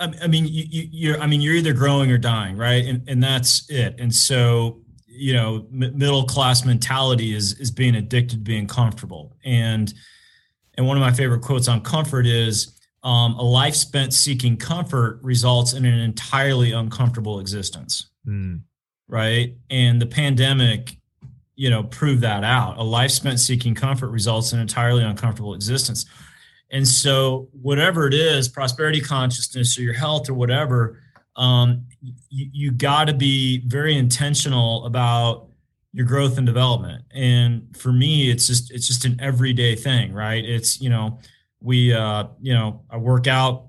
I, 0.00 0.26
mean, 0.28 0.46
you, 0.46 0.88
you're, 0.92 1.20
I 1.20 1.26
mean, 1.26 1.40
you're 1.40 1.54
either 1.54 1.72
growing 1.72 2.10
or 2.10 2.18
dying, 2.18 2.56
right? 2.56 2.84
And, 2.84 3.08
and 3.08 3.22
that's 3.22 3.68
it. 3.68 3.96
And 3.98 4.14
so, 4.14 4.80
you 5.06 5.32
know, 5.32 5.66
middle 5.70 6.24
class 6.24 6.64
mentality 6.64 7.34
is, 7.34 7.58
is 7.58 7.70
being 7.70 7.96
addicted 7.96 8.36
to 8.36 8.42
being 8.42 8.66
comfortable. 8.66 9.36
And, 9.44 9.92
and 10.74 10.86
one 10.86 10.96
of 10.96 11.00
my 11.00 11.12
favorite 11.12 11.42
quotes 11.42 11.66
on 11.66 11.80
comfort 11.80 12.26
is, 12.26 12.78
um, 13.02 13.34
a 13.34 13.42
life 13.42 13.74
spent 13.74 14.12
seeking 14.12 14.56
comfort 14.56 15.20
results 15.22 15.72
in 15.72 15.84
an 15.84 15.98
entirely 15.98 16.72
uncomfortable 16.72 17.40
existence. 17.40 18.10
Mm. 18.26 18.62
Right. 19.08 19.56
And 19.70 20.00
the 20.00 20.06
pandemic, 20.06 20.96
you 21.58 21.68
know, 21.70 21.82
prove 21.82 22.20
that 22.20 22.44
out. 22.44 22.78
A 22.78 22.82
life 22.84 23.10
spent 23.10 23.40
seeking 23.40 23.74
comfort 23.74 24.10
results 24.10 24.52
in 24.52 24.60
an 24.60 24.62
entirely 24.62 25.02
uncomfortable 25.02 25.54
existence. 25.54 26.06
And 26.70 26.86
so, 26.86 27.48
whatever 27.50 28.06
it 28.06 28.14
is, 28.14 28.48
prosperity 28.48 29.00
consciousness 29.00 29.76
or 29.76 29.82
your 29.82 29.92
health 29.92 30.30
or 30.30 30.34
whatever, 30.34 31.02
um, 31.34 31.84
you, 32.30 32.48
you 32.52 32.70
got 32.70 33.06
to 33.06 33.12
be 33.12 33.58
very 33.66 33.96
intentional 33.96 34.86
about 34.86 35.48
your 35.92 36.06
growth 36.06 36.38
and 36.38 36.46
development. 36.46 37.02
And 37.10 37.76
for 37.76 37.90
me, 37.90 38.30
it's 38.30 38.46
just 38.46 38.70
it's 38.70 38.86
just 38.86 39.04
an 39.04 39.18
everyday 39.20 39.74
thing, 39.74 40.12
right? 40.12 40.44
It's 40.44 40.80
you 40.80 40.90
know, 40.90 41.18
we 41.60 41.92
uh, 41.92 42.26
you 42.40 42.54
know, 42.54 42.82
I 42.88 42.98
work 42.98 43.26
out 43.26 43.66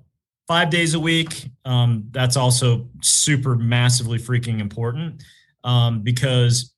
five 0.48 0.70
days 0.70 0.94
a 0.94 1.00
week. 1.00 1.50
Um, 1.66 2.06
that's 2.12 2.38
also 2.38 2.88
super 3.02 3.56
massively 3.56 4.20
freaking 4.20 4.60
important 4.60 5.24
um, 5.64 6.02
because 6.02 6.76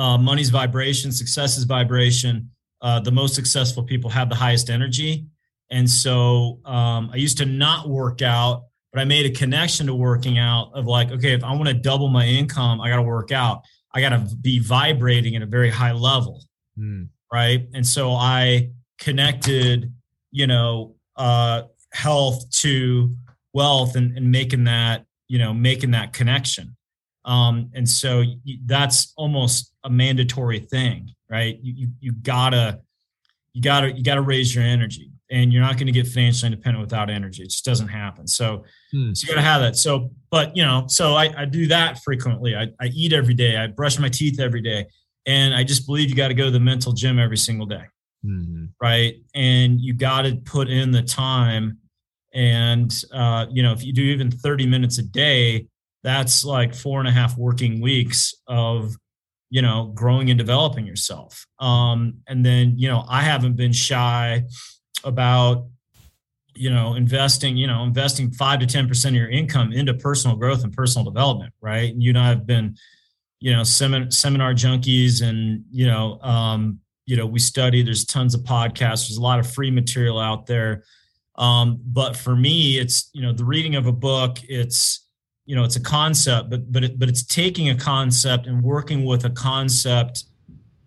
uh, 0.00 0.16
money's 0.18 0.50
vibration, 0.50 1.12
success 1.12 1.58
is 1.58 1.64
vibration 1.64 2.50
uh, 2.82 3.00
the 3.00 3.10
most 3.10 3.34
successful 3.34 3.82
people 3.82 4.08
have 4.10 4.28
the 4.28 4.34
highest 4.34 4.70
energy. 4.70 5.26
And 5.70 5.88
so 5.88 6.60
um, 6.64 7.10
I 7.12 7.16
used 7.16 7.38
to 7.38 7.44
not 7.44 7.88
work 7.88 8.22
out, 8.22 8.64
but 8.92 9.00
I 9.00 9.04
made 9.04 9.26
a 9.26 9.30
connection 9.30 9.86
to 9.86 9.94
working 9.94 10.38
out 10.38 10.72
of 10.74 10.86
like, 10.86 11.10
okay, 11.12 11.32
if 11.32 11.44
I 11.44 11.54
want 11.54 11.68
to 11.68 11.74
double 11.74 12.08
my 12.08 12.26
income, 12.26 12.80
I 12.80 12.88
got 12.88 12.96
to 12.96 13.02
work 13.02 13.30
out. 13.32 13.62
I 13.94 14.00
got 14.00 14.10
to 14.10 14.36
be 14.36 14.58
vibrating 14.58 15.36
at 15.36 15.42
a 15.42 15.46
very 15.46 15.70
high 15.70 15.92
level. 15.92 16.42
Mm. 16.78 17.08
Right. 17.32 17.68
And 17.74 17.86
so 17.86 18.12
I 18.12 18.70
connected, 18.98 19.92
you 20.32 20.46
know, 20.46 20.96
uh, 21.16 21.62
health 21.92 22.50
to 22.50 23.14
wealth 23.52 23.94
and, 23.94 24.16
and 24.16 24.30
making 24.30 24.64
that, 24.64 25.04
you 25.28 25.38
know, 25.38 25.52
making 25.52 25.92
that 25.92 26.12
connection. 26.12 26.76
Um, 27.24 27.70
and 27.74 27.88
so 27.88 28.24
that's 28.64 29.12
almost 29.16 29.72
a 29.84 29.90
mandatory 29.90 30.60
thing 30.60 31.14
right? 31.30 31.58
You, 31.62 31.72
you, 31.76 31.88
you 32.00 32.12
gotta, 32.12 32.80
you 33.54 33.62
gotta, 33.62 33.92
you 33.92 34.02
gotta 34.02 34.20
raise 34.20 34.54
your 34.54 34.64
energy 34.64 35.12
and 35.30 35.52
you're 35.52 35.62
not 35.62 35.76
going 35.76 35.86
to 35.86 35.92
get 35.92 36.08
financially 36.08 36.52
independent 36.52 36.82
without 36.82 37.08
energy. 37.08 37.44
It 37.44 37.50
just 37.50 37.64
doesn't 37.64 37.86
happen. 37.86 38.26
So, 38.26 38.64
hmm. 38.90 39.12
so 39.14 39.26
you 39.26 39.34
got 39.34 39.40
to 39.40 39.46
have 39.46 39.60
that. 39.60 39.76
So, 39.76 40.10
but 40.28 40.56
you 40.56 40.64
know, 40.64 40.86
so 40.88 41.14
I, 41.14 41.32
I 41.42 41.44
do 41.44 41.68
that 41.68 42.02
frequently. 42.02 42.56
I, 42.56 42.66
I 42.80 42.86
eat 42.86 43.12
every 43.12 43.34
day. 43.34 43.56
I 43.56 43.68
brush 43.68 43.96
my 44.00 44.08
teeth 44.08 44.40
every 44.40 44.60
day. 44.60 44.86
And 45.26 45.54
I 45.54 45.62
just 45.62 45.86
believe 45.86 46.10
you 46.10 46.16
got 46.16 46.28
to 46.28 46.34
go 46.34 46.46
to 46.46 46.50
the 46.50 46.58
mental 46.58 46.92
gym 46.92 47.20
every 47.20 47.36
single 47.36 47.66
day. 47.66 47.84
Mm-hmm. 48.26 48.64
Right. 48.82 49.18
And 49.36 49.80
you 49.80 49.94
got 49.94 50.22
to 50.22 50.34
put 50.34 50.68
in 50.68 50.90
the 50.90 51.02
time. 51.02 51.78
And, 52.34 52.92
uh, 53.12 53.46
you 53.52 53.62
know, 53.62 53.72
if 53.72 53.84
you 53.84 53.92
do 53.92 54.02
even 54.02 54.32
30 54.32 54.66
minutes 54.66 54.98
a 54.98 55.02
day, 55.02 55.68
that's 56.02 56.44
like 56.44 56.74
four 56.74 56.98
and 57.00 57.08
a 57.08 57.12
half 57.12 57.36
working 57.36 57.80
weeks 57.80 58.34
of 58.46 58.96
you 59.50 59.62
know 59.62 59.92
growing 59.94 60.30
and 60.30 60.38
developing 60.38 60.86
yourself. 60.86 61.46
Um, 61.58 62.18
and 62.26 62.44
then 62.44 62.78
you 62.78 62.88
know 62.88 63.04
i 63.08 63.22
haven't 63.22 63.56
been 63.56 63.72
shy 63.72 64.44
about 65.04 65.66
you 66.54 66.70
know 66.70 66.94
investing 66.94 67.56
you 67.56 67.66
know 67.66 67.82
investing 67.82 68.30
5 68.30 68.60
to 68.60 68.66
10% 68.66 69.08
of 69.08 69.14
your 69.14 69.28
income 69.28 69.72
into 69.72 69.94
personal 69.94 70.36
growth 70.36 70.64
and 70.64 70.72
personal 70.72 71.04
development 71.04 71.52
right? 71.60 71.94
You 71.94 72.10
and 72.10 72.18
i 72.18 72.28
have 72.28 72.46
been 72.46 72.76
you 73.40 73.52
know 73.52 73.62
seminar, 73.62 74.10
seminar 74.10 74.54
junkies 74.54 75.22
and 75.22 75.64
you 75.70 75.86
know 75.86 76.20
um, 76.22 76.78
you 77.06 77.16
know 77.16 77.26
we 77.26 77.38
study 77.38 77.82
there's 77.82 78.04
tons 78.04 78.34
of 78.34 78.42
podcasts 78.42 79.08
there's 79.08 79.16
a 79.16 79.22
lot 79.22 79.38
of 79.38 79.52
free 79.52 79.70
material 79.70 80.18
out 80.18 80.46
there. 80.46 80.84
Um, 81.36 81.80
but 81.84 82.16
for 82.16 82.36
me 82.36 82.78
it's 82.78 83.10
you 83.12 83.22
know 83.22 83.32
the 83.32 83.44
reading 83.44 83.74
of 83.74 83.86
a 83.86 83.92
book 83.92 84.38
it's 84.48 85.08
you 85.50 85.56
know 85.56 85.64
it's 85.64 85.74
a 85.74 85.80
concept 85.80 86.48
but 86.48 86.72
but 86.72 86.84
it, 86.84 86.98
but 87.00 87.08
it's 87.08 87.24
taking 87.24 87.70
a 87.70 87.74
concept 87.74 88.46
and 88.46 88.62
working 88.62 89.04
with 89.04 89.24
a 89.24 89.30
concept 89.30 90.24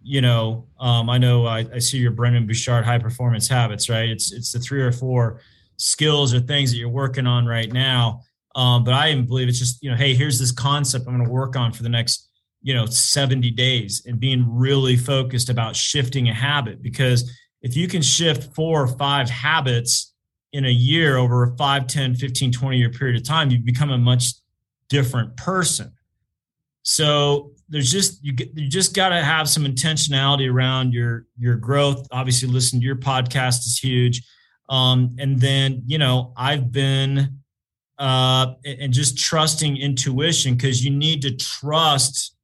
you 0.01 0.21
know 0.21 0.65
um, 0.79 1.09
i 1.09 1.17
know 1.17 1.45
I, 1.45 1.65
I 1.73 1.79
see 1.79 1.97
your 1.97 2.11
brendon 2.11 2.47
burchard 2.47 2.85
high 2.85 2.97
performance 2.97 3.45
habits 3.49 3.89
right? 3.89 4.09
It's 4.09 4.31
it's 4.31 4.53
the 4.53 4.59
three 4.59 4.81
or 4.81 4.93
four 4.93 5.41
skills 5.75 6.33
or 6.33 6.39
things 6.39 6.71
that 6.71 6.77
you're 6.77 6.87
working 6.87 7.27
on 7.27 7.45
right 7.45 7.69
now. 7.71 8.21
Um, 8.55 8.85
but 8.85 8.93
i 8.93 9.11
even 9.11 9.25
believe 9.25 9.49
it's 9.49 9.59
just 9.59 9.83
you 9.83 9.91
know 9.91 9.97
hey 9.97 10.13
here's 10.13 10.39
this 10.39 10.53
concept 10.53 11.07
i'm 11.07 11.15
going 11.15 11.25
to 11.25 11.33
work 11.41 11.57
on 11.57 11.73
for 11.73 11.83
the 11.83 11.89
next 11.89 12.29
you 12.61 12.73
know 12.73 12.85
70 12.85 13.51
days 13.51 14.03
and 14.05 14.17
being 14.17 14.45
really 14.47 14.95
focused 14.95 15.49
about 15.49 15.75
shifting 15.75 16.29
a 16.29 16.33
habit. 16.33 16.81
Because 16.81 17.29
if 17.61 17.75
you 17.75 17.89
can 17.89 18.01
shift 18.01 18.55
four 18.55 18.83
or 18.83 18.87
five 18.87 19.29
habits 19.29 20.13
in 20.53 20.65
a 20.65 20.71
year 20.71 21.17
over 21.17 21.43
a 21.43 21.57
5 21.57 21.87
10 21.87 22.15
15 22.15 22.51
20 22.51 22.77
year 22.77 22.89
period 22.89 23.17
of 23.17 23.23
time 23.27 23.49
you 23.49 23.57
become 23.57 23.89
a 23.89 23.97
much 23.97 24.33
different 24.93 25.35
person. 25.35 25.91
So 26.83 27.51
there's 27.67 27.91
just 27.91 28.23
you 28.23 28.33
you 28.53 28.69
just 28.69 28.95
got 28.95 29.09
to 29.09 29.23
have 29.23 29.49
some 29.49 29.65
intentionality 29.65 30.51
around 30.51 30.93
your 30.93 31.25
your 31.37 31.55
growth. 31.55 32.05
Obviously, 32.11 32.47
listen 32.47 32.79
to 32.79 32.85
your 32.85 32.95
podcast 32.95 33.65
is 33.65 33.79
huge, 33.79 34.21
um, 34.69 35.15
and 35.17 35.39
then 35.39 35.81
you 35.87 35.97
know 35.97 36.31
I've 36.37 36.71
been 36.71 37.39
uh, 37.97 38.53
and 38.63 38.93
just 38.93 39.17
trusting 39.17 39.77
intuition 39.77 40.53
because 40.53 40.85
you 40.85 40.91
need 40.91 41.23
to 41.23 41.35
trust 41.35 42.35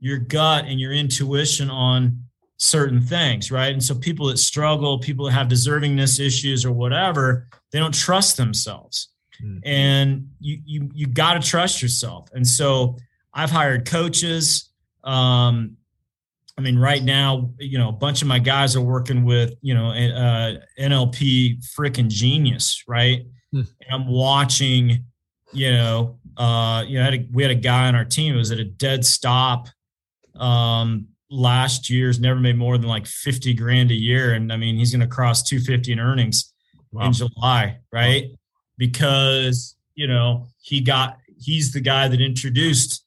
your 0.00 0.18
gut 0.18 0.64
and 0.64 0.80
your 0.80 0.92
intuition 0.92 1.68
on 1.68 2.22
certain 2.56 3.00
things, 3.00 3.50
right? 3.50 3.72
And 3.72 3.82
so 3.82 3.94
people 3.94 4.26
that 4.28 4.38
struggle, 4.38 4.98
people 4.98 5.26
that 5.26 5.32
have 5.32 5.48
deservingness 5.48 6.18
issues 6.24 6.64
or 6.64 6.72
whatever, 6.72 7.48
they 7.72 7.78
don't 7.78 7.94
trust 7.94 8.36
themselves. 8.36 9.08
Mm-hmm. 9.42 9.58
And 9.64 10.30
you 10.40 10.58
you 10.64 10.90
you 10.94 11.06
got 11.06 11.40
to 11.40 11.48
trust 11.48 11.82
yourself. 11.82 12.28
And 12.32 12.46
so 12.46 12.96
I've 13.32 13.50
hired 13.50 13.86
coaches. 13.86 14.70
Um, 15.04 15.76
I 16.56 16.60
mean, 16.60 16.76
right 16.76 17.02
now, 17.02 17.50
you 17.58 17.78
know, 17.78 17.88
a 17.88 17.92
bunch 17.92 18.20
of 18.20 18.26
my 18.26 18.40
guys 18.40 18.74
are 18.74 18.80
working 18.80 19.24
with, 19.24 19.54
you 19.62 19.74
know, 19.74 19.90
uh, 19.90 20.54
NLP 20.78 21.64
freaking 21.78 22.08
genius, 22.08 22.82
right? 22.88 23.26
Hmm. 23.52 23.62
I'm 23.88 24.08
watching, 24.08 25.04
you 25.52 25.70
know, 25.70 26.18
uh, 26.36 26.84
you 26.86 26.98
know, 26.98 27.04
had 27.04 27.14
a, 27.14 27.28
we 27.32 27.44
had 27.44 27.52
a 27.52 27.56
guy 27.56 27.86
on 27.86 27.94
our 27.94 28.04
team 28.04 28.32
who 28.32 28.38
was 28.38 28.50
at 28.50 28.58
a 28.58 28.64
dead 28.64 29.04
stop 29.04 29.68
um, 30.34 31.08
last 31.30 31.90
year's 31.90 32.18
never 32.18 32.40
made 32.40 32.56
more 32.56 32.76
than 32.78 32.88
like 32.88 33.06
50 33.06 33.54
grand 33.54 33.90
a 33.90 33.94
year. 33.94 34.32
And 34.32 34.52
I 34.52 34.56
mean, 34.56 34.76
he's 34.76 34.90
going 34.90 35.00
to 35.00 35.06
cross 35.06 35.42
250 35.44 35.92
in 35.92 36.00
earnings 36.00 36.52
wow. 36.90 37.06
in 37.06 37.12
July, 37.12 37.78
right? 37.92 38.30
Because 38.78 39.76
you 39.98 40.06
know 40.06 40.46
he 40.60 40.80
got 40.80 41.18
he's 41.38 41.72
the 41.72 41.80
guy 41.80 42.08
that 42.08 42.20
introduced 42.20 43.04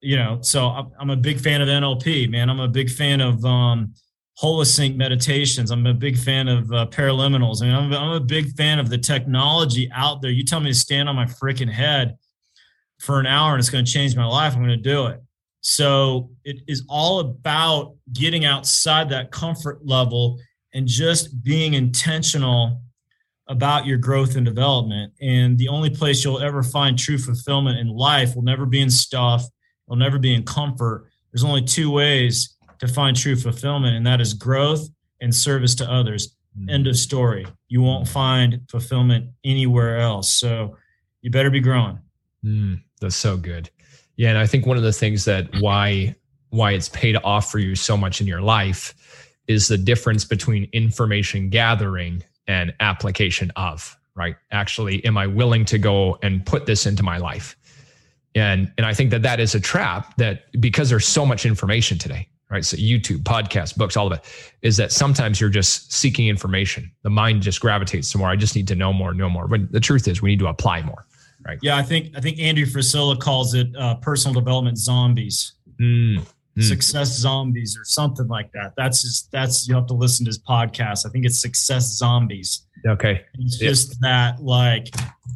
you 0.00 0.16
know 0.16 0.38
so 0.42 0.90
i'm 1.00 1.10
a 1.10 1.16
big 1.16 1.40
fan 1.40 1.60
of 1.60 1.68
nlp 1.68 2.30
man. 2.30 2.50
I'm 2.50 2.60
a 2.60 2.68
big 2.68 2.90
fan 2.90 3.20
of 3.20 3.44
um 3.44 3.94
holosync 4.40 4.94
meditations. 4.94 5.72
I'm 5.72 5.84
a 5.86 5.94
big 5.94 6.16
fan 6.16 6.46
of 6.46 6.70
uh, 6.70 6.86
paraliminals. 6.86 7.60
I 7.60 7.66
mean 7.66 7.74
I'm, 7.74 7.92
I'm 7.92 8.12
a 8.12 8.20
big 8.20 8.54
fan 8.56 8.78
of 8.78 8.88
the 8.88 8.98
technology 8.98 9.90
out 9.92 10.22
there. 10.22 10.30
You 10.30 10.44
tell 10.44 10.60
me 10.60 10.70
to 10.70 10.78
stand 10.78 11.08
on 11.08 11.16
my 11.16 11.24
freaking 11.24 11.70
head 11.70 12.16
for 13.00 13.18
an 13.18 13.26
hour 13.26 13.54
and 13.54 13.58
it's 13.58 13.70
going 13.70 13.84
to 13.84 13.90
change 13.90 14.16
my 14.16 14.26
life 14.26 14.54
i'm 14.54 14.58
going 14.58 14.70
to 14.70 14.76
do 14.76 15.06
it. 15.06 15.20
So 15.60 16.30
it 16.44 16.62
is 16.68 16.84
all 16.88 17.20
about 17.20 17.94
getting 18.12 18.44
outside 18.44 19.08
that 19.08 19.32
comfort 19.32 19.84
level 19.84 20.38
and 20.74 20.86
just 20.86 21.42
being 21.42 21.74
intentional 21.74 22.80
about 23.48 23.86
your 23.86 23.98
growth 23.98 24.36
and 24.36 24.44
development. 24.44 25.12
And 25.20 25.56
the 25.58 25.68
only 25.68 25.90
place 25.90 26.24
you'll 26.24 26.40
ever 26.40 26.62
find 26.62 26.98
true 26.98 27.18
fulfillment 27.18 27.78
in 27.78 27.88
life 27.88 28.34
will 28.34 28.42
never 28.42 28.66
be 28.66 28.80
in 28.80 28.90
stuff, 28.90 29.44
it'll 29.86 29.96
never 29.96 30.18
be 30.18 30.34
in 30.34 30.44
comfort. 30.44 31.06
There's 31.32 31.44
only 31.44 31.62
two 31.62 31.90
ways 31.90 32.56
to 32.78 32.88
find 32.88 33.16
true 33.16 33.36
fulfillment, 33.36 33.96
and 33.96 34.06
that 34.06 34.20
is 34.20 34.34
growth 34.34 34.88
and 35.20 35.34
service 35.34 35.74
to 35.76 35.90
others. 35.90 36.36
Mm-hmm. 36.58 36.70
End 36.70 36.86
of 36.86 36.96
story. 36.96 37.46
You 37.68 37.82
won't 37.82 38.06
find 38.06 38.60
fulfillment 38.70 39.30
anywhere 39.44 39.98
else. 39.98 40.32
So 40.32 40.76
you 41.22 41.30
better 41.30 41.50
be 41.50 41.60
growing. 41.60 41.98
Mm, 42.44 42.82
that's 43.00 43.16
so 43.16 43.36
good. 43.36 43.70
Yeah, 44.16 44.30
and 44.30 44.38
I 44.38 44.46
think 44.46 44.66
one 44.66 44.76
of 44.76 44.82
the 44.82 44.92
things 44.92 45.24
that 45.24 45.48
why 45.60 46.14
why 46.50 46.72
it's 46.72 46.88
paid 46.88 47.16
off 47.16 47.50
for 47.50 47.58
you 47.58 47.74
so 47.74 47.96
much 47.96 48.20
in 48.20 48.26
your 48.26 48.40
life 48.40 48.94
is 49.48 49.68
the 49.68 49.76
difference 49.76 50.24
between 50.24 50.68
information 50.72 51.50
gathering 51.50 52.22
and 52.48 52.74
application 52.80 53.52
of, 53.54 53.96
right? 54.16 54.34
Actually, 54.50 55.04
am 55.04 55.16
I 55.16 55.26
willing 55.26 55.64
to 55.66 55.78
go 55.78 56.18
and 56.22 56.44
put 56.44 56.66
this 56.66 56.86
into 56.86 57.02
my 57.02 57.18
life? 57.18 57.56
And, 58.34 58.72
and 58.76 58.86
I 58.86 58.94
think 58.94 59.10
that 59.10 59.22
that 59.22 59.38
is 59.38 59.54
a 59.54 59.60
trap 59.60 60.16
that 60.16 60.50
because 60.60 60.90
there's 60.90 61.06
so 61.06 61.24
much 61.24 61.46
information 61.46 61.98
today, 61.98 62.28
right? 62.50 62.64
So 62.64 62.76
YouTube, 62.76 63.18
podcasts, 63.22 63.76
books, 63.76 63.96
all 63.96 64.06
of 64.06 64.12
it 64.12 64.20
is 64.62 64.76
that 64.78 64.92
sometimes 64.92 65.40
you're 65.40 65.50
just 65.50 65.92
seeking 65.92 66.28
information. 66.28 66.90
The 67.02 67.10
mind 67.10 67.42
just 67.42 67.60
gravitates 67.60 68.10
to 68.12 68.18
more. 68.18 68.28
I 68.28 68.36
just 68.36 68.56
need 68.56 68.68
to 68.68 68.74
know 68.74 68.92
more, 68.92 69.14
know 69.14 69.30
more. 69.30 69.46
But 69.46 69.70
the 69.72 69.80
truth 69.80 70.08
is 70.08 70.22
we 70.22 70.30
need 70.30 70.40
to 70.40 70.48
apply 70.48 70.82
more. 70.82 71.06
Right. 71.46 71.58
Yeah. 71.62 71.76
I 71.76 71.82
think, 71.82 72.16
I 72.16 72.20
think 72.20 72.38
Andy 72.40 72.64
Frisella 72.64 73.18
calls 73.18 73.54
it 73.54 73.68
uh, 73.76 73.94
personal 73.96 74.34
development 74.34 74.76
zombies. 74.78 75.54
Mm. 75.80 76.26
Mm. 76.58 76.62
Success 76.62 77.16
Zombies 77.16 77.76
or 77.78 77.84
something 77.84 78.26
like 78.26 78.50
that. 78.52 78.72
That's 78.76 79.02
just 79.02 79.30
that's 79.30 79.68
you 79.68 79.76
have 79.76 79.86
to 79.86 79.94
listen 79.94 80.24
to 80.24 80.30
his 80.30 80.38
podcast. 80.38 81.06
I 81.06 81.10
think 81.10 81.24
it's 81.24 81.40
Success 81.40 81.96
Zombies. 81.96 82.66
Okay. 82.86 83.24
it's 83.34 83.58
just 83.58 84.00
that 84.00 84.42
like 84.42 84.88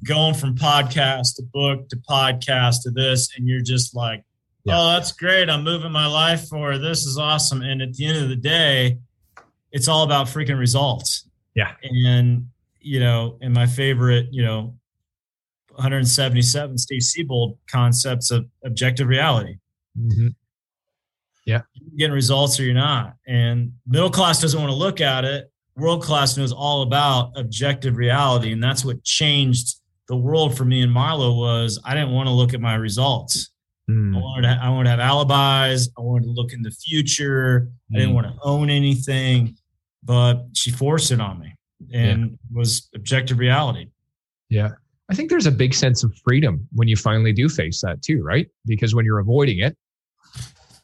going 0.04 0.34
from 0.34 0.56
podcast 0.56 1.36
to 1.36 1.42
book 1.52 1.88
to 1.90 1.96
podcast 1.96 2.82
to 2.82 2.90
this, 2.90 3.28
and 3.36 3.46
you're 3.46 3.60
just 3.60 3.94
like, 3.94 4.24
yeah. 4.64 4.74
oh, 4.76 4.90
that's 4.90 5.12
great. 5.12 5.48
I'm 5.48 5.62
moving 5.62 5.92
my 5.92 6.06
life 6.06 6.48
for 6.48 6.78
This 6.78 7.06
is 7.06 7.18
awesome. 7.18 7.62
And 7.62 7.82
at 7.82 7.94
the 7.94 8.06
end 8.06 8.18
of 8.18 8.28
the 8.28 8.36
day, 8.36 8.98
it's 9.70 9.86
all 9.86 10.02
about 10.02 10.26
freaking 10.26 10.58
results. 10.58 11.28
Yeah. 11.54 11.72
And 11.82 12.48
you 12.80 12.98
know, 12.98 13.38
and 13.40 13.54
my 13.54 13.66
favorite, 13.66 14.26
you 14.32 14.42
know, 14.42 14.74
177 15.70 16.78
Steve 16.78 17.02
Siebold 17.02 17.58
concepts 17.70 18.32
of 18.32 18.46
objective 18.64 19.06
reality. 19.06 19.58
Mm-hmm. 19.96 20.28
Yeah. 21.44 21.62
You're 21.74 21.98
getting 21.98 22.14
results 22.14 22.58
or 22.58 22.64
you're 22.64 22.74
not. 22.74 23.14
And 23.26 23.72
middle 23.86 24.10
class 24.10 24.40
doesn't 24.40 24.58
want 24.58 24.70
to 24.70 24.76
look 24.76 25.00
at 25.00 25.24
it. 25.24 25.50
World 25.76 26.02
class 26.02 26.36
knows 26.36 26.52
all 26.52 26.82
about 26.82 27.32
objective 27.36 27.96
reality. 27.96 28.52
And 28.52 28.62
that's 28.62 28.84
what 28.84 29.02
changed 29.04 29.80
the 30.08 30.16
world 30.16 30.56
for 30.56 30.64
me 30.64 30.82
and 30.82 30.92
Marlow 30.92 31.34
was 31.34 31.80
I 31.84 31.94
didn't 31.94 32.10
want 32.10 32.28
to 32.28 32.32
look 32.32 32.54
at 32.54 32.60
my 32.60 32.74
results. 32.74 33.50
Mm. 33.90 34.16
I 34.16 34.20
wanted 34.20 34.42
to, 34.42 34.60
I 34.62 34.68
wanted 34.68 34.84
to 34.84 34.90
have 34.90 35.00
alibis. 35.00 35.88
I 35.96 36.00
wanted 36.00 36.24
to 36.24 36.30
look 36.30 36.52
in 36.52 36.62
the 36.62 36.70
future. 36.70 37.68
Mm. 37.90 37.96
I 37.96 37.98
didn't 37.98 38.10
hmm. 38.10 38.14
want 38.16 38.26
to 38.28 38.34
own 38.42 38.70
anything, 38.70 39.56
but 40.02 40.44
she 40.54 40.70
forced 40.70 41.10
it 41.12 41.20
on 41.20 41.38
me 41.40 41.54
and 41.92 42.30
yeah. 42.30 42.36
was 42.52 42.88
objective 42.94 43.38
reality. 43.38 43.86
Yeah. 44.48 44.70
I 45.10 45.14
think 45.14 45.30
there's 45.30 45.46
a 45.46 45.52
big 45.52 45.74
sense 45.74 46.04
of 46.04 46.14
freedom 46.24 46.66
when 46.72 46.88
you 46.88 46.96
finally 46.96 47.32
do 47.32 47.48
face 47.48 47.80
that 47.82 48.02
too, 48.02 48.22
right? 48.22 48.48
Because 48.66 48.94
when 48.94 49.04
you're 49.04 49.18
avoiding 49.18 49.58
it, 49.58 49.76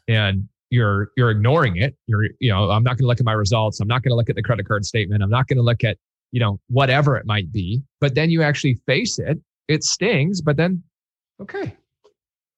and 0.09 0.49
you're 0.71 1.11
you're 1.17 1.31
ignoring 1.31 1.77
it. 1.77 1.97
You're 2.07 2.25
you 2.41 2.51
know 2.51 2.71
i'm 2.71 2.83
not 2.83 2.93
going 2.93 3.05
to 3.05 3.07
look 3.07 3.21
at 3.21 3.27
my 3.27 3.33
results. 3.33 3.81
I'm 3.81 3.89
not 3.89 4.03
going 4.03 4.11
to 4.11 4.17
look 4.17 4.29
at 4.29 4.37
the 4.37 4.43
credit 4.43 4.67
card 4.67 4.85
statement. 4.85 5.23
I'm 5.23 5.31
not 5.31 5.47
going 5.47 5.59
to 5.59 5.63
look 5.63 5.85
at 5.85 5.97
you 6.33 6.41
know 6.41 6.59
whatever 6.69 7.17
it 7.17 7.27
might 7.27 7.53
be. 7.53 7.83
But 8.01 8.15
then 8.15 8.31
you 8.31 8.43
actually 8.43 8.81
face 8.87 9.19
it. 9.19 9.39
It 9.69 9.85
stings 9.85 10.41
but 10.41 10.57
then 10.57 10.83
okay 11.41 11.77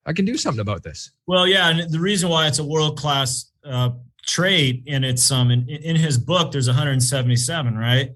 i 0.07 0.13
can 0.13 0.25
do 0.25 0.37
something 0.37 0.61
about 0.61 0.83
this. 0.83 1.11
Well 1.27 1.47
yeah 1.47 1.69
and 1.69 1.93
the 1.93 2.01
reason 2.01 2.29
why 2.29 2.47
it's 2.47 2.59
a 2.59 2.65
world 2.65 2.99
class 2.99 3.51
uh, 3.65 3.91
trait 4.27 4.85
and 4.87 5.05
it's 5.05 5.31
um 5.31 5.51
in, 5.51 5.69
in 5.69 5.97
his 5.97 6.19
book 6.19 6.53
there's 6.53 6.69
177 6.69 7.77
right? 7.77 8.11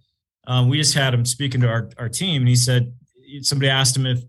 Um, 0.47 0.69
we 0.69 0.77
just 0.77 0.95
had 0.95 1.15
him 1.15 1.25
speaking 1.25 1.63
to 1.63 1.69
our, 1.69 1.89
our 1.99 2.09
team 2.09 2.43
and 2.43 2.49
he 2.49 2.57
said 2.57 2.93
somebody 3.43 3.69
asked 3.69 3.97
him 3.97 4.07
if 4.07 4.23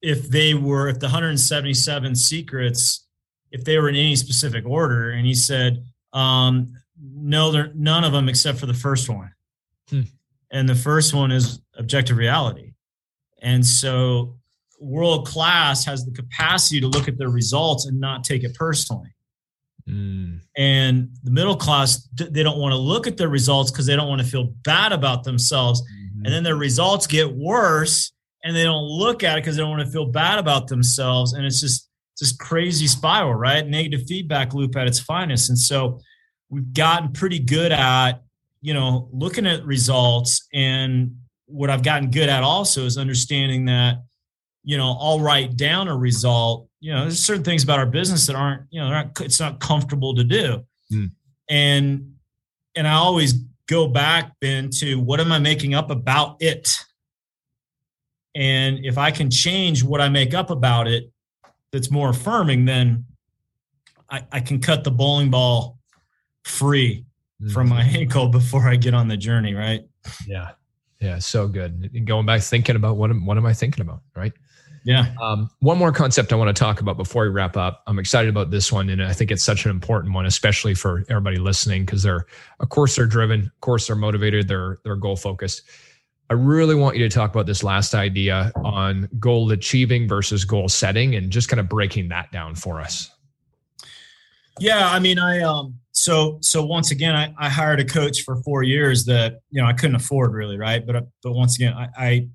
if 0.00 0.28
they 0.28 0.54
were 0.54 0.88
if 0.88 0.98
the 0.98 1.06
177 1.06 2.14
secrets 2.14 3.03
if 3.54 3.64
they 3.64 3.78
were 3.78 3.88
in 3.88 3.94
any 3.94 4.16
specific 4.16 4.66
order. 4.66 5.10
And 5.10 5.24
he 5.24 5.32
said, 5.32 5.84
um, 6.12 6.74
no, 7.00 7.52
they're 7.52 7.70
none 7.74 8.02
of 8.02 8.12
them 8.12 8.28
except 8.28 8.58
for 8.58 8.66
the 8.66 8.74
first 8.74 9.08
one. 9.08 9.32
Hmm. 9.88 10.02
And 10.50 10.68
the 10.68 10.74
first 10.74 11.14
one 11.14 11.30
is 11.30 11.60
objective 11.76 12.16
reality. 12.16 12.74
And 13.40 13.64
so 13.64 14.34
world 14.80 15.26
class 15.26 15.84
has 15.84 16.04
the 16.04 16.10
capacity 16.10 16.80
to 16.80 16.88
look 16.88 17.06
at 17.06 17.16
their 17.16 17.28
results 17.28 17.86
and 17.86 18.00
not 18.00 18.24
take 18.24 18.42
it 18.42 18.54
personally. 18.54 19.14
Mm. 19.88 20.40
And 20.56 21.10
the 21.22 21.30
middle 21.30 21.56
class, 21.56 22.08
they 22.14 22.42
don't 22.42 22.58
want 22.58 22.72
to 22.72 22.78
look 22.78 23.06
at 23.06 23.16
their 23.16 23.28
results 23.28 23.70
because 23.70 23.86
they 23.86 23.96
don't 23.96 24.08
want 24.08 24.20
to 24.20 24.26
feel 24.26 24.52
bad 24.64 24.92
about 24.92 25.24
themselves. 25.24 25.82
Mm-hmm. 25.82 26.24
And 26.24 26.34
then 26.34 26.42
their 26.42 26.56
results 26.56 27.06
get 27.06 27.30
worse 27.30 28.12
and 28.42 28.56
they 28.56 28.64
don't 28.64 28.84
look 28.84 29.22
at 29.22 29.38
it 29.38 29.42
because 29.42 29.56
they 29.56 29.62
don't 29.62 29.70
want 29.70 29.86
to 29.86 29.92
feel 29.92 30.06
bad 30.06 30.38
about 30.38 30.68
themselves. 30.68 31.34
And 31.34 31.44
it's 31.44 31.60
just, 31.60 31.88
this 32.20 32.32
crazy 32.32 32.86
spiral, 32.86 33.34
right? 33.34 33.66
Negative 33.66 34.06
feedback 34.06 34.54
loop 34.54 34.76
at 34.76 34.86
its 34.86 35.00
finest. 35.00 35.48
And 35.48 35.58
so 35.58 36.00
we've 36.48 36.72
gotten 36.72 37.12
pretty 37.12 37.38
good 37.38 37.72
at, 37.72 38.22
you 38.60 38.74
know, 38.74 39.08
looking 39.12 39.46
at 39.46 39.64
results. 39.64 40.46
And 40.52 41.16
what 41.46 41.70
I've 41.70 41.82
gotten 41.82 42.10
good 42.10 42.28
at 42.28 42.42
also 42.42 42.84
is 42.84 42.96
understanding 42.96 43.66
that, 43.66 43.96
you 44.62 44.76
know, 44.76 44.96
I'll 44.98 45.20
write 45.20 45.56
down 45.56 45.88
a 45.88 45.96
result. 45.96 46.68
You 46.80 46.92
know, 46.92 47.02
there's 47.02 47.24
certain 47.24 47.44
things 47.44 47.64
about 47.64 47.78
our 47.78 47.86
business 47.86 48.26
that 48.26 48.36
aren't, 48.36 48.62
you 48.70 48.80
know, 48.80 48.88
not, 48.88 49.20
it's 49.20 49.40
not 49.40 49.60
comfortable 49.60 50.14
to 50.14 50.24
do. 50.24 50.64
Mm. 50.92 51.10
And, 51.50 52.14
and 52.76 52.88
I 52.88 52.94
always 52.94 53.34
go 53.68 53.88
back, 53.88 54.32
Ben, 54.40 54.70
to 54.78 54.96
what 55.00 55.20
am 55.20 55.32
I 55.32 55.38
making 55.38 55.74
up 55.74 55.90
about 55.90 56.36
it? 56.40 56.74
And 58.34 58.84
if 58.84 58.98
I 58.98 59.10
can 59.10 59.30
change 59.30 59.82
what 59.82 60.00
I 60.00 60.08
make 60.08 60.34
up 60.34 60.50
about 60.50 60.88
it, 60.88 61.10
that's 61.74 61.90
more 61.90 62.10
affirming, 62.10 62.64
then 62.64 63.04
I, 64.08 64.24
I 64.30 64.38
can 64.38 64.60
cut 64.60 64.84
the 64.84 64.92
bowling 64.92 65.28
ball 65.28 65.80
free 66.44 67.04
mm-hmm. 67.42 67.52
from 67.52 67.68
my 67.68 67.82
ankle 67.82 68.28
before 68.28 68.68
I 68.68 68.76
get 68.76 68.94
on 68.94 69.08
the 69.08 69.16
journey, 69.16 69.54
right? 69.54 69.82
Yeah. 70.24 70.50
Yeah. 71.00 71.18
So 71.18 71.48
good. 71.48 71.90
And 71.92 72.06
going 72.06 72.26
back 72.26 72.42
thinking 72.42 72.76
about 72.76 72.96
what 72.96 73.10
am, 73.10 73.26
what 73.26 73.36
am 73.36 73.44
I 73.44 73.52
thinking 73.52 73.82
about? 73.82 74.02
Right. 74.14 74.32
Yeah. 74.84 75.14
Um, 75.20 75.50
one 75.58 75.76
more 75.76 75.90
concept 75.90 76.32
I 76.32 76.36
want 76.36 76.54
to 76.54 76.58
talk 76.58 76.80
about 76.80 76.96
before 76.96 77.24
we 77.24 77.30
wrap 77.30 77.56
up. 77.56 77.82
I'm 77.88 77.98
excited 77.98 78.28
about 78.28 78.50
this 78.50 78.70
one, 78.70 78.88
and 78.90 79.02
I 79.02 79.12
think 79.12 79.32
it's 79.32 79.42
such 79.42 79.64
an 79.64 79.70
important 79.70 80.14
one, 80.14 80.26
especially 80.26 80.74
for 80.74 81.04
everybody 81.08 81.38
listening, 81.38 81.86
because 81.86 82.02
they're, 82.02 82.26
of 82.60 82.68
course, 82.68 82.94
they're 82.94 83.06
driven, 83.06 83.40
of 83.44 83.60
course, 83.62 83.86
they're 83.86 83.96
motivated, 83.96 84.46
they're 84.46 84.78
they're 84.84 84.96
goal 84.96 85.16
focused. 85.16 85.62
I 86.30 86.34
really 86.34 86.74
want 86.74 86.96
you 86.96 87.06
to 87.06 87.14
talk 87.14 87.30
about 87.30 87.46
this 87.46 87.62
last 87.62 87.94
idea 87.94 88.50
on 88.56 89.08
goal 89.18 89.50
achieving 89.50 90.08
versus 90.08 90.44
goal 90.44 90.68
setting 90.68 91.16
and 91.16 91.30
just 91.30 91.48
kind 91.48 91.60
of 91.60 91.68
breaking 91.68 92.08
that 92.08 92.32
down 92.32 92.54
for 92.54 92.80
us. 92.80 93.10
Yeah, 94.58 94.88
I 94.88 95.00
mean, 95.00 95.18
I 95.18 95.40
um 95.40 95.78
so 95.92 96.38
so 96.40 96.64
once 96.64 96.90
again, 96.90 97.14
I, 97.14 97.34
I 97.38 97.48
hired 97.48 97.80
a 97.80 97.84
coach 97.84 98.22
for 98.22 98.36
four 98.36 98.62
years 98.62 99.04
that 99.06 99.40
you 99.50 99.60
know 99.60 99.68
I 99.68 99.72
couldn't 99.72 99.96
afford 99.96 100.32
really, 100.32 100.56
right? 100.56 100.84
But 100.84 101.06
but 101.22 101.32
once 101.32 101.56
again, 101.56 101.74
I, 101.74 101.88
I 101.96 102.28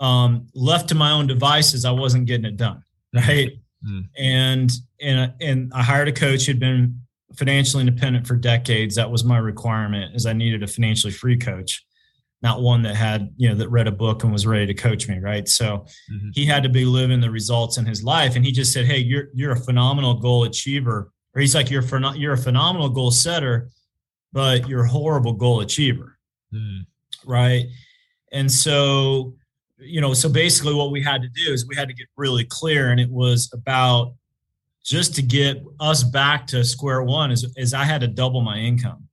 um 0.00 0.46
left 0.54 0.88
to 0.90 0.94
my 0.94 1.12
own 1.12 1.26
devices, 1.26 1.84
I 1.84 1.90
wasn't 1.90 2.26
getting 2.26 2.46
it 2.46 2.56
done, 2.56 2.82
right? 3.14 3.50
Mm-hmm. 3.86 4.00
And 4.16 4.72
and 5.00 5.32
and 5.40 5.72
I 5.74 5.82
hired 5.82 6.08
a 6.08 6.12
coach 6.12 6.46
who'd 6.46 6.60
been 6.60 7.00
financially 7.36 7.82
independent 7.82 8.26
for 8.26 8.36
decades. 8.36 8.94
That 8.94 9.10
was 9.10 9.22
my 9.22 9.38
requirement, 9.38 10.14
is 10.16 10.24
I 10.24 10.32
needed 10.32 10.62
a 10.62 10.66
financially 10.66 11.12
free 11.12 11.36
coach 11.36 11.84
not 12.42 12.62
one 12.62 12.82
that 12.82 12.94
had 12.94 13.32
you 13.36 13.48
know 13.48 13.54
that 13.56 13.68
read 13.68 13.88
a 13.88 13.92
book 13.92 14.22
and 14.22 14.32
was 14.32 14.46
ready 14.46 14.66
to 14.66 14.74
coach 14.74 15.08
me 15.08 15.18
right? 15.18 15.48
So 15.48 15.86
mm-hmm. 16.12 16.30
he 16.32 16.46
had 16.46 16.62
to 16.62 16.68
be 16.68 16.84
living 16.84 17.20
the 17.20 17.30
results 17.30 17.78
in 17.78 17.86
his 17.86 18.04
life. 18.04 18.36
And 18.36 18.44
he 18.44 18.52
just 18.52 18.72
said 18.72 18.86
hey 18.86 18.98
you're 18.98 19.28
you're 19.34 19.52
a 19.52 19.60
phenomenal 19.60 20.14
goal 20.14 20.44
achiever. 20.44 21.10
Or 21.34 21.40
he's 21.40 21.54
like 21.54 21.70
you're 21.70 21.84
you're 22.14 22.34
a 22.34 22.38
phenomenal 22.38 22.88
goal 22.88 23.10
setter 23.10 23.68
but 24.32 24.68
you're 24.68 24.84
a 24.84 24.88
horrible 24.88 25.32
goal 25.32 25.60
achiever. 25.60 26.18
Mm. 26.52 26.86
right? 27.26 27.66
And 28.32 28.50
so 28.50 29.34
you 29.78 30.00
know 30.00 30.14
so 30.14 30.28
basically 30.28 30.74
what 30.74 30.90
we 30.90 31.02
had 31.02 31.22
to 31.22 31.28
do 31.28 31.52
is 31.52 31.66
we 31.66 31.76
had 31.76 31.88
to 31.88 31.94
get 31.94 32.06
really 32.16 32.44
clear. 32.44 32.90
And 32.90 33.00
it 33.00 33.10
was 33.10 33.50
about 33.52 34.14
just 34.84 35.14
to 35.16 35.22
get 35.22 35.62
us 35.80 36.02
back 36.02 36.46
to 36.46 36.64
square 36.64 37.02
one 37.02 37.30
is, 37.30 37.44
is 37.56 37.74
i 37.74 37.84
had 37.84 38.00
to 38.00 38.08
double 38.08 38.40
my 38.40 38.58
income. 38.58 39.08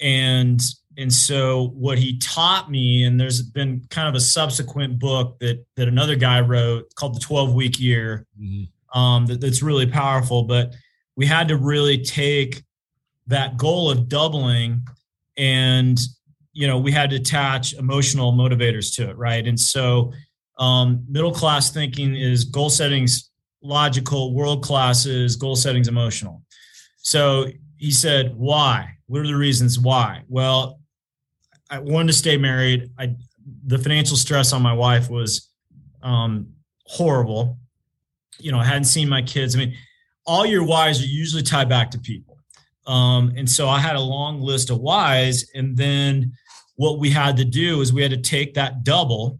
And 0.00 0.60
and 0.98 1.12
so 1.12 1.68
what 1.74 1.98
he 1.98 2.18
taught 2.18 2.70
me 2.70 3.04
and 3.04 3.20
there's 3.20 3.42
been 3.42 3.84
kind 3.90 4.08
of 4.08 4.14
a 4.14 4.20
subsequent 4.20 4.98
book 4.98 5.38
that 5.40 5.64
that 5.76 5.88
another 5.88 6.16
guy 6.16 6.40
wrote 6.40 6.92
called 6.94 7.14
the 7.14 7.20
12 7.20 7.52
week 7.52 7.78
year 7.78 8.26
mm-hmm. 8.40 8.98
um, 8.98 9.26
that, 9.26 9.40
that's 9.40 9.62
really 9.62 9.86
powerful. 9.86 10.44
But 10.44 10.74
we 11.14 11.26
had 11.26 11.48
to 11.48 11.56
really 11.56 11.98
take 11.98 12.62
that 13.26 13.56
goal 13.56 13.90
of 13.90 14.08
doubling 14.08 14.86
and 15.36 15.98
you 16.52 16.66
know 16.66 16.78
we 16.78 16.92
had 16.92 17.10
to 17.10 17.16
attach 17.16 17.74
emotional 17.74 18.32
motivators 18.32 18.94
to 18.96 19.10
it 19.10 19.16
right? 19.18 19.46
And 19.46 19.58
so 19.58 20.12
um, 20.58 21.04
middle 21.08 21.32
class 21.32 21.70
thinking 21.70 22.16
is 22.16 22.44
goal 22.44 22.70
settings 22.70 23.30
logical 23.62 24.32
world 24.32 24.62
class 24.62 25.04
is 25.04 25.36
goal 25.36 25.56
settings 25.56 25.88
emotional. 25.88 26.42
So 26.96 27.48
he 27.76 27.90
said 27.90 28.34
why? 28.34 28.92
What 29.08 29.20
are 29.20 29.26
the 29.26 29.36
reasons 29.36 29.78
why? 29.78 30.22
Well 30.28 30.80
I 31.70 31.78
wanted 31.78 32.08
to 32.08 32.12
stay 32.12 32.36
married. 32.36 32.90
I 32.98 33.16
the 33.64 33.78
financial 33.78 34.16
stress 34.16 34.52
on 34.52 34.62
my 34.62 34.72
wife 34.72 35.08
was 35.08 35.50
um, 36.02 36.48
horrible. 36.84 37.58
You 38.38 38.52
know, 38.52 38.58
I 38.58 38.64
hadn't 38.64 38.84
seen 38.84 39.08
my 39.08 39.22
kids. 39.22 39.54
I 39.54 39.58
mean, 39.58 39.74
all 40.24 40.44
your 40.44 40.64
whys 40.64 41.02
are 41.02 41.06
usually 41.06 41.42
tied 41.42 41.68
back 41.68 41.90
to 41.92 41.98
people. 41.98 42.38
Um, 42.86 43.32
and 43.36 43.48
so 43.48 43.68
I 43.68 43.78
had 43.78 43.96
a 43.96 44.00
long 44.00 44.40
list 44.40 44.70
of 44.70 44.80
whys. 44.80 45.50
And 45.54 45.76
then 45.76 46.32
what 46.76 46.98
we 46.98 47.10
had 47.10 47.36
to 47.38 47.44
do 47.44 47.80
is 47.80 47.92
we 47.92 48.02
had 48.02 48.10
to 48.10 48.16
take 48.16 48.54
that 48.54 48.84
double 48.84 49.38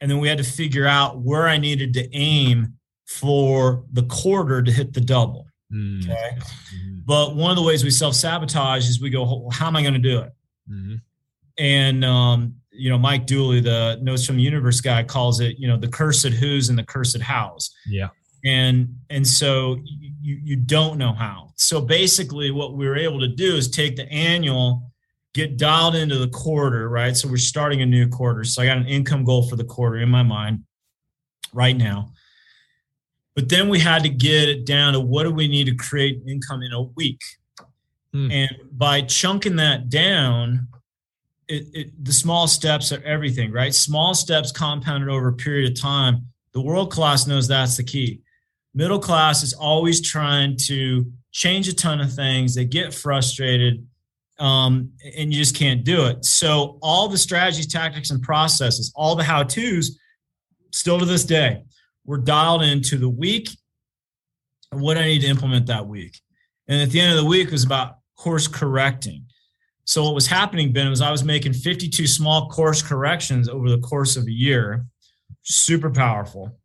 and 0.00 0.10
then 0.10 0.18
we 0.18 0.28
had 0.28 0.38
to 0.38 0.44
figure 0.44 0.86
out 0.86 1.20
where 1.20 1.48
I 1.48 1.58
needed 1.58 1.94
to 1.94 2.14
aim 2.14 2.74
for 3.06 3.84
the 3.92 4.04
quarter 4.04 4.62
to 4.62 4.70
hit 4.70 4.92
the 4.92 5.00
double. 5.00 5.48
Mm. 5.72 6.04
Okay. 6.04 6.14
Mm-hmm. 6.14 6.98
But 7.04 7.34
one 7.34 7.50
of 7.50 7.56
the 7.56 7.62
ways 7.62 7.82
we 7.82 7.90
self 7.90 8.14
sabotage 8.14 8.88
is 8.88 9.00
we 9.00 9.10
go, 9.10 9.24
well, 9.24 9.48
how 9.50 9.66
am 9.66 9.76
I 9.76 9.82
going 9.82 9.94
to 9.94 10.00
do 10.00 10.20
it? 10.20 10.32
Mm-hmm. 10.70 10.94
And, 11.58 12.04
um, 12.04 12.54
you 12.70 12.88
know, 12.88 12.98
Mike 12.98 13.26
Dooley, 13.26 13.60
the 13.60 13.98
Notes 14.00 14.24
from 14.24 14.36
the 14.36 14.42
Universe 14.42 14.80
guy, 14.80 15.02
calls 15.02 15.40
it, 15.40 15.58
you 15.58 15.66
know, 15.66 15.76
the 15.76 15.88
cursed 15.88 16.28
who's 16.28 16.68
and 16.68 16.78
the 16.78 16.84
cursed 16.84 17.20
hows. 17.20 17.74
Yeah. 17.86 18.08
And 18.44 18.96
and 19.10 19.26
so 19.26 19.78
you 20.20 20.40
you 20.44 20.56
don't 20.56 20.96
know 20.96 21.12
how. 21.12 21.52
So 21.56 21.80
basically, 21.80 22.52
what 22.52 22.74
we 22.74 22.86
were 22.86 22.96
able 22.96 23.18
to 23.18 23.28
do 23.28 23.56
is 23.56 23.68
take 23.68 23.96
the 23.96 24.08
annual, 24.12 24.92
get 25.34 25.56
dialed 25.56 25.96
into 25.96 26.18
the 26.18 26.28
quarter, 26.28 26.88
right? 26.88 27.16
So 27.16 27.28
we're 27.28 27.36
starting 27.36 27.82
a 27.82 27.86
new 27.86 28.08
quarter. 28.08 28.44
So 28.44 28.62
I 28.62 28.66
got 28.66 28.76
an 28.76 28.86
income 28.86 29.24
goal 29.24 29.48
for 29.48 29.56
the 29.56 29.64
quarter 29.64 29.96
in 29.96 30.08
my 30.08 30.22
mind 30.22 30.62
right 31.52 31.76
now. 31.76 32.12
But 33.34 33.48
then 33.48 33.68
we 33.68 33.78
had 33.78 34.02
to 34.02 34.08
get 34.08 34.48
it 34.48 34.66
down 34.66 34.92
to 34.92 35.00
what 35.00 35.24
do 35.24 35.30
we 35.30 35.48
need 35.48 35.66
to 35.66 35.74
create 35.74 36.20
income 36.26 36.62
in 36.62 36.72
a 36.72 36.82
week? 36.82 37.20
Hmm. 38.12 38.30
And 38.30 38.50
by 38.72 39.02
chunking 39.02 39.56
that 39.56 39.88
down, 39.88 40.68
it, 41.48 41.66
it, 41.72 42.04
the 42.04 42.12
small 42.12 42.46
steps 42.46 42.92
are 42.92 43.02
everything, 43.02 43.50
right? 43.50 43.74
Small 43.74 44.14
steps 44.14 44.52
compounded 44.52 45.08
over 45.08 45.28
a 45.28 45.32
period 45.32 45.70
of 45.70 45.80
time. 45.80 46.26
The 46.52 46.60
world 46.60 46.90
class 46.90 47.26
knows 47.26 47.48
that's 47.48 47.76
the 47.76 47.84
key. 47.84 48.20
Middle 48.74 48.98
class 48.98 49.42
is 49.42 49.54
always 49.54 50.00
trying 50.00 50.56
to 50.66 51.10
change 51.32 51.68
a 51.68 51.74
ton 51.74 52.00
of 52.00 52.12
things. 52.12 52.54
They 52.54 52.64
get 52.64 52.92
frustrated, 52.92 53.86
um, 54.38 54.92
and 55.16 55.32
you 55.32 55.38
just 55.38 55.56
can't 55.56 55.84
do 55.84 56.06
it. 56.06 56.24
So 56.24 56.78
all 56.82 57.08
the 57.08 57.18
strategies, 57.18 57.66
tactics, 57.66 58.10
and 58.10 58.22
processes, 58.22 58.92
all 58.94 59.16
the 59.16 59.24
how 59.24 59.42
tos, 59.42 59.98
still 60.70 60.98
to 60.98 61.04
this 61.04 61.24
day, 61.24 61.64
we're 62.04 62.18
dialed 62.18 62.62
into 62.62 62.96
the 62.98 63.08
week 63.08 63.48
and 64.70 64.80
what 64.80 64.98
I 64.98 65.04
need 65.04 65.20
to 65.20 65.28
implement 65.28 65.66
that 65.66 65.86
week. 65.86 66.20
And 66.68 66.82
at 66.82 66.90
the 66.90 67.00
end 67.00 67.12
of 67.12 67.18
the 67.18 67.28
week 67.28 67.50
was 67.50 67.64
about 67.64 67.98
course 68.16 68.46
correcting. 68.46 69.24
So 69.88 70.04
what 70.04 70.14
was 70.14 70.26
happening, 70.26 70.70
Ben, 70.70 70.90
was 70.90 71.00
I 71.00 71.10
was 71.10 71.24
making 71.24 71.54
52 71.54 72.06
small 72.06 72.50
course 72.50 72.82
corrections 72.82 73.48
over 73.48 73.70
the 73.70 73.78
course 73.78 74.18
of 74.18 74.26
a 74.26 74.30
year, 74.30 74.84
super 75.44 75.88
powerful, 75.88 76.58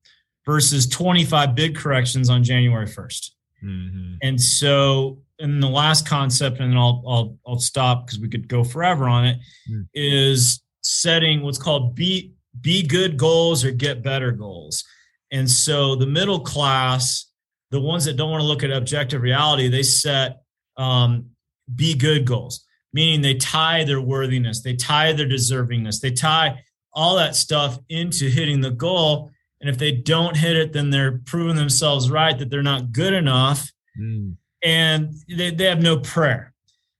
versus 0.46 0.86
25 0.88 1.56
big 1.56 1.74
corrections 1.74 2.30
on 2.30 2.44
January 2.44 2.86
1st. 2.86 3.30
Mm-hmm. 3.64 4.16
And 4.24 4.42
so, 4.42 5.20
in 5.40 5.62
the 5.62 5.70
last 5.70 6.06
concept, 6.06 6.60
and 6.60 6.78
I'll 6.78 7.02
I'll 7.08 7.38
I'll 7.48 7.60
stop 7.60 8.06
because 8.06 8.20
we 8.20 8.28
could 8.28 8.50
go 8.50 8.62
forever 8.62 9.08
on 9.08 9.26
it, 9.26 9.40
mm. 9.72 9.88
is 9.94 10.62
setting 10.82 11.44
what's 11.44 11.58
called 11.58 11.96
be 11.96 12.34
be 12.60 12.86
good 12.86 13.16
goals 13.16 13.64
or 13.64 13.72
get 13.72 14.04
better 14.04 14.34
goals. 14.34 14.84
And 15.32 15.50
so 15.50 15.96
the 15.96 16.06
middle 16.06 16.42
class, 16.42 17.32
the 17.72 17.80
ones 17.80 18.04
that 18.04 18.18
don't 18.18 18.32
want 18.32 18.42
to 18.42 18.48
look 18.48 18.64
at 18.64 18.70
objective 18.72 19.22
reality, 19.22 19.70
they 19.70 19.82
set 19.82 20.42
um, 20.76 21.30
be 21.74 21.94
good 21.94 22.26
goals, 22.26 22.66
meaning 22.94 23.22
they 23.22 23.36
tie 23.36 23.84
their 23.84 24.02
worthiness, 24.02 24.62
they 24.62 24.76
tie 24.76 25.12
their 25.14 25.28
deservingness, 25.28 26.00
they 26.00 26.12
tie 26.12 26.64
all 26.94 27.16
that 27.16 27.36
stuff 27.36 27.80
into 27.90 28.30
hitting 28.30 28.62
the 28.62 28.72
goal. 28.72 29.32
And 29.60 29.70
if 29.70 29.78
they 29.78 29.92
don't 29.92 30.38
hit 30.38 30.56
it, 30.56 30.74
then 30.74 30.90
they're 30.90 31.20
proving 31.26 31.56
themselves 31.56 32.12
right 32.12 32.38
that 32.38 32.50
they're 32.50 32.62
not 32.62 32.92
good 32.92 33.14
enough. 33.14 33.72
Mm. 34.00 34.36
And 34.64 35.14
they, 35.28 35.52
they 35.52 35.66
have 35.66 35.82
no 35.82 35.98
prayer. 35.98 36.54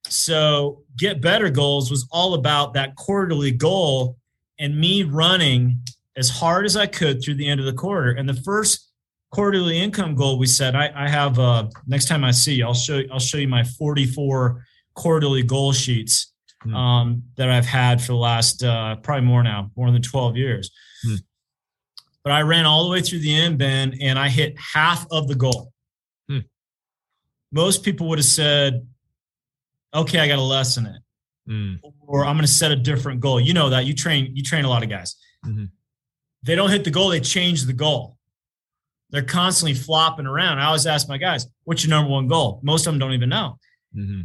So, 0.08 0.82
Get 0.96 1.20
Better 1.20 1.50
Goals 1.50 1.90
was 1.90 2.06
all 2.12 2.34
about 2.34 2.74
that 2.74 2.94
quarterly 2.94 3.50
goal 3.50 4.16
and 4.60 4.78
me 4.78 5.02
running 5.02 5.80
as 6.16 6.30
hard 6.30 6.66
as 6.66 6.76
I 6.76 6.86
could 6.86 7.22
through 7.22 7.34
the 7.34 7.48
end 7.48 7.58
of 7.58 7.66
the 7.66 7.72
quarter. 7.72 8.12
And 8.12 8.28
the 8.28 8.34
first 8.34 8.90
quarterly 9.32 9.78
income 9.78 10.14
goal 10.14 10.38
we 10.38 10.46
set, 10.46 10.76
I, 10.76 10.92
I 10.94 11.08
have 11.08 11.38
uh, 11.38 11.68
next 11.86 12.06
time 12.06 12.22
I 12.22 12.30
see 12.30 12.54
you, 12.54 12.66
I'll 12.66 12.74
show 12.74 12.98
you, 12.98 13.08
I'll 13.12 13.18
show 13.18 13.38
you 13.38 13.48
my 13.48 13.64
44 13.64 14.64
quarterly 14.94 15.42
goal 15.42 15.72
sheets 15.72 16.32
hmm. 16.62 16.74
um, 16.74 17.22
that 17.36 17.50
I've 17.50 17.66
had 17.66 18.00
for 18.00 18.08
the 18.08 18.16
last 18.16 18.62
uh, 18.62 18.96
probably 18.96 19.26
more 19.26 19.42
now, 19.42 19.70
more 19.76 19.90
than 19.90 20.02
12 20.02 20.36
years. 20.36 20.70
Hmm. 21.04 21.16
But 22.22 22.32
I 22.32 22.40
ran 22.42 22.64
all 22.64 22.84
the 22.84 22.90
way 22.90 23.02
through 23.02 23.18
the 23.18 23.34
end, 23.34 23.58
Ben, 23.58 23.94
and 24.00 24.18
I 24.18 24.28
hit 24.28 24.56
half 24.58 25.06
of 25.10 25.28
the 25.28 25.34
goal. 25.34 25.72
Hmm. 26.28 26.38
Most 27.52 27.82
people 27.82 28.08
would 28.08 28.18
have 28.18 28.24
said, 28.24 28.86
okay, 29.92 30.18
I 30.18 30.28
got 30.28 30.36
to 30.36 30.42
lessen 30.42 30.86
it. 30.86 31.02
Hmm. 31.46 31.74
Or 32.00 32.24
I'm 32.24 32.36
going 32.36 32.46
to 32.46 32.52
set 32.52 32.72
a 32.72 32.76
different 32.76 33.20
goal. 33.20 33.38
You 33.38 33.52
know 33.52 33.70
that 33.70 33.84
you 33.84 33.94
train, 33.94 34.34
you 34.34 34.42
train 34.42 34.64
a 34.64 34.68
lot 34.68 34.82
of 34.82 34.88
guys. 34.88 35.16
Mm-hmm 35.44 35.64
they 36.44 36.54
don't 36.54 36.70
hit 36.70 36.84
the 36.84 36.90
goal, 36.90 37.08
they 37.08 37.20
change 37.20 37.64
the 37.64 37.72
goal. 37.72 38.18
They're 39.10 39.22
constantly 39.22 39.74
flopping 39.74 40.26
around. 40.26 40.58
I 40.58 40.66
always 40.66 40.86
ask 40.86 41.08
my 41.08 41.18
guys, 41.18 41.46
what's 41.64 41.84
your 41.84 41.90
number 41.90 42.10
one 42.10 42.28
goal? 42.28 42.60
Most 42.62 42.86
of 42.86 42.92
them 42.92 42.98
don't 42.98 43.12
even 43.12 43.28
know. 43.28 43.58
Mm-hmm. 43.96 44.22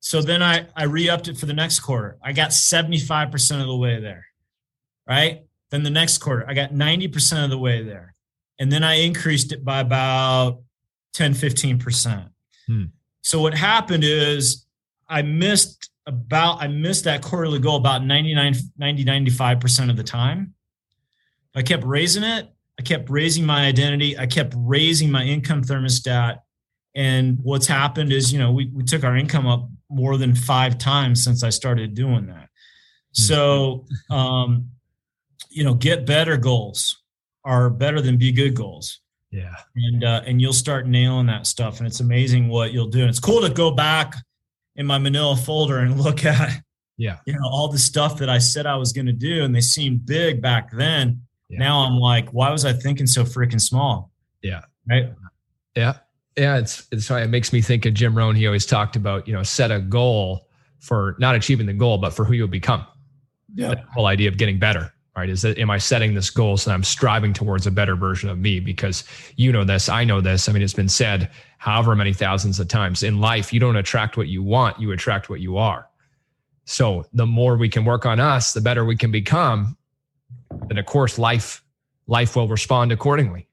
So 0.00 0.22
then 0.22 0.42
I, 0.42 0.66
I 0.74 0.84
re-upped 0.84 1.28
it 1.28 1.36
for 1.36 1.46
the 1.46 1.52
next 1.52 1.80
quarter. 1.80 2.18
I 2.22 2.32
got 2.32 2.50
75% 2.50 3.60
of 3.60 3.66
the 3.66 3.76
way 3.76 4.00
there. 4.00 4.26
Right. 5.06 5.42
Then 5.70 5.82
the 5.82 5.90
next 5.90 6.18
quarter, 6.18 6.44
I 6.48 6.54
got 6.54 6.72
90% 6.72 7.44
of 7.44 7.50
the 7.50 7.58
way 7.58 7.82
there. 7.82 8.14
And 8.58 8.72
then 8.72 8.82
I 8.82 8.94
increased 8.94 9.52
it 9.52 9.64
by 9.64 9.80
about 9.80 10.62
10, 11.14 11.34
15%. 11.34 12.28
Hmm. 12.66 12.84
So 13.22 13.40
what 13.40 13.54
happened 13.54 14.04
is 14.04 14.66
I 15.08 15.22
missed 15.22 15.90
about, 16.06 16.62
I 16.62 16.68
missed 16.68 17.04
that 17.04 17.22
quarterly 17.22 17.58
goal 17.58 17.76
about 17.76 18.04
99, 18.04 18.54
90, 18.78 19.04
95% 19.04 19.90
of 19.90 19.96
the 19.96 20.02
time. 20.02 20.54
I 21.54 21.62
kept 21.62 21.84
raising 21.84 22.22
it. 22.22 22.48
I 22.78 22.82
kept 22.82 23.10
raising 23.10 23.44
my 23.44 23.66
identity. 23.66 24.18
I 24.18 24.26
kept 24.26 24.54
raising 24.56 25.10
my 25.10 25.24
income 25.24 25.62
thermostat. 25.62 26.38
And 26.94 27.38
what's 27.42 27.66
happened 27.66 28.12
is, 28.12 28.32
you 28.32 28.38
know, 28.38 28.52
we, 28.52 28.66
we 28.72 28.82
took 28.84 29.04
our 29.04 29.16
income 29.16 29.46
up 29.46 29.68
more 29.90 30.16
than 30.16 30.34
five 30.34 30.78
times 30.78 31.22
since 31.24 31.42
I 31.42 31.50
started 31.50 31.94
doing 31.94 32.26
that. 32.26 32.48
Hmm. 33.16 33.22
So, 33.22 33.86
um, 34.10 34.70
you 35.50 35.64
know, 35.64 35.74
get 35.74 36.06
better 36.06 36.36
goals 36.36 37.02
are 37.44 37.70
better 37.70 38.00
than 38.00 38.16
be 38.16 38.32
good 38.32 38.54
goals. 38.54 39.00
Yeah. 39.30 39.54
And, 39.74 40.04
uh, 40.04 40.22
and 40.26 40.40
you'll 40.40 40.52
start 40.52 40.86
nailing 40.86 41.26
that 41.26 41.46
stuff. 41.46 41.78
And 41.78 41.86
it's 41.86 42.00
amazing 42.00 42.48
what 42.48 42.72
you'll 42.72 42.88
do. 42.88 43.00
And 43.00 43.08
it's 43.08 43.20
cool 43.20 43.40
to 43.42 43.50
go 43.50 43.70
back 43.70 44.14
in 44.76 44.86
my 44.86 44.98
manila 44.98 45.36
folder 45.36 45.78
and 45.78 46.00
look 46.00 46.24
at, 46.24 46.62
yeah, 46.96 47.18
you 47.26 47.32
know, 47.32 47.40
all 47.44 47.68
the 47.68 47.78
stuff 47.78 48.18
that 48.18 48.28
I 48.28 48.38
said 48.38 48.66
I 48.66 48.76
was 48.76 48.92
going 48.92 49.06
to 49.06 49.12
do. 49.12 49.44
And 49.44 49.54
they 49.54 49.60
seemed 49.60 50.06
big 50.06 50.42
back 50.42 50.70
then 50.70 51.22
yeah. 51.50 51.58
Now 51.58 51.78
I'm 51.80 51.96
like, 51.96 52.30
why 52.30 52.50
was 52.50 52.64
I 52.64 52.72
thinking 52.72 53.06
so 53.06 53.24
freaking 53.24 53.60
small? 53.60 54.10
Yeah. 54.40 54.62
Right. 54.88 55.12
Yeah. 55.74 55.98
Yeah. 56.40 56.58
It's, 56.58 56.86
it's 56.90 57.10
why 57.10 57.22
it 57.22 57.28
makes 57.28 57.52
me 57.52 57.60
think 57.60 57.86
of 57.86 57.94
Jim 57.94 58.16
Rohn. 58.16 58.34
He 58.34 58.46
always 58.46 58.66
talked 58.66 58.96
about, 58.96 59.28
you 59.28 59.34
know, 59.34 59.42
set 59.42 59.70
a 59.70 59.80
goal 59.80 60.48
for 60.78 61.14
not 61.18 61.34
achieving 61.34 61.66
the 61.66 61.74
goal, 61.74 61.98
but 61.98 62.14
for 62.14 62.24
who 62.24 62.32
you'll 62.32 62.48
become. 62.48 62.84
Yeah. 63.54 63.74
The 63.74 63.84
whole 63.92 64.06
idea 64.06 64.28
of 64.28 64.38
getting 64.38 64.58
better 64.58 64.92
right 65.16 65.28
is 65.28 65.42
that 65.42 65.58
am 65.58 65.70
i 65.70 65.78
setting 65.78 66.14
this 66.14 66.30
goal 66.30 66.56
so 66.56 66.70
i'm 66.70 66.84
striving 66.84 67.32
towards 67.32 67.66
a 67.66 67.70
better 67.70 67.96
version 67.96 68.28
of 68.28 68.38
me 68.38 68.60
because 68.60 69.04
you 69.36 69.52
know 69.52 69.64
this 69.64 69.88
i 69.88 70.04
know 70.04 70.20
this 70.20 70.48
i 70.48 70.52
mean 70.52 70.62
it's 70.62 70.72
been 70.72 70.88
said 70.88 71.30
however 71.58 71.94
many 71.94 72.12
thousands 72.12 72.60
of 72.60 72.68
times 72.68 73.02
in 73.02 73.20
life 73.20 73.52
you 73.52 73.60
don't 73.60 73.76
attract 73.76 74.16
what 74.16 74.28
you 74.28 74.42
want 74.42 74.78
you 74.78 74.92
attract 74.92 75.28
what 75.28 75.40
you 75.40 75.56
are 75.56 75.88
so 76.64 77.04
the 77.12 77.26
more 77.26 77.56
we 77.56 77.68
can 77.68 77.84
work 77.84 78.06
on 78.06 78.20
us 78.20 78.52
the 78.52 78.60
better 78.60 78.84
we 78.84 78.96
can 78.96 79.10
become 79.10 79.76
then 80.68 80.78
of 80.78 80.86
course 80.86 81.18
life 81.18 81.62
life 82.06 82.36
will 82.36 82.48
respond 82.48 82.92
accordingly 82.92 83.48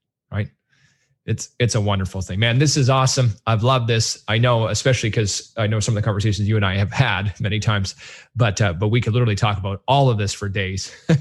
it's 1.28 1.50
it's 1.60 1.76
a 1.76 1.82
wonderful 1.82 2.22
thing. 2.22 2.40
Man 2.40 2.58
this 2.58 2.78
is 2.78 2.90
awesome. 2.90 3.34
I've 3.46 3.62
loved 3.62 3.88
this. 3.88 4.24
I 4.28 4.38
know 4.38 4.68
especially 4.68 5.10
because 5.10 5.54
i 5.58 5.68
know 5.68 5.80
some 5.80 5.96
of 5.96 6.02
the 6.02 6.06
conversations 6.06 6.48
you 6.48 6.56
and 6.56 6.66
i 6.66 6.76
have 6.78 6.92
had 6.92 7.40
many 7.40 7.60
times 7.60 7.96
but 8.36 8.60
uh, 8.62 8.74
but 8.74 8.88
we 8.88 9.02
could 9.02 9.14
literally 9.14 9.36
talk 9.36 9.58
about 9.58 9.84
all 9.88 10.10
of 10.10 10.18
this 10.18 10.34
for 10.34 10.50
days. 10.50 10.92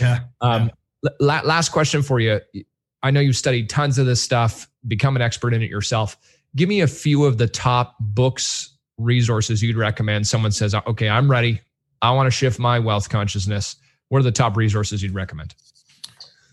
Yeah, 0.00 0.20
um, 0.40 0.70
yeah. 1.02 1.10
La- 1.20 1.42
last 1.44 1.70
question 1.70 2.02
for 2.02 2.20
you. 2.20 2.40
I 3.02 3.10
know 3.10 3.20
you've 3.20 3.36
studied 3.36 3.68
tons 3.68 3.98
of 3.98 4.06
this 4.06 4.22
stuff. 4.22 4.68
Become 4.86 5.16
an 5.16 5.22
expert 5.22 5.52
in 5.54 5.62
it 5.62 5.70
yourself. 5.70 6.16
Give 6.54 6.68
me 6.68 6.80
a 6.80 6.86
few 6.86 7.24
of 7.24 7.38
the 7.38 7.48
top 7.48 7.96
books 8.00 8.76
resources 8.98 9.62
you'd 9.62 9.76
recommend 9.76 10.26
someone 10.26 10.52
says 10.52 10.74
okay 10.74 11.08
i'm 11.08 11.30
ready. 11.30 11.60
I 12.02 12.10
want 12.12 12.26
to 12.26 12.30
shift 12.30 12.58
my 12.58 12.78
wealth 12.78 13.08
consciousness. 13.08 13.76
What 14.08 14.18
are 14.18 14.24
the 14.24 14.32
top 14.32 14.56
resources 14.56 15.02
you'd 15.02 15.14
recommend? 15.14 15.54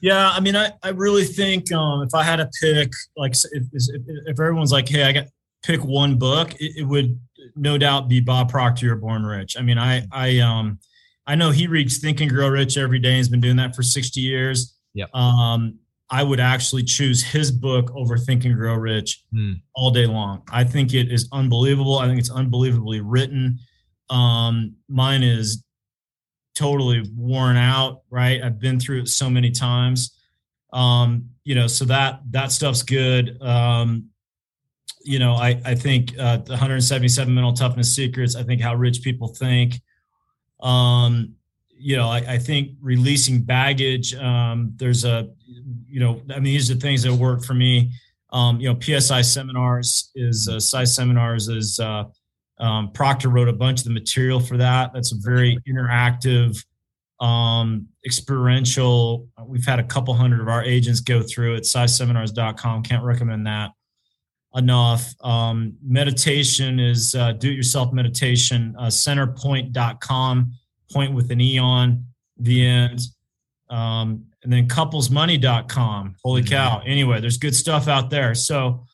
Yeah, 0.02 0.30
I 0.30 0.39
mean, 0.39 0.56
I, 0.56 0.72
I 0.82 0.89
really 0.89 1.26
think 1.26 1.72
um, 1.74 2.04
if 2.04 2.14
I 2.14 2.24
had 2.24 2.38
to 2.38 2.50
pick, 2.62 2.91
like, 3.18 3.34
if, 3.52 3.64
if, 3.74 3.88
if 4.26 4.39
everyone's 4.39 4.72
like, 4.72 4.88
hey, 4.88 5.04
I 5.04 5.12
got 5.12 5.26
pick 5.64 5.84
one 5.84 6.18
book, 6.18 6.54
it, 6.60 6.78
it, 6.78 6.84
would 6.84 7.20
no 7.56 7.78
doubt 7.78 8.08
be 8.08 8.20
Bob 8.20 8.50
Proctor, 8.50 8.88
You're 8.88 8.95
Born 8.95 9.26
Rich. 9.26 9.58
I 9.58 9.62
mean, 9.62 9.78
I 9.78 10.06
I 10.12 10.39
um 10.39 10.80
I 11.28 11.36
know 11.36 11.52
he 11.52 11.68
reads 11.68 12.00
Think 12.00 12.22
and 12.22 12.30
Grow 12.30 12.47
Rich 12.47 12.78
every 12.78 13.00
day. 13.00 13.18
He's 13.18 13.30
been 13.30 13.41
doing 13.41 13.58
that 13.58 13.76
for 13.76 13.84
60 13.84 14.20
years. 14.20 14.76
Yeah. 14.93 15.06
Um, 15.14 15.78
I 16.10 16.24
would 16.24 16.39
actually 16.39 16.84
choose 16.84 17.24
his 17.24 17.52
book 17.52 17.91
over 17.93 18.18
Think 18.18 18.45
and 18.45 18.56
Grow 18.56 18.74
Rich 18.74 19.24
hmm. 19.32 19.54
all 19.76 19.91
day 19.91 20.08
long. 20.08 20.41
I 20.52 20.64
think 20.64 20.93
it 20.93 21.12
is 21.12 21.30
unbelievable. 21.32 22.00
I 22.00 22.08
think 22.08 22.20
it's 22.20 22.32
unbelievably 22.32 23.02
written. 23.02 23.60
Um, 24.10 24.76
mine 24.88 25.22
is 25.22 25.64
totally 26.60 27.10
worn 27.16 27.55
out, 27.55 28.01
right? 28.10 28.41
I've 28.43 28.60
been 28.60 28.80
through 28.80 29.03
it 29.03 29.07
so 29.07 29.30
many 29.30 29.49
times. 29.49 30.18
Um, 30.74 31.30
you 31.45 31.55
know, 31.55 31.68
so 31.68 31.86
that 31.86 32.20
that 32.32 32.51
stuff's 32.51 32.84
good. 32.84 33.41
Um, 33.41 34.10
you 35.03 35.20
know, 35.20 35.34
I 35.34 35.62
I 35.64 35.76
think 35.76 36.12
uh, 36.20 36.38
the 36.38 36.51
177 36.51 37.34
mental 37.34 37.53
toughness 37.53 37.95
secrets. 37.95 38.36
I 38.36 38.43
think 38.43 38.62
how 38.62 38.76
rich 38.76 39.01
people 39.01 39.30
think. 39.30 39.82
Um, 40.60 41.36
you 41.72 41.95
know, 41.95 42.10
I, 42.10 42.18
I 42.18 42.38
think 42.38 42.72
releasing 42.82 43.41
baggage. 43.41 44.14
Um, 44.14 44.74
there's 44.76 45.05
a, 45.05 45.30
you 45.88 46.01
know, 46.01 46.22
I 46.30 46.36
mean, 46.36 46.43
these 46.43 46.70
are 46.70 46.76
things 46.76 47.03
that 47.03 47.14
work 47.14 47.45
for 47.45 47.53
me. 47.53 47.93
Um, 48.32 48.60
you 48.60 48.72
know, 48.72 48.78
PSI 48.80 49.22
seminars 49.22 50.12
is 50.14 50.49
uh, 50.49 50.60
PSI 50.60 50.84
seminars 50.84 51.47
is 51.47 51.80
uh, 51.80 52.03
um, 52.60 52.91
Proctor 52.91 53.30
wrote 53.30 53.47
a 53.47 53.53
bunch 53.53 53.82
of 53.82 53.86
the 53.86 53.93
material 53.93 54.39
for 54.39 54.57
that. 54.57 54.91
That's 54.93 55.14
a 55.14 55.16
very 55.18 55.57
interactive, 55.68 56.64
um, 57.20 57.88
experiential. 58.05 59.28
We've 59.45 59.66
had 59.66 59.80
a 59.80 59.84
couple 59.84 60.14
hundred 60.14 60.41
of 60.41 60.47
our 60.47 60.64
agents 60.64 60.99
go 60.99 61.22
through 61.22 61.55
it. 61.55 61.64
PSIseminars.com. 61.64 62.84
Can't 62.84 63.03
recommend 63.03 63.47
that 63.47 63.72
enough. 64.55 65.14
Um, 65.22 65.74
meditation 65.86 66.80
is 66.80 67.16
uh, 67.16 67.34
do 67.34 67.49
it 67.49 67.53
yourself 67.53 67.93
meditation. 67.93 68.76
Uh, 68.78 68.88
centerpointe.com, 68.88 70.53
point 70.91 71.14
with 71.14 71.32
an 71.32 71.39
E 71.39 71.57
on 71.60 72.05
the 72.38 72.66
end. 72.66 73.01
Um, 73.70 74.26
and 74.43 74.51
then 74.51 74.68
couplesmoney.com. 74.68 76.16
Holy 76.24 76.41
mm-hmm. 76.41 76.49
cow. 76.49 76.82
Anyway, 76.86 77.22
there's 77.22 77.38
good 77.38 77.55
stuff 77.55 77.88
out 77.88 78.10
there. 78.10 78.34
So 78.34 78.86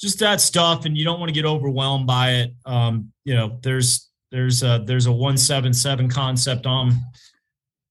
just 0.00 0.18
that 0.20 0.40
stuff. 0.40 0.86
And 0.86 0.96
you 0.96 1.04
don't 1.04 1.20
want 1.20 1.28
to 1.28 1.34
get 1.34 1.44
overwhelmed 1.44 2.06
by 2.06 2.32
it. 2.32 2.54
Um, 2.64 3.12
you 3.24 3.34
know, 3.34 3.58
there's, 3.62 4.08
there's 4.30 4.62
a, 4.62 4.82
there's 4.84 5.06
a 5.06 5.12
177 5.12 6.08
concept 6.08 6.66
I'm 6.66 6.92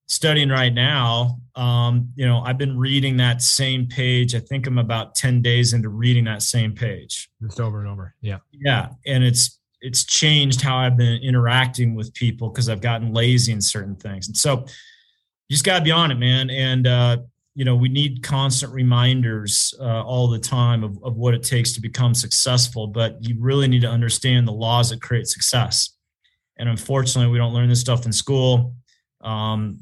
studying 0.07 0.49
right 0.49 0.73
now. 0.73 1.39
Um, 1.55 2.11
you 2.15 2.25
know, 2.25 2.39
I've 2.39 2.57
been 2.57 2.77
reading 2.77 3.17
that 3.17 3.41
same 3.41 3.85
page. 3.85 4.33
I 4.33 4.39
think 4.39 4.65
I'm 4.65 4.79
about 4.79 5.13
10 5.15 5.41
days 5.41 5.73
into 5.73 5.89
reading 5.89 6.23
that 6.25 6.41
same 6.41 6.73
page. 6.73 7.29
Just 7.41 7.59
over 7.59 7.79
and 7.79 7.87
over. 7.87 8.15
Yeah. 8.21 8.39
Yeah. 8.51 8.89
And 9.05 9.23
it's, 9.23 9.59
it's 9.81 10.03
changed 10.03 10.61
how 10.61 10.77
I've 10.77 10.97
been 10.97 11.21
interacting 11.21 11.95
with 11.95 12.13
people 12.13 12.49
because 12.49 12.69
I've 12.69 12.81
gotten 12.81 13.13
lazy 13.13 13.51
in 13.51 13.61
certain 13.61 13.95
things. 13.95 14.27
And 14.27 14.35
so 14.35 14.65
you 15.47 15.53
just 15.53 15.63
got 15.63 15.77
to 15.77 15.83
be 15.83 15.91
on 15.91 16.11
it, 16.11 16.15
man. 16.15 16.49
And, 16.49 16.87
uh, 16.87 17.17
you 17.59 17.65
know, 17.65 17.75
we 17.75 17.89
need 17.89 18.23
constant 18.23 18.71
reminders 18.71 19.73
uh, 19.81 20.01
all 20.01 20.29
the 20.29 20.39
time 20.39 20.81
of, 20.81 20.97
of 21.03 21.17
what 21.17 21.33
it 21.33 21.43
takes 21.43 21.73
to 21.73 21.81
become 21.81 22.13
successful, 22.13 22.87
but 22.87 23.17
you 23.19 23.35
really 23.37 23.67
need 23.67 23.81
to 23.81 23.89
understand 23.89 24.47
the 24.47 24.53
laws 24.53 24.91
that 24.91 25.01
create 25.01 25.27
success. 25.27 25.97
And 26.57 26.69
unfortunately, 26.69 27.29
we 27.29 27.37
don't 27.37 27.53
learn 27.53 27.67
this 27.67 27.81
stuff 27.81 28.05
in 28.05 28.13
school. 28.13 28.75
Um, 29.19 29.81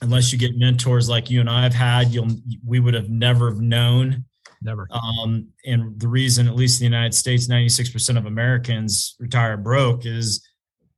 unless 0.00 0.32
you 0.32 0.38
get 0.38 0.56
mentors 0.56 1.08
like 1.08 1.28
you 1.28 1.40
and 1.40 1.50
I 1.50 1.64
have 1.64 1.74
had, 1.74 2.14
you'll 2.14 2.36
we 2.64 2.78
would 2.78 2.94
have 2.94 3.10
never 3.10 3.50
have 3.50 3.60
known. 3.60 4.24
Never. 4.62 4.86
Um, 4.92 5.48
and 5.66 5.98
the 5.98 6.06
reason, 6.06 6.46
at 6.46 6.54
least 6.54 6.80
in 6.80 6.84
the 6.84 6.96
United 6.96 7.14
States, 7.14 7.48
96% 7.48 8.16
of 8.16 8.26
Americans 8.26 9.16
retire 9.18 9.56
broke 9.56 10.06
is 10.06 10.46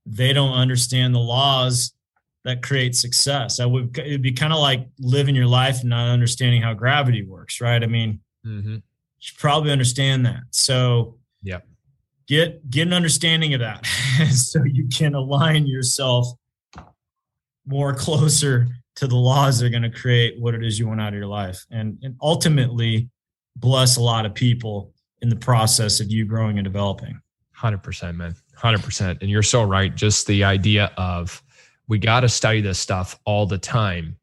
they 0.05 0.34
don't 0.34 0.52
understand 0.52 1.14
the 1.14 1.20
laws 1.20 1.93
that 2.45 2.62
creates 2.62 3.01
success. 3.01 3.57
That 3.57 3.68
would 3.68 3.97
it'd 3.99 4.22
be 4.22 4.32
kind 4.32 4.53
of 4.53 4.61
like 4.61 4.86
living 4.99 5.34
your 5.34 5.47
life 5.47 5.80
and 5.80 5.90
not 5.90 6.09
understanding 6.09 6.62
how 6.62 6.74
gravity 6.74 7.24
works, 7.24 7.61
right? 7.61 7.82
I 7.82 7.86
mean, 7.86 8.20
mm-hmm. 8.47 8.74
you 8.74 9.32
probably 9.38 9.72
understand 9.72 10.26
that. 10.26 10.42
So 10.51 11.18
yeah, 11.42 11.61
get 12.26 12.68
get 12.70 12.86
an 12.86 12.92
understanding 12.92 13.55
of 13.55 13.61
that 13.61 13.86
so 14.32 14.62
you 14.64 14.88
can 14.88 15.14
align 15.14 15.66
yourself 15.66 16.28
more 17.66 17.95
closer 17.95 18.68
to 18.97 19.07
the 19.07 19.16
laws 19.16 19.59
that 19.59 19.66
are 19.66 19.70
going 19.70 19.82
to 19.82 19.90
create 19.90 20.38
what 20.38 20.55
it 20.55 20.62
is 20.62 20.78
you 20.78 20.86
want 20.86 21.01
out 21.01 21.09
of 21.09 21.14
your 21.14 21.26
life 21.26 21.64
and, 21.70 21.99
and 22.03 22.14
ultimately 22.22 23.09
bless 23.57 23.97
a 23.97 24.03
lot 24.03 24.26
of 24.26 24.34
people 24.34 24.92
in 25.22 25.28
the 25.28 25.36
process 25.36 26.01
of 26.01 26.11
you 26.11 26.24
growing 26.24 26.59
and 26.59 26.64
developing 26.64 27.18
100% 27.59 28.16
man 28.16 28.34
100% 28.59 29.20
and 29.20 29.30
you're 29.30 29.42
so 29.42 29.62
right 29.62 29.95
just 29.95 30.26
the 30.26 30.45
idea 30.45 30.92
of 30.97 31.42
we 31.89 31.99
got 31.99 32.20
to 32.20 32.28
study 32.28 32.61
this 32.61 32.78
stuff 32.78 33.18
all 33.24 33.47
the 33.47 33.59
time 33.59 34.16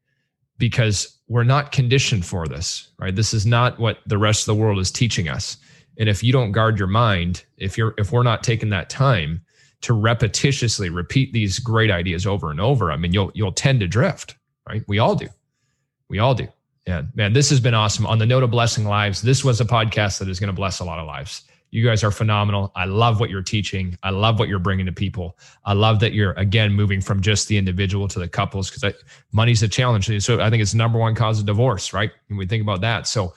because 0.58 1.18
we're 1.28 1.44
not 1.44 1.72
conditioned 1.72 2.24
for 2.24 2.46
this, 2.46 2.88
right? 2.98 3.14
This 3.14 3.32
is 3.32 3.46
not 3.46 3.78
what 3.78 3.98
the 4.06 4.18
rest 4.18 4.42
of 4.42 4.46
the 4.46 4.60
world 4.60 4.78
is 4.78 4.90
teaching 4.90 5.28
us. 5.28 5.56
And 5.98 6.08
if 6.08 6.22
you 6.22 6.32
don't 6.32 6.52
guard 6.52 6.78
your 6.78 6.88
mind, 6.88 7.44
if 7.58 7.76
you're 7.76 7.94
if 7.98 8.12
we're 8.12 8.22
not 8.22 8.42
taking 8.42 8.70
that 8.70 8.90
time 8.90 9.42
to 9.82 9.92
repetitiously 9.92 10.94
repeat 10.94 11.32
these 11.32 11.58
great 11.58 11.90
ideas 11.90 12.26
over 12.26 12.50
and 12.50 12.60
over, 12.60 12.90
I 12.90 12.96
mean, 12.96 13.12
you'll 13.12 13.30
you'll 13.34 13.52
tend 13.52 13.80
to 13.80 13.86
drift, 13.86 14.36
right? 14.68 14.82
We 14.88 14.98
all 14.98 15.14
do. 15.14 15.28
We 16.08 16.18
all 16.18 16.34
do. 16.34 16.48
Yeah, 16.86 17.02
man, 17.14 17.32
this 17.32 17.48
has 17.50 17.60
been 17.60 17.74
awesome. 17.74 18.06
On 18.06 18.18
the 18.18 18.26
note 18.26 18.42
of 18.42 18.50
blessing 18.50 18.84
lives, 18.84 19.22
this 19.22 19.44
was 19.44 19.60
a 19.60 19.64
podcast 19.64 20.18
that 20.18 20.28
is 20.28 20.40
going 20.40 20.48
to 20.48 20.54
bless 20.54 20.80
a 20.80 20.84
lot 20.84 20.98
of 20.98 21.06
lives. 21.06 21.42
You 21.72 21.82
guys 21.84 22.04
are 22.04 22.10
phenomenal. 22.10 22.70
I 22.76 22.84
love 22.84 23.18
what 23.18 23.30
you're 23.30 23.42
teaching. 23.42 23.98
I 24.02 24.10
love 24.10 24.38
what 24.38 24.48
you're 24.48 24.58
bringing 24.58 24.84
to 24.86 24.92
people. 24.92 25.38
I 25.64 25.72
love 25.72 26.00
that 26.00 26.12
you're 26.12 26.32
again 26.32 26.74
moving 26.74 27.00
from 27.00 27.22
just 27.22 27.48
the 27.48 27.56
individual 27.56 28.06
to 28.08 28.18
the 28.18 28.28
couples 28.28 28.70
because 28.70 28.94
money's 29.32 29.62
a 29.62 29.68
challenge. 29.68 30.22
So 30.22 30.40
I 30.40 30.50
think 30.50 30.62
it's 30.62 30.74
number 30.74 30.98
one 30.98 31.14
cause 31.14 31.40
of 31.40 31.46
divorce, 31.46 31.94
right? 31.94 32.12
When 32.28 32.36
we 32.36 32.46
think 32.46 32.62
about 32.62 32.82
that. 32.82 33.06
So 33.06 33.34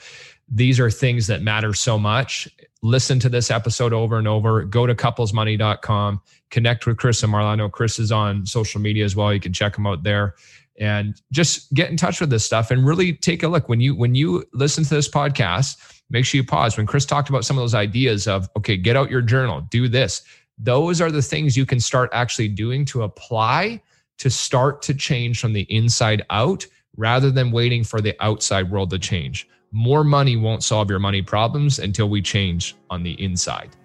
these 0.49 0.81
are 0.81 0.91
things 0.91 1.27
that 1.27 1.41
matter 1.41 1.73
so 1.73 1.97
much. 1.97 2.47
Listen 2.83 3.19
to 3.19 3.29
this 3.29 3.49
episode 3.49 3.93
over 3.93 4.17
and 4.17 4.27
over. 4.27 4.65
Go 4.65 4.86
to 4.86 4.93
couplesmoney.com. 4.93 6.21
Connect 6.51 6.86
with 6.86 6.97
Chris 6.97 7.23
and 7.23 7.31
Marlow. 7.31 7.49
I 7.49 7.55
know 7.55 7.69
Chris 7.69 7.99
is 7.99 8.11
on 8.11 8.45
social 8.45 8.81
media 8.81 9.05
as 9.05 9.15
well. 9.15 9.33
You 9.33 9.39
can 9.39 9.53
check 9.53 9.77
him 9.77 9.88
out 9.88 10.03
there 10.03 10.36
and 10.77 11.21
just 11.31 11.73
get 11.73 11.89
in 11.89 11.95
touch 11.95 12.19
with 12.19 12.29
this 12.29 12.45
stuff 12.45 12.69
and 12.69 12.86
really 12.86 13.13
take 13.13 13.43
a 13.43 13.47
look 13.47 13.69
when 13.69 13.79
you 13.79 13.95
when 13.95 14.13
you 14.13 14.43
listen 14.53 14.83
to 14.83 14.93
this 14.93 15.09
podcast 15.09 15.77
make 16.10 16.26
sure 16.26 16.39
you 16.39 16.45
pause. 16.45 16.78
When 16.78 16.86
Chris 16.86 17.06
talked 17.06 17.30
about 17.30 17.45
some 17.45 17.58
of 17.58 17.62
those 17.62 17.76
ideas 17.76 18.28
of, 18.28 18.49
okay, 18.58 18.78
get 18.78 18.95
out 18.95 19.12
your 19.12 19.22
journal, 19.22 19.62
do 19.70 19.88
this, 19.88 20.24
those 20.58 21.01
are 21.01 21.12
the 21.12 21.22
things 21.22 21.58
you 21.58 21.66
can 21.66 21.80
start 21.80 22.10
actually 22.14 22.47
doing 22.47 22.86
to 22.86 23.03
apply 23.03 23.82
to 24.18 24.30
start 24.30 24.82
to 24.84 24.93
change 24.93 25.39
from 25.39 25.53
the 25.53 25.64
inside 25.64 26.26
out 26.30 26.66
rather 26.97 27.32
than 27.32 27.51
waiting 27.51 27.84
for 27.84 27.99
the 27.99 28.16
outside 28.24 28.72
world 28.72 28.89
to 28.89 28.99
change. 28.99 29.47
More 29.72 30.03
money 30.03 30.38
won't 30.38 30.64
solve 30.64 30.89
your 30.89 30.99
money 30.99 31.22
problems 31.22 31.80
until 31.80 32.08
we 32.08 32.22
change 32.22 32.76
on 32.89 33.03
the 33.03 33.22
inside. 33.22 33.76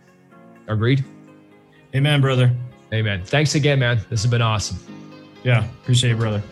Agreed? 0.68 1.04
Amen, 1.94 2.20
brother. 2.20 2.54
Amen. 2.92 3.24
Thanks 3.24 3.56
again, 3.56 3.80
man. 3.80 3.98
This 4.08 4.22
has 4.22 4.30
been 4.30 4.42
awesome. 4.42 4.78
Yeah, 5.42 5.64
appreciate 5.82 6.12
it, 6.12 6.18
brother. 6.18 6.42